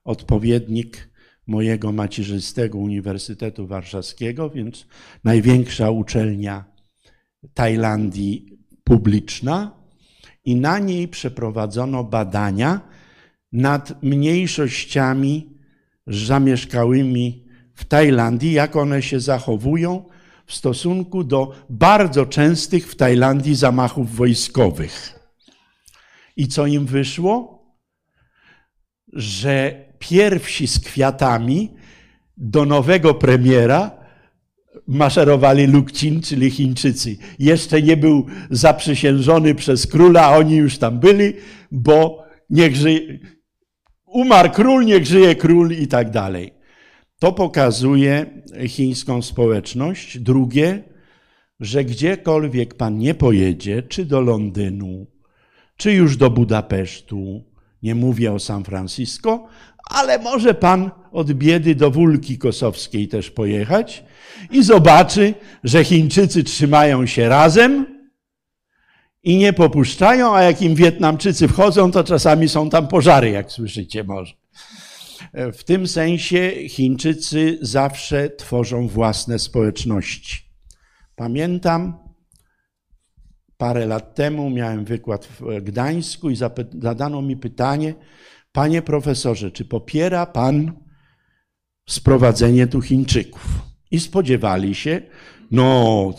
odpowiednik 0.04 1.10
mojego 1.48 1.92
macierzystego 1.92 2.78
Uniwersytetu 2.78 3.68
Warszawskiego, 3.68 4.50
więc 4.50 4.88
największa 5.24 5.90
uczelnia 5.90 6.66
Tajlandii 7.54 8.58
publiczna. 8.84 9.72
I 10.46 10.56
na 10.56 10.80
niej 10.80 11.08
przeprowadzono 11.08 12.04
badania 12.04 12.95
nad 13.56 14.04
mniejszościami 14.04 15.50
zamieszkałymi 16.08 17.46
w 17.74 17.86
Tajlandii, 17.86 18.54
jak 18.54 18.76
one 18.76 19.02
się 19.02 19.20
zachowują 19.20 20.06
w 20.46 20.56
stosunku 20.56 21.24
do 21.24 21.56
bardzo 21.70 22.26
częstych 22.26 22.88
w 22.92 22.96
Tajlandii 22.96 23.56
zamachów 23.56 24.16
wojskowych. 24.16 25.20
I 26.38 26.48
co 26.48 26.66
im 26.66 26.86
wyszło? 26.86 27.66
Że 29.14 29.86
pierwsi 30.00 30.68
z 30.68 30.80
kwiatami 30.80 31.74
do 32.38 32.66
nowego 32.66 33.14
premiera 33.14 33.92
maszerowali 34.88 35.68
Lukcin, 35.68 36.22
czyli 36.22 36.52
Chińczycy. 36.52 37.18
Jeszcze 37.40 37.82
nie 37.82 37.98
był 37.98 38.26
zaprzysiężony 38.50 39.56
przez 39.56 39.88
króla, 39.88 40.22
a 40.24 40.38
oni 40.38 40.56
już 40.56 40.78
tam 40.78 41.00
byli, 41.00 41.34
bo 41.72 42.26
niech 42.50 42.76
żyje, 42.76 43.20
umarł 44.16 44.50
król, 44.50 44.86
niech 44.86 45.06
żyje 45.06 45.36
król 45.36 45.72
i 45.72 45.88
tak 45.88 46.10
dalej. 46.10 46.54
To 47.20 47.32
pokazuje 47.32 48.26
chińską 48.68 49.22
społeczność. 49.22 50.20
Drugie, 50.20 50.84
że 51.60 51.84
gdziekolwiek 51.84 52.74
pan 52.74 52.98
nie 52.98 53.14
pojedzie, 53.14 53.84
czy 53.84 54.06
do 54.06 54.22
Londynu, 54.22 55.08
czy 55.78 55.92
już 55.92 56.18
do 56.18 56.30
Budapesztu, 56.30 57.44
nie 57.84 57.96
mówię 57.96 58.34
o 58.34 58.40
San 58.40 58.64
Francisco, 58.64 59.48
ale 59.90 60.20
może 60.20 60.54
pan 60.54 60.92
od 61.12 61.34
biedy 61.34 61.76
do 61.76 61.92
Wólki 61.92 62.38
Kosowskiej 62.38 63.08
też 63.08 63.32
pojechać 63.32 64.04
i 64.52 64.64
zobaczy, 64.64 65.34
że 65.64 65.84
Chińczycy 65.84 66.44
trzymają 66.44 67.06
się 67.06 67.30
razem 67.30 67.95
i 69.26 69.38
nie 69.38 69.54
popuszczają, 69.54 70.36
a 70.36 70.42
jak 70.42 70.62
im 70.62 70.76
Wietnamczycy 70.76 71.48
wchodzą, 71.48 71.92
to 71.92 72.04
czasami 72.04 72.50
są 72.50 72.70
tam 72.70 72.88
pożary, 72.88 73.30
jak 73.30 73.52
słyszycie 73.52 74.04
może. 74.04 74.34
W 75.54 75.64
tym 75.64 75.88
sensie 75.88 76.52
Chińczycy 76.70 77.58
zawsze 77.62 78.30
tworzą 78.30 78.88
własne 78.88 79.40
społeczności. 79.40 80.40
Pamiętam, 81.16 81.98
parę 83.58 83.86
lat 83.86 84.16
temu 84.16 84.50
miałem 84.50 84.86
wykład 84.86 85.26
w 85.26 85.62
Gdańsku 85.62 86.30
i 86.30 86.36
zadano 86.80 87.22
mi 87.22 87.38
pytanie, 87.38 87.94
panie 88.52 88.82
profesorze, 88.82 89.52
czy 89.52 89.66
popiera 89.66 90.26
pan 90.26 90.74
sprowadzenie 91.90 92.68
tu 92.68 92.82
Chińczyków? 92.82 93.48
I 93.92 94.00
spodziewali 94.00 94.76
się, 94.76 95.02
no, 95.52 96.14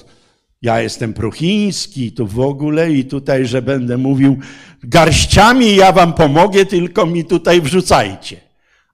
ja 0.63 0.81
jestem 0.81 1.13
prochiński, 1.13 2.13
to 2.13 2.27
w 2.27 2.41
ogóle 2.41 2.93
i 2.93 3.05
tutaj, 3.05 3.47
że 3.47 3.63
będę 3.63 3.99
mówił 3.99 4.39
garściami, 4.83 5.77
ja 5.77 5.93
wam 5.93 6.13
pomogę, 6.13 6.67
tylko 6.67 7.07
mi 7.07 7.25
tutaj 7.25 7.61
wrzucajcie. 7.61 8.37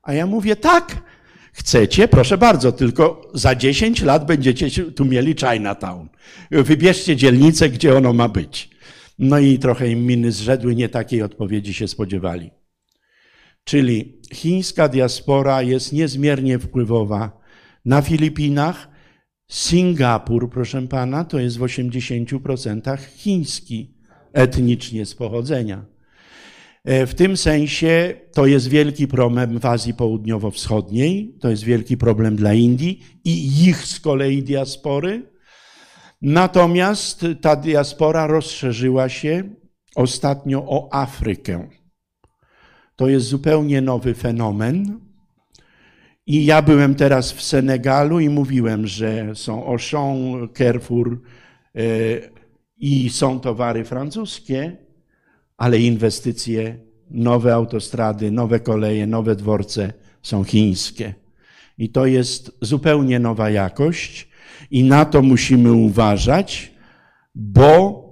A 0.03 0.13
ja 0.13 0.27
mówię, 0.27 0.57
tak, 0.57 1.03
chcecie, 1.53 2.09
proszę 2.09 2.39
bardzo, 2.39 2.73
tylko 2.73 3.31
za 3.35 3.55
10 3.55 4.03
lat 4.03 4.27
będziecie 4.27 4.71
tu 4.71 5.05
mieli 5.05 5.35
Chinatown. 5.35 6.09
Wybierzcie 6.51 7.17
dzielnicę, 7.17 7.69
gdzie 7.69 7.97
ono 7.97 8.13
ma 8.13 8.29
być. 8.29 8.71
No 9.19 9.39
i 9.39 9.59
trochę 9.59 9.89
im 9.89 10.07
miny 10.07 10.33
zrzedły, 10.33 10.75
nie 10.75 10.89
takiej 10.89 11.23
odpowiedzi 11.23 11.75
się 11.75 11.89
spodziewali. 11.89 12.51
Czyli 13.65 14.21
chińska 14.33 14.89
diaspora 14.89 15.63
jest 15.63 15.93
niezmiernie 15.93 16.59
wpływowa 16.59 17.41
na 17.85 18.03
Filipinach. 18.03 18.89
Singapur, 19.53 20.51
proszę 20.51 20.83
pana, 20.83 21.25
to 21.25 21.39
jest 21.39 21.59
w 21.59 21.61
80% 21.61 22.99
chiński 23.17 23.95
etnicznie 24.33 25.07
z 25.07 25.15
pochodzenia. 25.15 25.85
E, 26.85 27.07
W 27.07 27.15
tym 27.15 27.37
sensie 27.37 28.15
to 28.33 28.47
jest 28.47 28.69
wielki 28.69 29.09
problem 29.09 29.59
w 29.59 29.67
Azji 29.67 29.95
Południowo-Wschodniej, 29.95 31.39
to 31.41 31.51
jest 31.51 31.65
wielki 31.65 31.97
problem 31.97 32.37
dla 32.37 32.55
Indii 32.55 33.01
i 33.25 33.65
ich 33.65 33.87
z 33.87 34.01
kolei 34.01 34.43
diaspory. 34.43 35.31
Natomiast 36.23 37.27
ta 37.41 37.57
diaspora 37.57 38.27
rozszerzyła 38.27 39.09
się 39.09 39.43
ostatnio 39.95 40.65
o 40.69 40.89
Afrykę. 40.93 41.69
To 42.97 43.09
jest 43.09 43.27
zupełnie 43.27 43.81
nowy 43.81 44.15
fenomen. 44.15 45.01
I 46.27 46.45
ja 46.45 46.63
byłem 46.63 46.95
teraz 46.95 47.33
w 47.33 47.43
Senegalu 47.43 48.21
i 48.21 48.29
mówiłem, 48.29 48.87
że 48.87 49.35
są 49.35 49.67
Auchan, 49.67 50.49
Carrefour 50.59 51.21
e, 51.75 51.81
i 52.77 53.11
są 53.11 53.41
towary 53.41 53.85
francuskie, 53.85 54.77
ale 55.57 55.79
inwestycje, 55.79 56.79
nowe 57.11 57.55
autostrady, 57.55 58.31
nowe 58.31 58.61
koleje, 58.61 59.07
nowe 59.07 59.37
dworce 59.37 59.93
są 60.23 60.45
chińskie. 60.45 61.15
I 61.79 61.89
to 61.89 62.07
jest 62.07 62.59
zupełnie 62.61 63.19
nowa 63.19 63.51
jakość 63.51 64.29
i 64.71 64.85
na 64.85 65.05
to 65.05 65.23
musimy 65.23 65.73
uważać, 65.73 66.73
bo 67.35 68.03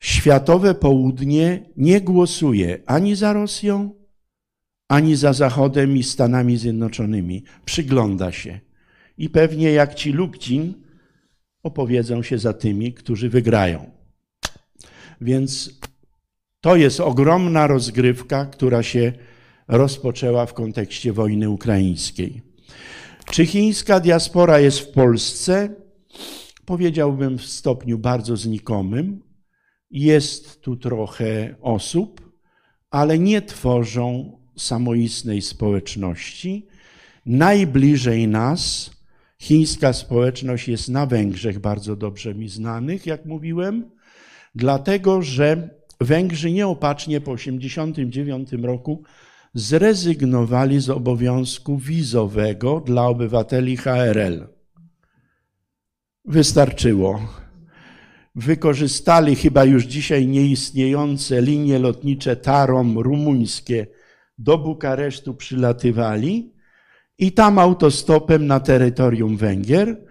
światowe 0.00 0.74
południe 0.74 1.66
nie 1.76 2.00
głosuje 2.00 2.78
ani 2.86 3.16
za 3.16 3.32
Rosją, 3.32 3.97
ani 4.88 5.16
za 5.16 5.32
Zachodem 5.32 5.96
i 5.96 6.02
Stanami 6.02 6.56
Zjednoczonymi. 6.56 7.44
Przygląda 7.64 8.32
się. 8.32 8.60
I 9.18 9.30
pewnie 9.30 9.72
jak 9.72 9.94
ci 9.94 10.12
Lukcin 10.12 10.74
opowiedzą 11.62 12.22
się 12.22 12.38
za 12.38 12.52
tymi, 12.52 12.92
którzy 12.92 13.28
wygrają. 13.28 13.90
Więc 15.20 15.80
to 16.60 16.76
jest 16.76 17.00
ogromna 17.00 17.66
rozgrywka, 17.66 18.46
która 18.46 18.82
się 18.82 19.12
rozpoczęła 19.68 20.46
w 20.46 20.54
kontekście 20.54 21.12
wojny 21.12 21.50
ukraińskiej. 21.50 22.42
Czy 23.30 23.46
chińska 23.46 24.00
diaspora 24.00 24.60
jest 24.60 24.78
w 24.78 24.90
Polsce? 24.90 25.74
Powiedziałbym 26.64 27.38
w 27.38 27.46
stopniu 27.46 27.98
bardzo 27.98 28.36
znikomym. 28.36 29.22
Jest 29.90 30.60
tu 30.60 30.76
trochę 30.76 31.56
osób, 31.60 32.32
ale 32.90 33.18
nie 33.18 33.42
tworzą 33.42 34.37
samoistnej 34.58 35.42
społeczności. 35.42 36.66
Najbliżej 37.26 38.28
nas 38.28 38.90
chińska 39.38 39.92
społeczność 39.92 40.68
jest 40.68 40.88
na 40.88 41.06
Węgrzech, 41.06 41.58
bardzo 41.58 41.96
dobrze 41.96 42.34
mi 42.34 42.48
znanych, 42.48 43.06
jak 43.06 43.24
mówiłem, 43.24 43.90
dlatego 44.54 45.22
że 45.22 45.78
Węgrzy 46.00 46.52
nieopatrznie 46.52 47.20
po 47.20 47.36
1989 47.36 48.64
roku 48.64 49.02
zrezygnowali 49.54 50.80
z 50.80 50.90
obowiązku 50.90 51.78
wizowego 51.78 52.80
dla 52.86 53.06
obywateli 53.06 53.76
HRL. 53.76 54.48
Wystarczyło. 56.24 57.20
Wykorzystali 58.34 59.36
chyba 59.36 59.64
już 59.64 59.84
dzisiaj 59.84 60.26
nieistniejące 60.26 61.42
linie 61.42 61.78
lotnicze 61.78 62.36
Tarom 62.36 62.98
rumuńskie 62.98 63.86
do 64.38 64.58
Bukaresztu 64.58 65.34
przylatywali 65.34 66.52
i 67.18 67.32
tam 67.32 67.58
autostopem 67.58 68.46
na 68.46 68.60
terytorium 68.60 69.36
Węgier. 69.36 70.08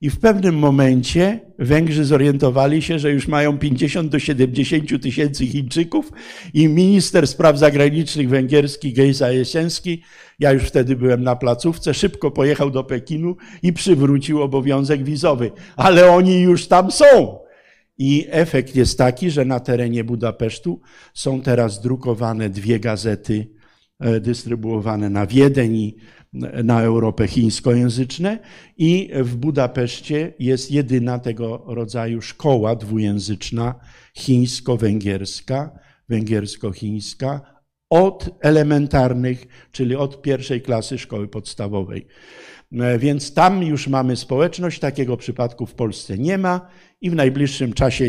I 0.00 0.10
w 0.10 0.20
pewnym 0.20 0.58
momencie 0.58 1.40
Węgrzy 1.58 2.04
zorientowali 2.04 2.82
się, 2.82 2.98
że 2.98 3.12
już 3.12 3.28
mają 3.28 3.58
50 3.58 4.12
do 4.12 4.18
70 4.18 5.02
tysięcy 5.02 5.46
Chińczyków 5.46 6.12
i 6.54 6.68
minister 6.68 7.26
spraw 7.26 7.58
zagranicznych 7.58 8.28
węgierski 8.28 8.92
Gejza 8.92 9.32
Jesienski, 9.32 10.02
ja 10.38 10.52
już 10.52 10.62
wtedy 10.62 10.96
byłem 10.96 11.22
na 11.22 11.36
placówce, 11.36 11.94
szybko 11.94 12.30
pojechał 12.30 12.70
do 12.70 12.84
Pekinu 12.84 13.36
i 13.62 13.72
przywrócił 13.72 14.42
obowiązek 14.42 15.04
wizowy. 15.04 15.50
Ale 15.76 16.10
oni 16.10 16.40
już 16.40 16.68
tam 16.68 16.90
są. 16.90 17.38
I 17.98 18.26
efekt 18.30 18.76
jest 18.76 18.98
taki, 18.98 19.30
że 19.30 19.44
na 19.44 19.60
terenie 19.60 20.04
Budapesztu 20.04 20.80
są 21.14 21.40
teraz 21.40 21.80
drukowane 21.80 22.50
dwie 22.50 22.80
gazety 22.80 23.53
dystrybuowane 24.20 25.10
na 25.10 25.26
Wiedeń 25.26 25.76
i 25.76 25.96
na 26.64 26.82
Europę 26.82 27.28
chińskojęzyczne 27.28 28.38
i 28.78 29.10
w 29.14 29.36
Budapeszcie 29.36 30.32
jest 30.38 30.70
jedyna 30.70 31.18
tego 31.18 31.64
rodzaju 31.66 32.22
szkoła 32.22 32.76
dwujęzyczna 32.76 33.74
chińsko-węgierska, 34.16 35.78
węgiersko-chińska 36.08 37.40
od 37.90 38.30
elementarnych, 38.40 39.46
czyli 39.72 39.96
od 39.96 40.22
pierwszej 40.22 40.62
klasy 40.62 40.98
szkoły 40.98 41.28
podstawowej. 41.28 42.06
Więc 42.98 43.34
tam 43.34 43.62
już 43.62 43.88
mamy 43.88 44.16
społeczność, 44.16 44.80
takiego 44.80 45.16
przypadku 45.16 45.66
w 45.66 45.74
Polsce 45.74 46.18
nie 46.18 46.38
ma 46.38 46.68
i 47.00 47.10
w 47.10 47.14
najbliższym 47.14 47.72
czasie 47.72 48.04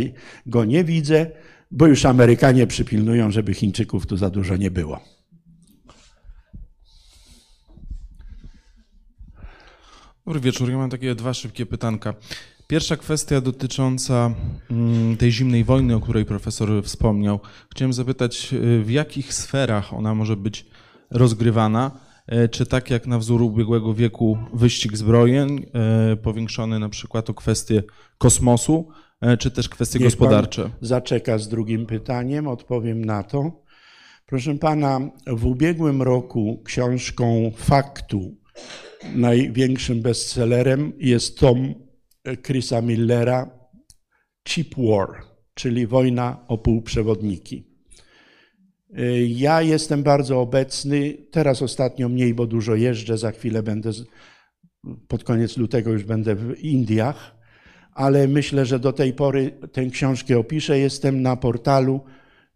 go 0.45 0.65
nie 0.65 0.83
widzę, 0.83 1.31
bo 1.71 1.87
już 1.87 2.05
Amerykanie 2.05 2.67
przypilnują, 2.67 3.31
żeby 3.31 3.53
Chińczyków 3.53 4.07
tu 4.07 4.17
za 4.17 4.29
dużo 4.29 4.55
nie 4.55 4.71
było. 4.71 5.14
Dobry 10.25 10.39
wieczór. 10.41 10.69
Ja 10.69 10.77
mam 10.77 10.89
takie 10.89 11.15
dwa 11.15 11.33
szybkie 11.33 11.65
pytanka. 11.65 12.13
Pierwsza 12.67 12.97
kwestia 12.97 13.41
dotycząca 13.41 14.31
mm, 14.71 15.17
tej 15.17 15.31
zimnej 15.31 15.63
wojny, 15.63 15.95
o 15.95 15.99
której 15.99 16.25
profesor 16.25 16.83
wspomniał. 16.83 17.39
Chciałem 17.71 17.93
zapytać, 17.93 18.53
y, 18.53 18.83
w 18.83 18.91
jakich 18.91 19.33
sferach 19.33 19.93
ona 19.93 20.15
może 20.15 20.37
być 20.37 20.65
rozgrywana? 21.11 21.91
E, 22.27 22.49
Czy 22.49 22.65
tak 22.65 22.89
jak 22.89 23.07
na 23.07 23.19
wzór 23.19 23.41
ubiegłego 23.41 23.93
wieku 23.93 24.37
wyścig 24.53 24.97
zbrojeń, 24.97 25.65
e, 25.73 26.15
powiększony 26.15 26.79
na 26.79 26.89
przykład 26.89 27.29
o 27.29 27.33
kwestie 27.33 27.83
kosmosu, 28.17 28.87
e, 29.21 29.37
czy 29.37 29.51
też 29.51 29.69
kwestie 29.69 29.99
Niech 29.99 30.07
gospodarcze? 30.07 30.69
Zaczeka 30.81 31.37
z 31.37 31.49
drugim 31.49 31.85
pytaniem, 31.85 32.47
odpowiem 32.47 33.05
na 33.05 33.23
to. 33.23 33.63
Proszę 34.25 34.55
pana, 34.55 34.99
w 35.27 35.45
ubiegłym 35.45 36.01
roku 36.01 36.61
książką 36.65 37.51
faktu 37.55 38.44
największym 39.15 40.01
bestsellerem 40.01 40.93
jest 40.99 41.39
tom 41.39 41.75
Chrisa 42.45 42.81
Millera 42.81 43.49
Cheap 44.49 44.67
War, 44.77 45.09
czyli 45.53 45.87
wojna 45.87 46.45
o 46.47 46.57
półprzewodniki. 46.57 47.75
Ja 49.27 49.61
jestem 49.61 50.03
bardzo 50.03 50.41
obecny, 50.41 51.17
teraz 51.31 51.61
ostatnio 51.61 52.09
mniej, 52.09 52.33
bo 52.33 52.47
dużo 52.47 52.75
jeżdżę, 52.75 53.17
za 53.17 53.31
chwilę 53.31 53.63
będę, 53.63 53.91
pod 55.07 55.23
koniec 55.23 55.57
lutego 55.57 55.91
już 55.91 56.03
będę 56.03 56.35
w 56.35 56.59
Indiach, 56.59 57.35
ale 57.91 58.27
myślę, 58.27 58.65
że 58.65 58.79
do 58.79 58.93
tej 58.93 59.13
pory 59.13 59.51
tę 59.71 59.85
książkę 59.85 60.37
opiszę. 60.37 60.79
Jestem 60.79 61.21
na 61.21 61.35
portalu 61.35 62.01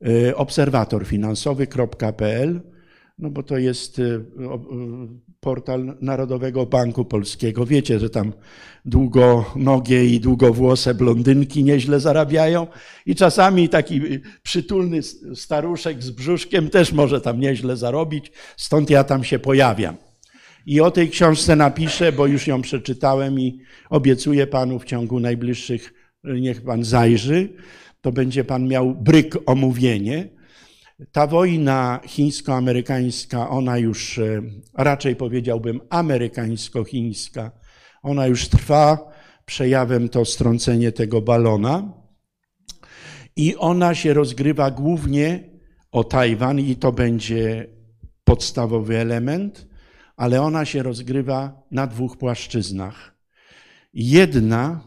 y, 0.07 0.35
obserwatorfinansowy.pl, 0.35 2.61
no 3.20 3.30
bo 3.30 3.43
to 3.43 3.57
jest 3.57 3.99
y, 3.99 4.03
y, 4.03 4.24
portal 5.39 5.97
Narodowego 6.01 6.65
Banku 6.65 7.05
Polskiego. 7.05 7.65
Wiecie, 7.65 7.99
że 7.99 8.09
tam 8.09 8.34
długonogie 8.86 10.05
i 10.05 10.20
długowłose 10.20 10.93
blondynki 10.93 11.63
nieźle 11.63 11.99
zarabiają 11.99 12.67
i 13.05 13.15
czasami 13.15 13.70
taki 13.70 14.13
y, 14.13 14.22
przytulny 14.43 15.03
staruszek 15.36 16.03
z 16.03 16.11
brzuszkiem 16.11 16.70
też 16.70 16.91
może 16.91 17.22
tam 17.22 17.39
nieźle 17.39 17.78
zarobić, 17.78 18.32
stąd 18.57 18.89
ja 18.89 19.03
tam 19.03 19.24
się 19.24 19.39
pojawiam. 19.39 19.97
I 20.65 20.82
o 20.82 20.91
tej 20.91 21.09
książce 21.09 21.55
napiszę, 21.55 22.11
bo 22.11 22.28
już 22.28 22.47
ją 22.47 22.61
przeczytałem 22.61 23.39
i 23.39 23.59
obiecuję 23.89 24.47
panu 24.47 24.80
w 24.80 24.86
ciągu 24.86 25.20
najbliższych, 25.20 25.93
niech 26.24 26.61
pan 26.61 26.84
zajrzy, 26.84 27.49
to 28.01 28.11
będzie 28.11 28.43
pan 28.43 28.67
miał 28.67 28.95
bryk 28.95 29.38
omówienie. 29.45 30.38
Ta 31.11 31.27
wojna 31.27 31.99
chińsko-amerykańska, 32.05 33.49
ona 33.49 33.77
już 33.77 34.19
e, 34.19 34.41
raczej 34.73 35.15
powiedziałbym 35.15 35.81
amerykańsko-chińska, 35.89 37.51
ona 38.01 38.27
już 38.27 38.47
trwa. 38.47 39.11
Przejawem 39.45 40.09
to 40.09 40.25
strącenie 40.25 40.91
tego 40.91 41.21
balona. 41.21 41.93
I 43.35 43.55
ona 43.55 43.95
się 43.95 44.13
rozgrywa 44.13 44.71
głównie 44.71 45.43
o 45.91 46.03
Tajwan, 46.03 46.59
i 46.59 46.75
to 46.75 46.91
będzie 46.91 47.67
podstawowy 48.23 48.97
element, 48.97 49.67
ale 50.17 50.41
ona 50.41 50.65
się 50.65 50.83
rozgrywa 50.83 51.63
na 51.71 51.87
dwóch 51.87 52.17
płaszczyznach. 52.17 53.15
Jedna, 53.93 54.83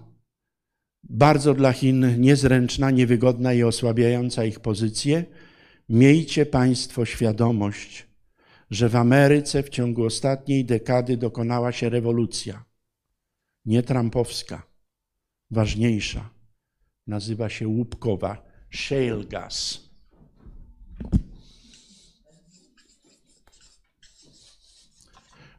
bardzo 1.02 1.54
dla 1.54 1.72
Chin 1.72 2.20
niezręczna, 2.20 2.90
niewygodna 2.90 3.52
i 3.52 3.62
osłabiająca 3.62 4.44
ich 4.44 4.60
pozycję. 4.60 5.24
Miejcie 5.88 6.46
Państwo 6.46 7.04
świadomość, 7.04 8.06
że 8.70 8.88
w 8.88 8.96
Ameryce 8.96 9.62
w 9.62 9.68
ciągu 9.68 10.04
ostatniej 10.04 10.64
dekady 10.64 11.16
dokonała 11.16 11.72
się 11.72 11.88
rewolucja. 11.88 12.64
Nie 13.64 13.82
trampowska, 13.82 14.62
ważniejsza. 15.50 16.30
Nazywa 17.06 17.48
się 17.48 17.68
łupkowa, 17.68 18.44
shale 18.70 19.24
gas. 19.24 19.80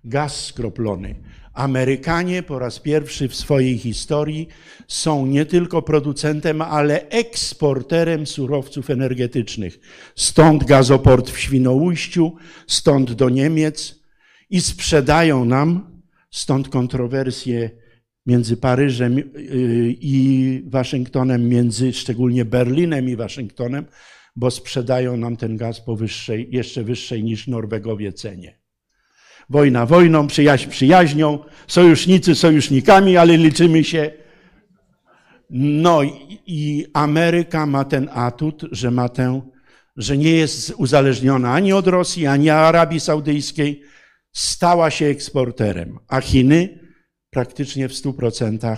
Gaz 0.06 0.46
skroplony. 0.46 1.16
Amerykanie 1.54 2.44
po 2.44 2.60
raz 2.60 2.80
pierwszy 2.80 3.28
w 3.28 3.36
swojej 3.36 3.78
historii 3.78 4.48
są 4.88 5.26
nie 5.26 5.46
tylko 5.46 5.82
producentem, 5.82 6.62
ale 6.62 7.10
eksporterem 7.10 8.28
surowców 8.28 8.90
energetycznych. 8.90 9.80
Stąd 10.16 10.64
gazoport 10.64 11.30
w 11.30 11.40
Świnoujściu, 11.40 12.36
stąd 12.68 13.14
do 13.14 13.30
Niemiec 13.30 14.04
i 14.50 14.62
sprzedają 14.62 15.46
nam, 15.46 16.02
stąd 16.32 16.70
kontrowersje 16.70 17.70
między 18.26 18.58
Paryżem 18.58 19.18
y, 19.18 19.24
i 20.02 20.64
Waszyngtonem, 20.66 21.50
między 21.50 21.94
szczególnie 21.94 22.46
Berlinem 22.46 23.10
i 23.10 23.16
Waszyngtonem, 23.16 23.86
bo 24.36 24.52
sprzedają 24.52 25.18
nam 25.18 25.38
ten 25.38 25.58
gaz 25.58 25.82
po 25.82 25.96
wyższej, 25.96 26.48
jeszcze 26.52 26.84
wyższej 26.84 27.24
niż 27.24 27.48
Norwegowie 27.48 28.14
cenie. 28.14 28.63
Wojna 29.50 29.86
wojną, 29.86 30.28
przyjaźń 30.28 30.70
przyjaźnią, 30.70 31.40
sojusznicy 31.68 32.36
sojusznikami, 32.36 33.18
ale 33.18 33.38
liczymy 33.38 33.84
się. 33.84 34.12
No 35.50 36.04
i, 36.48 36.86
Ameryka 36.94 37.66
ma 37.66 37.86
ten 37.86 38.10
atut, 38.14 38.66
że 38.72 38.92
ma 38.92 39.10
tę, 39.10 39.42
że 39.98 40.18
nie 40.18 40.32
jest 40.32 40.74
uzależniona 40.78 41.54
ani 41.54 41.74
od 41.74 41.88
Rosji, 41.88 42.28
ani 42.28 42.50
Arabii 42.50 43.00
Saudyjskiej, 43.00 43.82
stała 44.32 44.92
się 44.92 45.06
eksporterem, 45.06 46.00
a 46.08 46.22
Chiny 46.22 46.80
praktycznie 47.30 47.90
w 47.90 47.94
100%, 47.94 48.78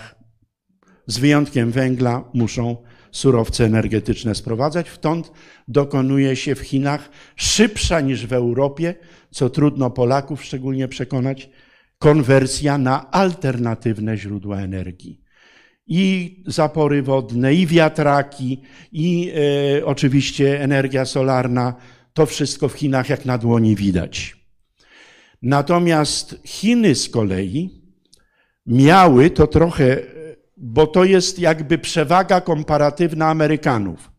z 1.07 1.17
wyjątkiem 1.17 1.71
węgla, 1.71 2.23
muszą 2.33 2.77
surowce 3.11 3.65
energetyczne 3.65 4.35
sprowadzać. 4.35 4.89
Stąd 4.89 5.31
dokonuje 5.67 6.35
się 6.35 6.55
w 6.55 6.59
Chinach 6.59 7.09
szybsza 7.35 8.01
niż 8.01 8.27
w 8.27 8.33
Europie, 8.33 8.95
co 9.35 9.49
trudno 9.49 9.89
Polaków 9.89 10.43
szczególnie 10.43 10.87
przekonać, 10.87 11.49
konwersja 11.99 12.77
na 12.77 13.11
alternatywne 13.11 14.17
źródła 14.17 14.57
energii. 14.57 15.21
I 15.87 16.43
zapory 16.47 17.03
wodne, 17.03 17.53
i 17.53 17.67
wiatraki, 17.67 18.61
i 18.91 19.31
e, 19.79 19.85
oczywiście 19.85 20.61
energia 20.61 21.05
solarna, 21.05 21.75
to 22.13 22.25
wszystko 22.25 22.69
w 22.69 22.73
Chinach 22.73 23.09
jak 23.09 23.25
na 23.25 23.37
dłoni 23.37 23.75
widać. 23.75 24.37
Natomiast 25.41 26.41
Chiny 26.45 26.95
z 26.95 27.09
kolei 27.09 27.81
miały 28.65 29.29
to 29.29 29.47
trochę, 29.47 29.97
bo 30.57 30.87
to 30.87 31.03
jest 31.03 31.39
jakby 31.39 31.77
przewaga 31.77 32.41
komparatywna 32.41 33.27
Amerykanów, 33.27 34.11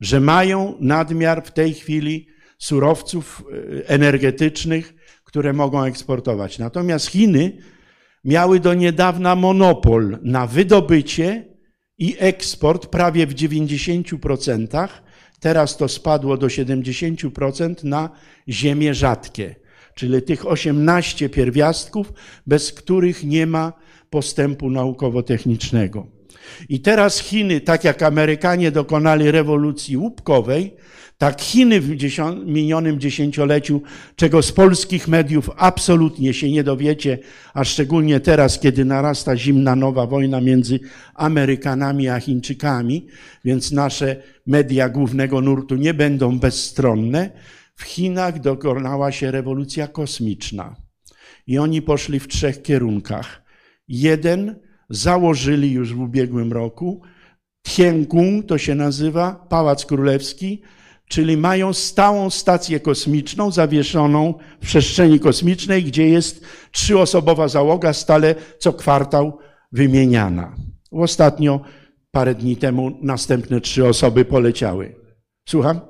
że 0.00 0.20
mają 0.20 0.74
nadmiar 0.80 1.44
w 1.44 1.52
tej 1.52 1.74
chwili 1.74 2.30
surowców 2.60 3.44
e, 3.82 3.88
energetycznych, 3.88 4.94
które 5.24 5.52
mogą 5.52 5.84
eksportować. 5.84 6.58
Natomiast 6.58 7.06
Chiny 7.06 7.58
miały 8.24 8.60
do 8.60 8.74
niedawna 8.74 9.36
monopol 9.36 10.18
na 10.22 10.46
wydobycie 10.46 11.48
i 11.98 12.16
eksport 12.18 12.86
prawie 12.86 13.26
w 13.26 13.34
90%. 13.34 14.88
Teraz 15.40 15.76
to 15.76 15.88
spadło 15.88 16.36
do 16.36 16.46
70% 16.46 17.84
na 17.84 18.10
ziemie 18.48 18.94
rzadkie, 18.94 19.54
czyli 19.94 20.22
tych 20.22 20.46
18 20.46 21.28
pierwiastków, 21.28 22.12
bez 22.46 22.72
których 22.72 23.24
nie 23.24 23.46
ma 23.46 23.72
postępu 24.10 24.70
naukowo-technicznego. 24.70 26.06
I 26.68 26.80
teraz 26.80 27.18
Chiny, 27.18 27.60
tak 27.60 27.84
jak 27.84 28.02
Amerykanie 28.02 28.70
dokonali 28.70 29.30
rewolucji 29.30 29.96
łupkowej, 29.96 30.76
tak 31.20 31.40
Chiny 31.40 31.80
w 31.80 31.96
minionym 32.46 33.00
dziesięcioleciu, 33.00 33.82
czego 34.16 34.42
z 34.42 34.52
polskich 34.52 35.08
mediów 35.08 35.50
absolutnie 35.56 36.34
się 36.34 36.50
nie 36.50 36.64
dowiecie, 36.64 37.18
a 37.54 37.64
szczególnie 37.64 38.20
teraz, 38.20 38.58
kiedy 38.58 38.84
narasta 38.84 39.36
zimna 39.36 39.76
nowa 39.76 40.06
wojna 40.06 40.40
między 40.40 40.80
Amerykanami 41.14 42.08
a 42.08 42.20
Chińczykami, 42.20 43.06
więc 43.44 43.72
nasze 43.72 44.16
media 44.46 44.88
głównego 44.88 45.40
nurtu 45.40 45.76
nie 45.76 45.94
będą 45.94 46.38
bezstronne, 46.38 47.30
w 47.74 47.82
Chinach 47.82 48.40
dokonała 48.40 49.12
się 49.12 49.30
rewolucja 49.30 49.88
kosmiczna. 49.88 50.76
I 51.46 51.58
oni 51.58 51.82
poszli 51.82 52.20
w 52.20 52.28
trzech 52.28 52.62
kierunkach. 52.62 53.42
Jeden 53.88 54.56
założyli 54.90 55.72
już 55.72 55.94
w 55.94 56.00
ubiegłym 56.00 56.52
roku, 56.52 57.02
Tiangong 57.68 58.46
to 58.46 58.58
się 58.58 58.74
nazywa, 58.74 59.46
Pałac 59.48 59.86
Królewski, 59.86 60.62
czyli 61.10 61.36
mają 61.36 61.72
stałą 61.72 62.30
stację 62.30 62.80
kosmiczną 62.80 63.50
zawieszoną 63.50 64.34
w 64.60 64.66
przestrzeni 64.66 65.20
kosmicznej, 65.20 65.84
gdzie 65.84 66.08
jest 66.08 66.44
trzyosobowa 66.72 67.48
załoga 67.48 67.92
stale 67.92 68.34
co 68.58 68.72
kwartał 68.72 69.38
wymieniana. 69.72 70.56
Ostatnio, 70.90 71.60
parę 72.10 72.34
dni 72.34 72.56
temu, 72.56 72.98
następne 73.02 73.60
trzy 73.60 73.88
osoby 73.88 74.24
poleciały. 74.24 74.94
Słucham? 75.48 75.80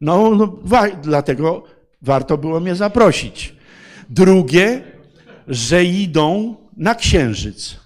No, 0.00 0.34
no 0.34 0.58
dlatego 1.02 1.64
warto 2.02 2.38
było 2.38 2.60
mnie 2.60 2.74
zaprosić. 2.74 3.54
Drugie, 4.10 4.82
że 5.48 5.84
idą 5.84 6.56
na 6.76 6.94
Księżyc. 6.94 7.76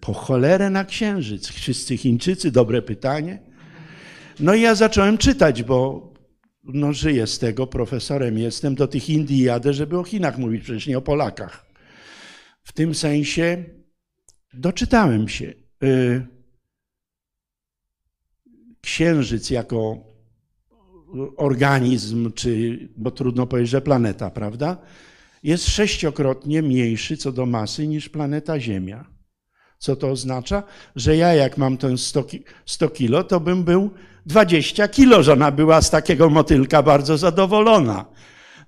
Po 0.00 0.12
cholerę 0.12 0.70
na 0.70 0.84
Księżyc. 0.84 1.48
Wszyscy 1.48 1.96
Chińczycy, 1.96 2.50
dobre 2.50 2.82
pytanie. 2.82 3.51
No 4.42 4.54
i 4.54 4.60
ja 4.60 4.74
zacząłem 4.74 5.18
czytać, 5.18 5.62
bo 5.62 6.12
no, 6.64 6.92
żyję 6.92 7.26
z 7.26 7.38
tego, 7.38 7.66
profesorem 7.66 8.38
jestem, 8.38 8.74
do 8.74 8.88
tych 8.88 9.10
Indii 9.10 9.42
jadę, 9.42 9.72
żeby 9.72 9.98
o 9.98 10.04
Chinach 10.04 10.38
mówić, 10.38 10.62
przecież 10.62 10.86
nie 10.86 10.98
o 10.98 11.02
Polakach. 11.02 11.66
W 12.62 12.72
tym 12.72 12.94
sensie 12.94 13.64
doczytałem 14.54 15.28
się. 15.28 15.54
Y, 15.84 16.26
księżyc 18.80 19.50
jako 19.50 19.96
organizm, 21.36 22.32
czy, 22.32 22.78
bo 22.96 23.10
trudno 23.10 23.46
powiedzieć, 23.46 23.70
że 23.70 23.80
planeta, 23.80 24.30
prawda? 24.30 24.78
Jest 25.42 25.68
sześciokrotnie 25.68 26.62
mniejszy 26.62 27.16
co 27.16 27.32
do 27.32 27.46
masy 27.46 27.86
niż 27.86 28.08
planeta 28.08 28.60
Ziemia. 28.60 29.04
Co 29.82 29.96
to 29.96 30.10
oznacza? 30.10 30.62
Że 30.96 31.16
ja 31.16 31.34
jak 31.34 31.58
mam 31.58 31.76
ten 31.76 31.98
100, 31.98 32.24
100 32.66 32.88
kilo, 32.88 33.24
to 33.24 33.40
bym 33.40 33.64
był 33.64 33.90
20 34.26 34.88
kilo. 34.88 35.22
Żona 35.22 35.50
była 35.50 35.82
z 35.82 35.90
takiego 35.90 36.30
motylka 36.30 36.82
bardzo 36.82 37.18
zadowolona 37.18 38.04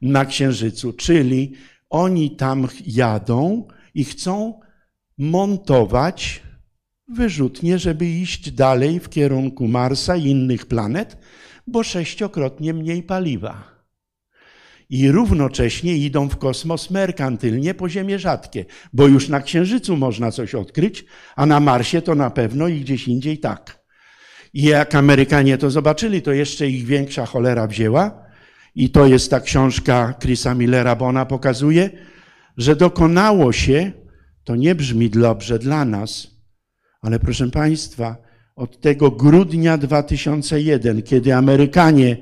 na 0.02 0.24
Księżycu. 0.24 0.92
Czyli 0.92 1.52
oni 1.90 2.30
tam 2.30 2.68
jadą 2.86 3.66
i 3.94 4.04
chcą 4.04 4.60
montować 5.18 6.42
wyrzutnie, 7.08 7.78
żeby 7.78 8.06
iść 8.06 8.50
dalej 8.50 9.00
w 9.00 9.08
kierunku 9.08 9.68
Marsa 9.68 10.16
i 10.16 10.24
innych 10.24 10.66
planet, 10.66 11.16
bo 11.66 11.82
sześciokrotnie 11.82 12.74
mniej 12.74 13.02
paliwa 13.02 13.73
i 14.90 15.10
równocześnie 15.10 15.96
idą 15.96 16.28
w 16.28 16.36
kosmos 16.36 16.90
merkantylnie 16.90 17.74
po 17.74 17.88
Ziemię 17.88 18.18
rzadkie, 18.18 18.64
bo 18.92 19.06
już 19.06 19.28
na 19.28 19.40
Księżycu 19.40 19.96
można 19.96 20.30
coś 20.30 20.54
odkryć, 20.54 21.04
a 21.36 21.46
na 21.46 21.60
Marsie 21.60 22.02
to 22.02 22.14
na 22.14 22.30
pewno 22.30 22.68
i 22.68 22.80
gdzieś 22.80 23.08
indziej 23.08 23.38
tak. 23.38 23.84
I 24.54 24.62
jak 24.62 24.94
Amerykanie 24.94 25.58
to 25.58 25.70
zobaczyli, 25.70 26.22
to 26.22 26.32
jeszcze 26.32 26.68
ich 26.68 26.84
większa 26.84 27.26
cholera 27.26 27.66
wzięła 27.66 28.24
i 28.74 28.90
to 28.90 29.06
jest 29.06 29.30
ta 29.30 29.40
książka 29.40 30.14
Chrisa 30.20 30.54
Millera, 30.54 30.96
bo 30.96 31.06
ona 31.06 31.26
pokazuje, 31.26 31.90
że 32.56 32.76
dokonało 32.76 33.52
się, 33.52 33.92
to 34.44 34.56
nie 34.56 34.74
brzmi 34.74 35.10
dobrze 35.10 35.58
dla 35.58 35.84
nas, 35.84 36.26
ale 37.02 37.18
proszę 37.18 37.50
Państwa, 37.50 38.16
od 38.56 38.80
tego 38.80 39.10
grudnia 39.10 39.78
2001, 39.78 41.02
kiedy 41.02 41.34
Amerykanie, 41.34 42.16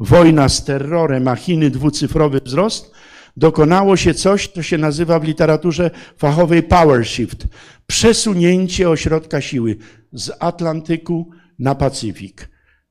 wojna 0.00 0.48
z 0.48 0.64
terrorem, 0.64 1.28
a 1.28 1.36
Chiny 1.36 1.70
dwucyfrowy 1.70 2.40
wzrost, 2.44 2.92
dokonało 3.36 3.96
się 3.96 4.14
coś, 4.14 4.48
co 4.48 4.62
się 4.62 4.78
nazywa 4.78 5.18
w 5.18 5.24
literaturze 5.24 5.90
fachowej 6.16 6.62
power 6.62 7.06
shift. 7.06 7.46
Przesunięcie 7.86 8.90
ośrodka 8.90 9.40
siły 9.40 9.76
z 10.12 10.30
Atlantyku 10.40 11.30
na 11.58 11.74
Pacyfik. 11.74 12.48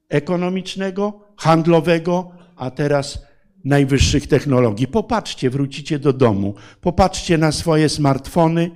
Ekonomicznego, 0.09 1.19
handlowego, 1.37 2.31
a 2.55 2.71
teraz 2.71 3.19
najwyższych 3.65 4.27
technologii. 4.27 4.87
Popatrzcie, 4.87 5.49
wrócicie 5.49 5.99
do 5.99 6.13
domu, 6.13 6.55
popatrzcie 6.81 7.37
na 7.37 7.51
swoje 7.51 7.89
smartfony, 7.89 8.71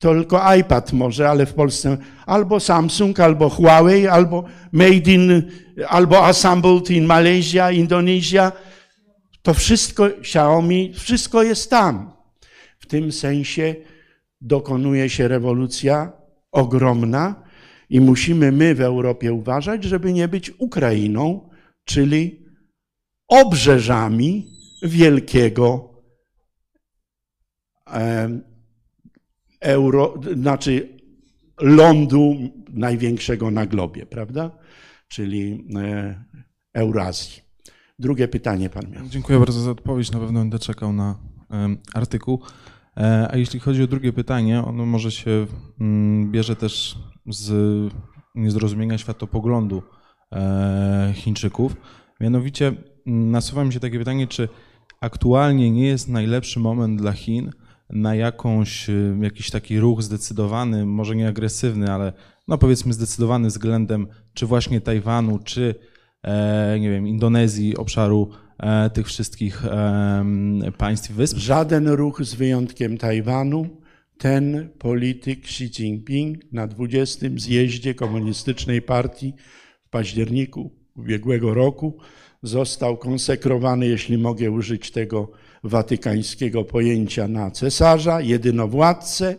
tylko 0.00 0.54
iPad 0.54 0.92
może, 0.92 1.28
ale 1.30 1.46
w 1.46 1.54
Polsce 1.54 1.98
albo 2.26 2.60
Samsung, 2.60 3.20
albo 3.20 3.50
Huawei, 3.50 4.06
albo 4.06 4.44
made 4.72 5.12
in, 5.12 5.50
albo 5.88 6.26
assembled 6.26 6.90
in 6.90 7.04
Malaysia, 7.04 7.70
Indonezja. 7.70 8.52
To 9.42 9.54
wszystko, 9.54 10.06
Xiaomi, 10.06 10.92
wszystko 10.94 11.42
jest 11.42 11.70
tam. 11.70 12.12
W 12.78 12.86
tym 12.86 13.12
sensie 13.12 13.74
dokonuje 14.40 15.08
się 15.08 15.28
rewolucja 15.28 16.12
ogromna 16.52 17.42
i 17.90 18.00
musimy 18.00 18.52
my 18.52 18.74
w 18.74 18.80
Europie 18.80 19.32
uważać, 19.32 19.84
żeby 19.84 20.12
nie 20.12 20.28
być 20.28 20.52
Ukrainą, 20.58 21.50
czyli 21.84 22.46
obrzeżami 23.28 24.46
wielkiego 24.82 25.90
euro, 29.60 30.14
znaczy 30.36 30.88
lądu 31.60 32.36
największego 32.68 33.50
na 33.50 33.66
globie, 33.66 34.06
prawda? 34.06 34.50
Czyli 35.08 35.64
e, 35.76 36.24
Eurazji. 36.74 37.42
Drugie 37.98 38.28
pytanie 38.28 38.70
pan 38.70 38.90
miał. 38.90 39.06
Dziękuję 39.08 39.38
bardzo 39.38 39.60
za 39.60 39.70
odpowiedź. 39.70 40.10
Na 40.10 40.18
pewno 40.18 40.40
będę 40.40 40.58
czekał 40.58 40.92
na 40.92 41.18
artykuł. 41.94 42.40
E, 42.96 43.28
a 43.30 43.36
jeśli 43.36 43.60
chodzi 43.60 43.82
o 43.82 43.86
drugie 43.86 44.12
pytanie, 44.12 44.64
ono 44.64 44.86
może 44.86 45.10
się 45.10 45.46
mm, 45.80 46.30
bierze 46.30 46.56
też 46.56 46.98
z 47.26 47.52
niezrozumienia 48.34 48.98
światopoglądu 48.98 49.82
e, 50.32 51.12
Chińczyków. 51.14 51.76
Mianowicie 52.20 52.66
mm, 53.06 53.30
nasuwa 53.30 53.64
mi 53.64 53.72
się 53.72 53.80
takie 53.80 53.98
pytanie, 53.98 54.26
czy 54.26 54.48
aktualnie 55.00 55.70
nie 55.70 55.86
jest 55.86 56.08
najlepszy 56.08 56.60
moment 56.60 57.00
dla 57.00 57.12
Chin 57.12 57.50
na 57.92 58.14
jakąś, 58.14 58.88
y, 58.88 59.16
jakiś 59.20 59.50
taki 59.50 59.80
ruch 59.80 60.02
zdecydowany, 60.02 60.86
może 60.86 61.16
nie 61.16 61.28
agresywny, 61.28 61.92
ale 61.92 62.12
no 62.48 62.58
powiedzmy 62.58 62.92
zdecydowany 62.92 63.48
względem 63.48 64.06
czy 64.34 64.46
właśnie 64.46 64.80
Tajwanu, 64.80 65.38
czy 65.38 65.74
e, 66.22 66.76
nie 66.80 66.90
wiem, 66.90 67.08
Indonezji, 67.08 67.76
obszaru 67.76 68.30
e, 68.58 68.90
tych 68.90 69.06
wszystkich 69.06 69.62
państw 70.78 71.10
wysp? 71.10 71.38
Żaden 71.38 71.88
ruch 71.88 72.24
z 72.24 72.34
wyjątkiem 72.34 72.98
Tajwanu. 72.98 73.80
Ten 74.18 74.68
polityk 74.78 75.44
Xi 75.44 75.64
Jinping 75.64 76.52
na 76.52 76.66
20. 76.66 77.26
zjeździe 77.36 77.94
Komunistycznej 77.94 78.82
Partii 78.82 79.34
w 79.82 79.88
październiku 79.88 80.70
ubiegłego 80.96 81.54
roku 81.54 81.98
został 82.42 82.96
konsekrowany, 82.96 83.86
jeśli 83.86 84.18
mogę 84.18 84.50
użyć 84.50 84.90
tego 84.90 85.32
watykańskiego 85.64 86.64
pojęcia 86.64 87.28
na 87.28 87.50
cesarza, 87.50 88.20
jedynowładcę 88.20 89.36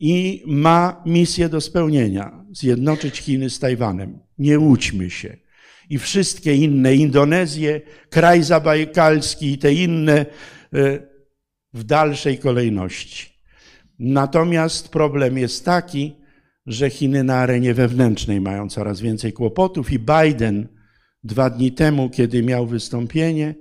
i 0.00 0.42
ma 0.46 1.02
misję 1.06 1.48
do 1.48 1.60
spełnienia 1.60 2.44
zjednoczyć 2.52 3.18
Chiny 3.18 3.50
z 3.50 3.58
Tajwanem. 3.58 4.18
Nie 4.38 4.58
łudźmy 4.58 5.10
się. 5.10 5.36
I 5.90 5.98
wszystkie 5.98 6.54
inne, 6.54 6.94
Indonezję, 6.94 7.80
kraj 8.10 8.42
zabajkalski 8.42 9.52
i 9.52 9.58
te 9.58 9.72
inne 9.72 10.18
e, 10.18 10.26
w 11.74 11.84
dalszej 11.84 12.38
kolejności. 12.38 13.30
Natomiast 13.98 14.88
problem 14.88 15.38
jest 15.38 15.64
taki, 15.64 16.16
że 16.66 16.90
Chiny 16.90 17.24
na 17.24 17.36
arenie 17.36 17.74
wewnętrznej 17.74 18.40
mają 18.40 18.68
coraz 18.68 19.00
więcej 19.00 19.32
kłopotów 19.32 19.92
i 19.92 19.98
Biden 19.98 20.68
dwa 21.24 21.50
dni 21.50 21.72
temu, 21.72 22.10
kiedy 22.10 22.42
miał 22.42 22.66
wystąpienie, 22.66 23.54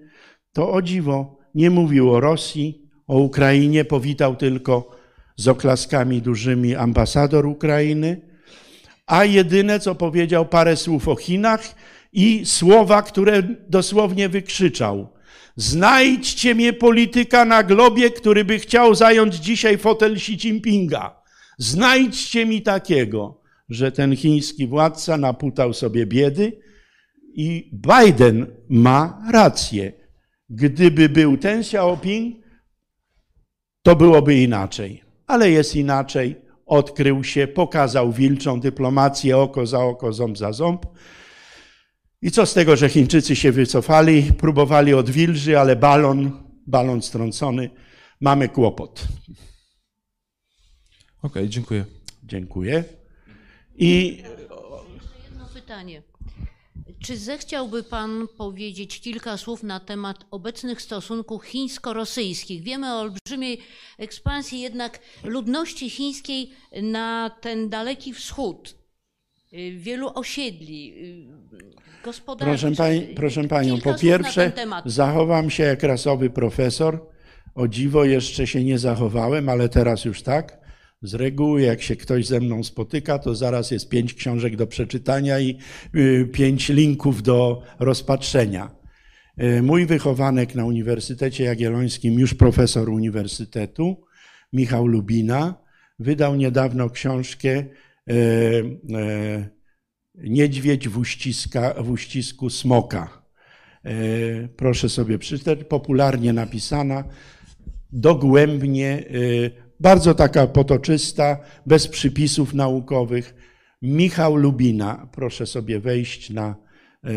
to 0.53 0.71
o 0.71 0.81
dziwo 0.81 1.38
nie 1.55 1.69
mówił 1.69 2.13
o 2.13 2.19
Rosji, 2.19 2.81
o 3.07 3.17
Ukrainie, 3.17 3.85
powitał 3.85 4.35
tylko 4.35 4.95
z 5.35 5.47
oklaskami 5.47 6.21
dużymi 6.21 6.75
ambasador 6.75 7.45
Ukrainy, 7.45 8.21
a 9.07 9.25
jedyne 9.25 9.79
co 9.79 9.95
powiedział 9.95 10.45
parę 10.45 10.75
słów 10.75 11.07
o 11.07 11.15
Chinach 11.15 11.75
i 12.13 12.45
słowa, 12.45 13.01
które 13.01 13.43
dosłownie 13.69 14.29
wykrzyczał. 14.29 15.07
Znajdźcie 15.55 16.55
mnie 16.55 16.73
polityka 16.73 17.45
na 17.45 17.63
globie, 17.63 18.09
który 18.11 18.45
by 18.45 18.59
chciał 18.59 18.95
zająć 18.95 19.35
dzisiaj 19.35 19.77
fotel 19.77 20.13
Xi 20.13 20.33
Jinpinga. 20.33 21.21
Znajdźcie 21.57 22.45
mi 22.45 22.61
takiego, 22.61 23.41
że 23.69 23.91
ten 23.91 24.15
chiński 24.15 24.67
władca 24.67 25.17
naputał 25.17 25.73
sobie 25.73 26.05
biedy 26.05 26.59
i 27.33 27.71
Biden 27.73 28.47
ma 28.69 29.21
rację. 29.31 29.98
Gdyby 30.49 31.09
był 31.09 31.37
ten 31.37 31.59
Xiaoping, 31.59 32.45
to 33.81 33.95
byłoby 33.95 34.35
inaczej. 34.35 35.03
Ale 35.27 35.51
jest 35.51 35.75
inaczej. 35.75 36.35
Odkrył 36.65 37.23
się, 37.23 37.47
pokazał 37.47 38.11
wilczą 38.11 38.59
dyplomację 38.59 39.37
oko 39.37 39.65
za 39.65 39.79
oko, 39.79 40.13
ząb 40.13 40.37
za 40.37 40.53
ząb. 40.53 40.85
I 42.21 42.31
co 42.31 42.45
z 42.45 42.53
tego, 42.53 42.75
że 42.75 42.89
Chińczycy 42.89 43.35
się 43.35 43.51
wycofali, 43.51 44.23
próbowali 44.23 44.93
odwilży, 44.93 45.59
ale 45.59 45.75
balon, 45.75 46.31
balon 46.67 47.01
strącony, 47.01 47.69
mamy 48.21 48.49
kłopot. 48.49 49.07
Okej, 51.17 51.43
okay, 51.43 51.49
dziękuję. 51.49 51.85
Dziękuję. 52.23 52.83
I 53.75 54.23
jedno 55.29 55.45
pytanie. 55.53 56.08
Czy 57.03 57.17
zechciałby 57.17 57.83
Pan 57.83 58.27
powiedzieć 58.37 59.01
kilka 59.01 59.37
słów 59.37 59.63
na 59.63 59.79
temat 59.79 60.25
obecnych 60.31 60.81
stosunków 60.81 61.43
chińsko-rosyjskich? 61.43 62.63
Wiemy 62.63 62.93
o 62.93 62.99
olbrzymiej 62.99 63.59
ekspansji 63.97 64.61
jednak 64.61 64.99
ludności 65.23 65.89
chińskiej 65.89 66.51
na 66.81 67.31
ten 67.41 67.69
daleki 67.69 68.13
wschód, 68.13 68.75
wielu 69.77 70.11
osiedli 70.15 70.93
y, 71.53 72.03
gospodarczych. 72.03 72.61
Proszę, 72.61 72.75
pań, 72.75 73.15
proszę 73.15 73.43
Panią, 73.43 73.81
po 73.81 73.93
pierwsze 73.93 74.51
zachowam 74.85 75.49
się 75.49 75.63
jak 75.63 75.83
rasowy 75.83 76.29
profesor. 76.29 77.07
O 77.55 77.67
dziwo 77.67 78.05
jeszcze 78.05 78.47
się 78.47 78.63
nie 78.63 78.79
zachowałem, 78.79 79.49
ale 79.49 79.69
teraz 79.69 80.05
już 80.05 80.21
tak. 80.21 80.58
Z 81.01 81.13
reguły, 81.13 81.61
jak 81.61 81.81
się 81.81 81.95
ktoś 81.95 82.25
ze 82.25 82.39
mną 82.39 82.63
spotyka, 82.63 83.19
to 83.19 83.35
zaraz 83.35 83.71
jest 83.71 83.89
pięć 83.89 84.13
książek 84.13 84.55
do 84.55 84.67
przeczytania 84.67 85.39
i 85.39 85.57
y, 85.95 86.29
pięć 86.33 86.69
linków 86.69 87.23
do 87.23 87.63
rozpatrzenia. 87.79 88.75
Y, 89.43 89.61
mój 89.61 89.85
wychowanek 89.85 90.55
na 90.55 90.65
Uniwersytecie 90.65 91.43
Jagiellońskim, 91.43 92.19
już 92.19 92.33
profesor 92.33 92.89
uniwersytetu, 92.89 94.03
Michał 94.53 94.87
Lubina, 94.87 95.53
wydał 95.99 96.35
niedawno 96.35 96.89
książkę 96.89 97.63
y, 98.09 98.79
Niedźwiedź 100.15 100.89
w, 100.89 100.97
uściska, 100.97 101.73
w 101.83 101.89
uścisku 101.89 102.49
smoka. 102.49 103.23
Proszę 104.55 104.89
sobie 104.89 105.19
przeczytać, 105.19 105.63
popularnie 105.63 106.33
napisana, 106.33 107.03
dogłębnie 107.91 109.03
bardzo 109.79 110.13
taka 110.13 110.47
potoczysta, 110.47 111.37
bez 111.65 111.87
przypisów 111.87 112.53
naukowych. 112.53 113.35
Michał 113.81 114.35
Lubina, 114.35 115.07
proszę 115.11 115.45
sobie 115.45 115.79
wejść 115.79 116.29
na 116.29 116.55
e, 117.03 117.09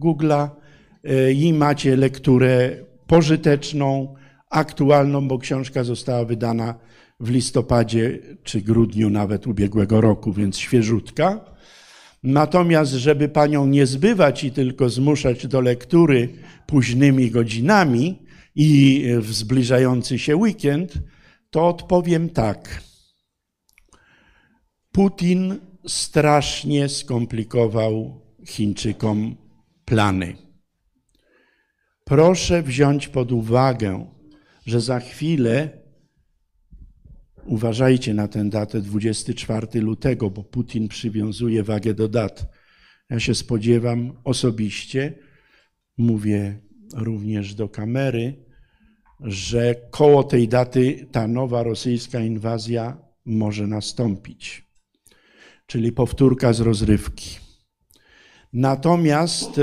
Google'a 0.00 0.48
e, 1.04 1.32
i 1.32 1.52
macie 1.52 1.96
lekturę 1.96 2.70
pożyteczną, 3.06 4.14
aktualną, 4.50 5.28
bo 5.28 5.38
książka 5.38 5.84
została 5.84 6.24
wydana 6.24 6.74
w 7.20 7.30
listopadzie 7.30 8.18
czy 8.42 8.60
grudniu 8.60 9.10
nawet 9.10 9.46
ubiegłego 9.46 10.00
roku, 10.00 10.32
więc 10.32 10.58
świeżutka. 10.58 11.40
Natomiast, 12.22 12.92
żeby 12.92 13.28
panią 13.28 13.66
nie 13.66 13.86
zbywać 13.86 14.44
i 14.44 14.50
tylko 14.52 14.88
zmuszać 14.88 15.46
do 15.46 15.60
lektury 15.60 16.28
późnymi 16.66 17.30
godzinami 17.30 18.22
i 18.54 19.04
w 19.20 19.32
zbliżający 19.32 20.18
się 20.18 20.36
weekend, 20.36 20.98
to 21.54 21.68
odpowiem 21.68 22.30
tak. 22.30 22.82
Putin 24.92 25.58
strasznie 25.86 26.88
skomplikował 26.88 28.20
Chińczykom 28.46 29.36
plany. 29.84 30.36
Proszę 32.04 32.62
wziąć 32.62 33.08
pod 33.08 33.32
uwagę, 33.32 34.06
że 34.66 34.80
za 34.80 35.00
chwilę, 35.00 35.70
uważajcie 37.44 38.14
na 38.14 38.28
tę 38.28 38.50
datę 38.50 38.80
24 38.80 39.80
lutego, 39.80 40.30
bo 40.30 40.44
Putin 40.44 40.88
przywiązuje 40.88 41.62
wagę 41.62 41.94
do 41.94 42.08
dat. 42.08 42.46
Ja 43.10 43.20
się 43.20 43.34
spodziewam 43.34 44.12
osobiście, 44.24 45.18
mówię 45.98 46.60
również 46.94 47.54
do 47.54 47.68
kamery, 47.68 48.43
że 49.24 49.74
koło 49.90 50.24
tej 50.24 50.48
daty 50.48 51.06
ta 51.12 51.28
nowa 51.28 51.62
rosyjska 51.62 52.20
inwazja 52.20 52.96
może 53.24 53.66
nastąpić, 53.66 54.64
czyli 55.66 55.92
powtórka 55.92 56.52
z 56.52 56.60
rozrywki. 56.60 57.38
Natomiast 58.52 59.58
e, 59.58 59.62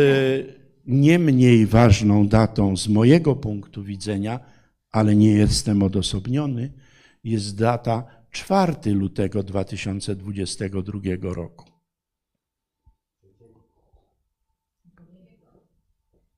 nie 0.86 1.20
mniej 1.20 1.66
ważną 1.66 2.28
datą 2.28 2.78
z 2.78 2.88
mojego 2.88 3.36
punktu 3.36 3.84
widzenia, 3.84 4.40
ale 4.92 5.16
nie 5.16 5.32
jestem 5.32 5.84
odosobniony, 5.84 6.74
jest 7.24 7.58
data 7.58 8.04
4 8.32 8.92
lutego 8.94 9.44
2022 9.44 11.00
roku. 11.22 11.72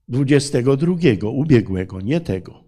22 0.07 0.95
ubiegłego, 1.29 2.01
nie 2.01 2.21
tego. 2.21 2.62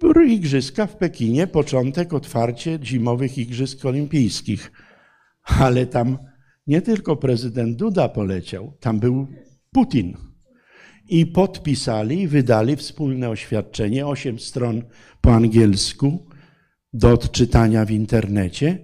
Były 0.00 0.26
igrzyska 0.26 0.86
w 0.86 0.96
Pekinie, 0.96 1.46
początek, 1.46 2.12
otwarcie 2.12 2.78
zimowych 2.82 3.38
igrzysk 3.38 3.84
olimpijskich. 3.84 4.72
Ale 5.42 5.86
tam 5.86 6.18
nie 6.66 6.82
tylko 6.82 7.16
prezydent 7.16 7.76
Duda 7.76 8.08
poleciał, 8.08 8.76
tam 8.80 9.00
był 9.00 9.26
Putin. 9.72 10.16
I 11.08 11.26
podpisali 11.26 12.28
wydali 12.28 12.76
wspólne 12.76 13.30
oświadczenie, 13.30 14.06
osiem 14.06 14.38
stron 14.38 14.82
po 15.20 15.34
angielsku, 15.34 16.26
do 16.92 17.12
odczytania 17.12 17.84
w 17.84 17.90
internecie, 17.90 18.78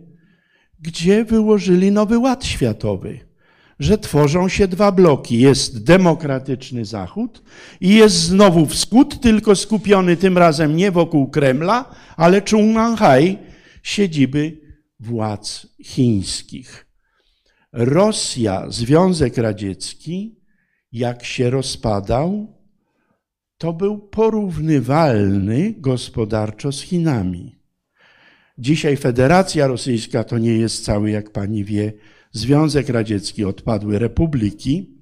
gdzie 0.81 1.25
wyłożyli 1.25 1.93
nowy 1.93 2.19
ład 2.19 2.45
światowy 2.45 3.34
że 3.79 3.99
tworzą 3.99 4.49
się 4.49 4.69
dwa 4.69 4.93
bloki. 4.93 5.39
Jest 5.39 5.85
demokratyczny 5.85 6.85
Zachód 6.85 7.43
i 7.81 7.95
jest 7.95 8.17
znowu 8.17 8.67
Wschód, 8.67 9.21
tylko 9.21 9.57
skupiony 9.57 10.17
tym 10.17 10.39
razem 10.39 10.77
nie 10.77 10.91
wokół 10.91 11.31
Kremla, 11.31 11.95
ale 12.17 12.43
Chungnanhai, 12.51 13.39
siedziby 13.83 14.61
władz 15.01 15.67
chińskich. 15.85 16.87
Rosja, 17.73 18.65
Związek 18.69 19.37
Radziecki, 19.37 20.41
jak 20.93 21.25
się 21.25 21.51
rozpadał, 21.51 22.55
to 23.59 23.73
był 23.73 23.99
porównywalny 23.99 25.75
gospodarczo 25.79 26.73
z 26.73 26.81
Chinami. 26.81 27.59
Dzisiaj 28.59 28.97
Federacja 28.97 29.67
Rosyjska 29.67 30.25
to 30.25 30.39
nie 30.39 30.57
jest 30.59 30.85
cały, 30.85 31.11
jak 31.11 31.31
pani 31.31 31.65
wie, 31.65 31.93
Związek 32.37 32.89
Radziecki, 32.89 33.45
odpadły 33.45 33.99
republiki, 33.99 34.99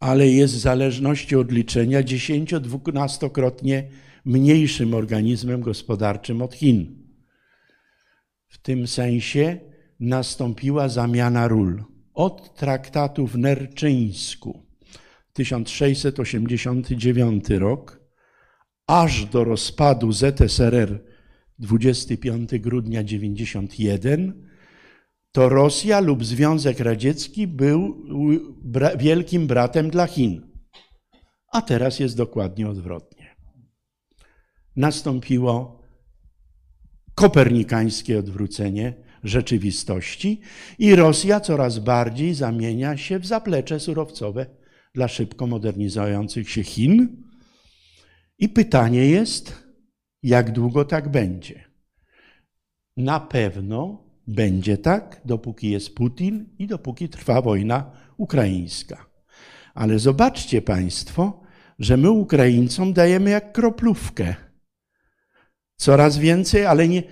ale 0.00 0.28
jest 0.28 0.54
w 0.54 0.58
zależności 0.58 1.36
od 1.36 1.52
liczenia 1.52 2.02
10-12-krotnie 2.02 3.82
mniejszym 4.24 4.94
organizmem 4.94 5.60
gospodarczym 5.60 6.42
od 6.42 6.54
Chin. 6.54 7.06
W 8.48 8.58
tym 8.58 8.86
sensie 8.86 9.58
nastąpiła 10.00 10.88
zamiana 10.88 11.48
ról. 11.48 11.84
Od 12.14 12.54
traktatu 12.54 13.26
w 13.26 13.38
Nerczyńsku 13.38 14.62
1689 15.32 17.48
rok, 17.48 18.00
aż 18.86 19.24
do 19.24 19.44
rozpadu 19.44 20.12
ZSRR 20.12 21.04
25 21.58 22.58
grudnia 22.58 23.04
91 23.04 24.46
to 25.36 25.48
Rosja 25.48 26.00
lub 26.00 26.24
Związek 26.24 26.80
Radziecki 26.80 27.46
był 27.46 28.04
wielkim 28.98 29.46
bratem 29.46 29.90
dla 29.90 30.06
Chin. 30.06 30.42
A 31.52 31.62
teraz 31.62 32.00
jest 32.00 32.16
dokładnie 32.16 32.68
odwrotnie. 32.68 33.36
Nastąpiło 34.76 35.82
kopernikańskie 37.14 38.18
odwrócenie 38.18 38.94
rzeczywistości 39.22 40.40
i 40.78 40.94
Rosja 40.94 41.40
coraz 41.40 41.78
bardziej 41.78 42.34
zamienia 42.34 42.96
się 42.96 43.18
w 43.18 43.26
zaplecze 43.26 43.80
surowcowe 43.80 44.46
dla 44.94 45.08
szybko 45.08 45.46
modernizujących 45.46 46.50
się 46.50 46.62
Chin. 46.62 47.22
I 48.38 48.48
pytanie 48.48 49.06
jest, 49.06 49.62
jak 50.22 50.52
długo 50.52 50.84
tak 50.84 51.08
będzie? 51.10 51.64
Na 52.96 53.20
pewno 53.20 54.05
będzie 54.26 54.78
tak, 54.78 55.20
dopóki 55.24 55.70
jest 55.70 55.94
Putin 55.94 56.48
i 56.58 56.66
dopóki 56.66 57.08
trwa 57.08 57.42
wojna 57.42 57.90
ukraińska. 58.16 59.06
Ale 59.74 59.98
zobaczcie 59.98 60.62
Państwo, 60.62 61.42
że 61.78 61.96
my 61.96 62.10
Ukraińcom 62.10 62.92
dajemy 62.92 63.30
jak 63.30 63.52
kroplówkę. 63.52 64.34
Coraz 65.76 66.18
więcej, 66.18 66.66
ale 66.66 66.88
nie, 66.88 67.02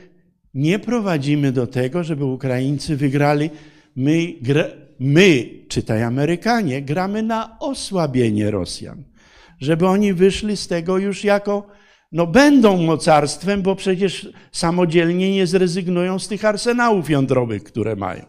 nie 0.55 0.79
prowadzimy 0.79 1.53
do 1.53 1.67
tego, 1.67 2.05
żeby 2.05 2.25
Ukraińcy 2.25 2.97
wygrali. 2.97 3.51
My, 3.97 4.35
my, 5.01 5.51
czytaj 5.69 6.03
Amerykanie, 6.03 6.83
gramy 6.83 7.23
na 7.23 7.59
osłabienie 7.59 8.51
Rosjan, 8.51 9.05
żeby 9.61 9.87
oni 9.87 10.13
wyszli 10.13 10.57
z 10.57 10.69
tego 10.69 10.99
już 10.99 11.25
jako 11.25 11.67
no 12.15 12.27
będą 12.27 12.83
mocarstwem, 12.83 13.63
bo 13.63 13.77
przecież 13.77 14.29
samodzielnie 14.53 15.33
nie 15.33 15.47
zrezygnują 15.47 16.19
z 16.19 16.29
tych 16.29 16.45
arsenałów 16.45 17.11
jądrowych, 17.11 17.65
które 17.65 17.97
mają. 17.97 18.27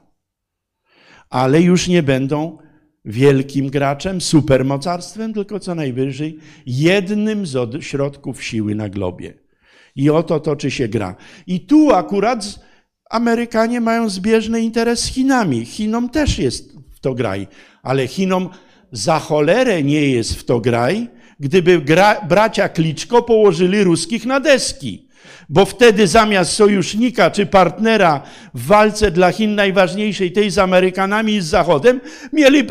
Ale 1.30 1.62
już 1.62 1.88
nie 1.88 2.04
będą 2.04 2.58
wielkim 3.06 3.70
graczem, 3.70 4.22
supermocarstwem, 4.22 5.34
tylko 5.34 5.60
co 5.60 5.76
najwyżej 5.76 6.40
jednym 6.66 7.46
z 7.46 7.84
środków 7.84 8.44
siły 8.44 8.76
na 8.76 8.90
globie. 8.90 9.34
I 9.96 10.10
o 10.10 10.24
to 10.24 10.40
toczy 10.40 10.72
się 10.72 10.88
gra. 10.88 11.16
I 11.48 11.60
tu 11.60 11.92
akurat 11.92 12.60
Amerykanie 13.10 13.82
mają 13.82 14.10
zbieżny 14.10 14.62
interes 14.62 15.00
z 15.00 15.06
Chinami. 15.06 15.66
Chinom 15.66 16.10
też 16.10 16.40
jest 16.40 16.74
w 16.96 17.00
to 17.00 17.14
graj, 17.14 17.48
ale 17.84 18.08
Chinom 18.08 18.50
za 18.92 19.20
cholerę 19.20 19.84
nie 19.84 20.10
jest 20.10 20.36
w 20.36 20.44
to 20.44 20.60
graj, 20.60 21.08
gdyby 21.40 21.82
gra, 21.82 22.22
bracia 22.22 22.70
Kliczko 22.70 23.22
położyli 23.22 23.84
ruskich 23.84 24.26
na 24.26 24.40
deski. 24.40 25.06
Bo 25.50 25.66
wtedy 25.66 26.08
zamiast 26.08 26.52
sojusznika 26.52 27.32
czy 27.32 27.46
partnera 27.46 28.22
w 28.54 28.66
walce 28.66 29.12
dla 29.12 29.32
Chin 29.32 29.56
najważniejszej, 29.56 30.32
tej 30.32 30.50
z 30.52 30.58
Amerykanami 30.58 31.34
i 31.34 31.42
z 31.42 31.46
Zachodem, 31.46 32.02
mieli 32.34 32.64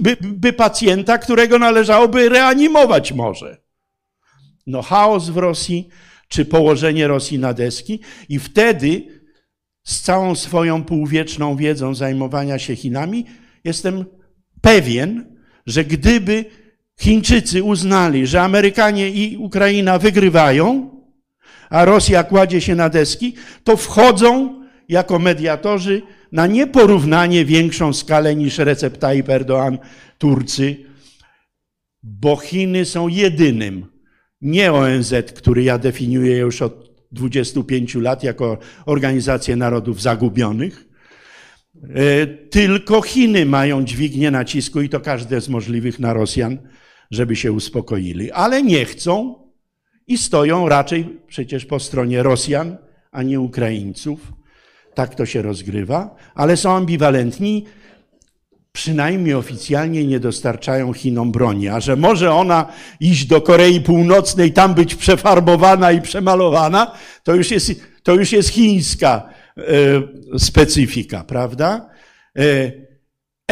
by, 0.00 0.16
by 0.20 0.52
pacjenta, 0.52 1.18
którego 1.18 1.58
należałoby 1.58 2.28
reanimować 2.28 3.12
może. 3.12 3.56
No 4.66 4.82
chaos 4.82 5.28
w 5.28 5.36
Rosji, 5.36 5.88
czy 6.28 6.44
położenie 6.44 7.08
Rosji 7.08 7.38
na 7.38 7.54
deski 7.54 8.00
i 8.28 8.38
wtedy 8.38 9.22
z 9.84 10.00
całą 10.00 10.34
swoją 10.34 10.84
półwieczną 10.84 11.56
wiedzą 11.56 11.94
zajmowania 11.94 12.58
się 12.58 12.76
Chinami, 12.76 13.26
jestem 13.64 14.04
pewien, 14.60 15.36
że 15.66 15.84
gdyby 15.84 16.44
Chińczycy 17.00 17.62
uznali, 17.62 18.26
że 18.26 18.42
Amerykanie 18.42 19.10
i 19.10 19.36
Ukraina 19.36 19.98
wygrywają, 19.98 20.90
a 21.70 21.84
Rosja 21.84 22.24
kładzie 22.24 22.60
się 22.60 22.74
na 22.74 22.88
deski, 22.88 23.34
to 23.64 23.76
wchodzą 23.76 24.62
jako 24.88 25.18
mediatorzy 25.18 26.02
na 26.32 26.46
nieporównanie 26.46 27.44
większą 27.44 27.92
skalę 27.92 28.36
niż 28.36 28.58
Recep 28.58 28.98
Tayyip 28.98 29.26
Erdoğan, 29.28 29.78
Turcy, 30.18 30.76
bo 32.02 32.36
Chiny 32.36 32.84
są 32.84 33.08
jedynym, 33.08 33.86
nie 34.40 34.72
ONZ, 34.72 35.14
który 35.34 35.62
ja 35.62 35.78
definiuję 35.78 36.36
już 36.36 36.62
od 36.62 36.92
25 37.12 37.94
lat 37.94 38.22
jako 38.22 38.58
Organizację 38.86 39.56
Narodów 39.56 40.02
Zagubionych, 40.02 40.84
e, 41.94 42.26
tylko 42.26 43.02
Chiny 43.02 43.46
mają 43.46 43.84
dźwignię 43.84 44.30
nacisku 44.30 44.80
i 44.80 44.88
to 44.88 45.00
każde 45.00 45.40
z 45.40 45.48
możliwych 45.48 45.98
na 45.98 46.12
Rosjan 46.12 46.58
żeby 47.12 47.36
się 47.36 47.52
uspokoili, 47.52 48.30
ale 48.30 48.62
nie 48.62 48.84
chcą 48.84 49.34
i 50.06 50.18
stoją 50.18 50.68
raczej 50.68 51.20
przecież 51.26 51.66
po 51.66 51.80
stronie 51.80 52.22
Rosjan, 52.22 52.76
a 53.10 53.22
nie 53.22 53.40
Ukraińców. 53.40 54.32
Tak 54.94 55.14
to 55.14 55.26
się 55.26 55.42
rozgrywa, 55.42 56.16
ale 56.34 56.56
są 56.56 56.76
ambiwalentni, 56.76 57.64
przynajmniej 58.72 59.34
oficjalnie 59.34 60.06
nie 60.06 60.20
dostarczają 60.20 60.92
Chinom 60.92 61.32
broni, 61.32 61.68
a 61.68 61.80
że 61.80 61.96
może 61.96 62.34
ona 62.34 62.66
iść 63.00 63.26
do 63.26 63.40
Korei 63.40 63.80
Północnej, 63.80 64.52
tam 64.52 64.74
być 64.74 64.94
przefarbowana 64.94 65.92
i 65.92 66.00
przemalowana, 66.00 66.94
to 67.22 67.34
już 67.34 67.50
jest, 67.50 67.72
to 68.02 68.14
już 68.14 68.32
jest 68.32 68.48
chińska 68.48 69.28
e, 69.58 69.62
specyfika, 70.38 71.24
prawda? 71.24 71.90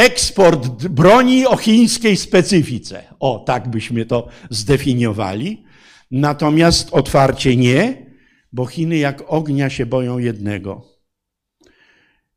Eksport 0.00 0.88
broni 0.88 1.46
o 1.46 1.56
chińskiej 1.56 2.16
specyfice. 2.16 3.02
O, 3.18 3.44
tak 3.46 3.68
byśmy 3.68 4.06
to 4.06 4.28
zdefiniowali. 4.50 5.64
Natomiast 6.10 6.88
otwarcie 6.92 7.56
nie, 7.56 8.06
bo 8.52 8.66
Chiny 8.66 8.96
jak 8.96 9.22
ognia 9.26 9.70
się 9.70 9.86
boją 9.86 10.18
jednego. 10.18 10.84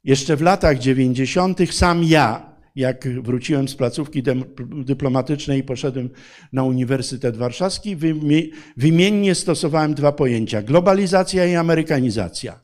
Jeszcze 0.03 0.35
w 0.35 0.41
latach 0.41 0.79
90. 0.79 1.73
sam 1.73 2.03
ja, 2.03 2.55
jak 2.75 3.21
wróciłem 3.21 3.67
z 3.67 3.75
placówki 3.75 4.23
dyplomatycznej 4.85 5.59
i 5.59 5.63
poszedłem 5.63 6.09
na 6.53 6.63
Uniwersytet 6.63 7.37
Warszawski, 7.37 7.97
wymie- 7.97 8.47
wymiennie 8.77 9.35
stosowałem 9.35 9.93
dwa 9.93 10.11
pojęcia: 10.11 10.61
globalizacja 10.61 11.45
i 11.45 11.55
amerykanizacja. 11.55 12.59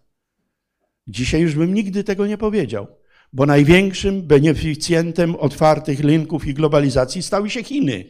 Dzisiaj 1.07 1.41
już 1.41 1.55
bym 1.55 1.73
nigdy 1.73 2.03
tego 2.03 2.27
nie 2.27 2.37
powiedział, 2.37 2.98
bo 3.33 3.45
największym 3.45 4.21
beneficjentem 4.21 5.35
otwartych 5.35 5.99
rynków 5.99 6.47
i 6.47 6.53
globalizacji 6.53 7.23
stały 7.23 7.49
się 7.49 7.63
Chiny. 7.63 8.05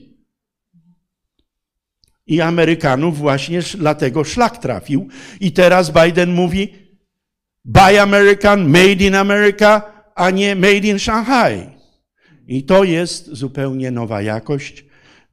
I 2.27 2.41
Amerykanów 2.41 3.17
właśnie 3.17 3.61
dlatego 3.77 4.23
szlak 4.23 4.57
trafił. 4.57 5.07
I 5.39 5.51
teraz 5.51 5.91
Biden 5.91 6.33
mówi 6.33 6.73
Buy 7.65 8.01
American, 8.01 8.69
made 8.69 9.05
in 9.05 9.15
America, 9.15 9.81
a 10.15 10.31
nie 10.31 10.55
made 10.55 10.87
in 10.87 10.99
Shanghai. 10.99 11.69
I 12.47 12.63
to 12.63 12.83
jest 12.83 13.27
zupełnie 13.27 13.91
nowa 13.91 14.21
jakość. 14.21 14.85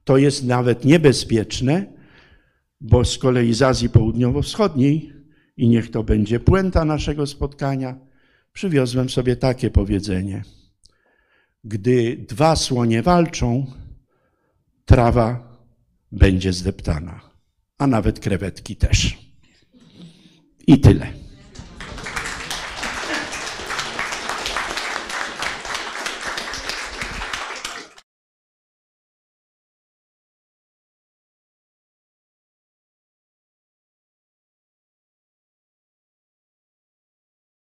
To 0.03 0.17
jest 0.17 0.45
nawet 0.45 0.85
niebezpieczne, 0.85 1.85
bo 2.81 3.05
z 3.05 3.17
kolei 3.17 3.53
z 3.53 3.61
Azji 3.61 3.89
Południowo-Wschodniej, 3.89 5.13
i 5.57 5.67
niech 5.67 5.91
to 5.91 6.03
będzie 6.03 6.39
puenta 6.39 6.85
naszego 6.85 7.27
spotkania, 7.27 8.06
przywiozłem 8.57 9.09
sobie 9.09 9.35
takie 9.35 9.69
powiedzenie. 9.69 10.43
Gdy 11.63 12.25
dwa 12.29 12.55
słonie 12.55 13.03
walczą, 13.03 13.65
trawa 14.85 15.57
będzie 16.11 16.53
zdeptana, 16.53 17.21
a 17.77 17.87
nawet 17.87 18.19
krewetki 18.19 18.75
też. 18.75 19.17
I 20.67 20.79
tyle. 20.79 21.26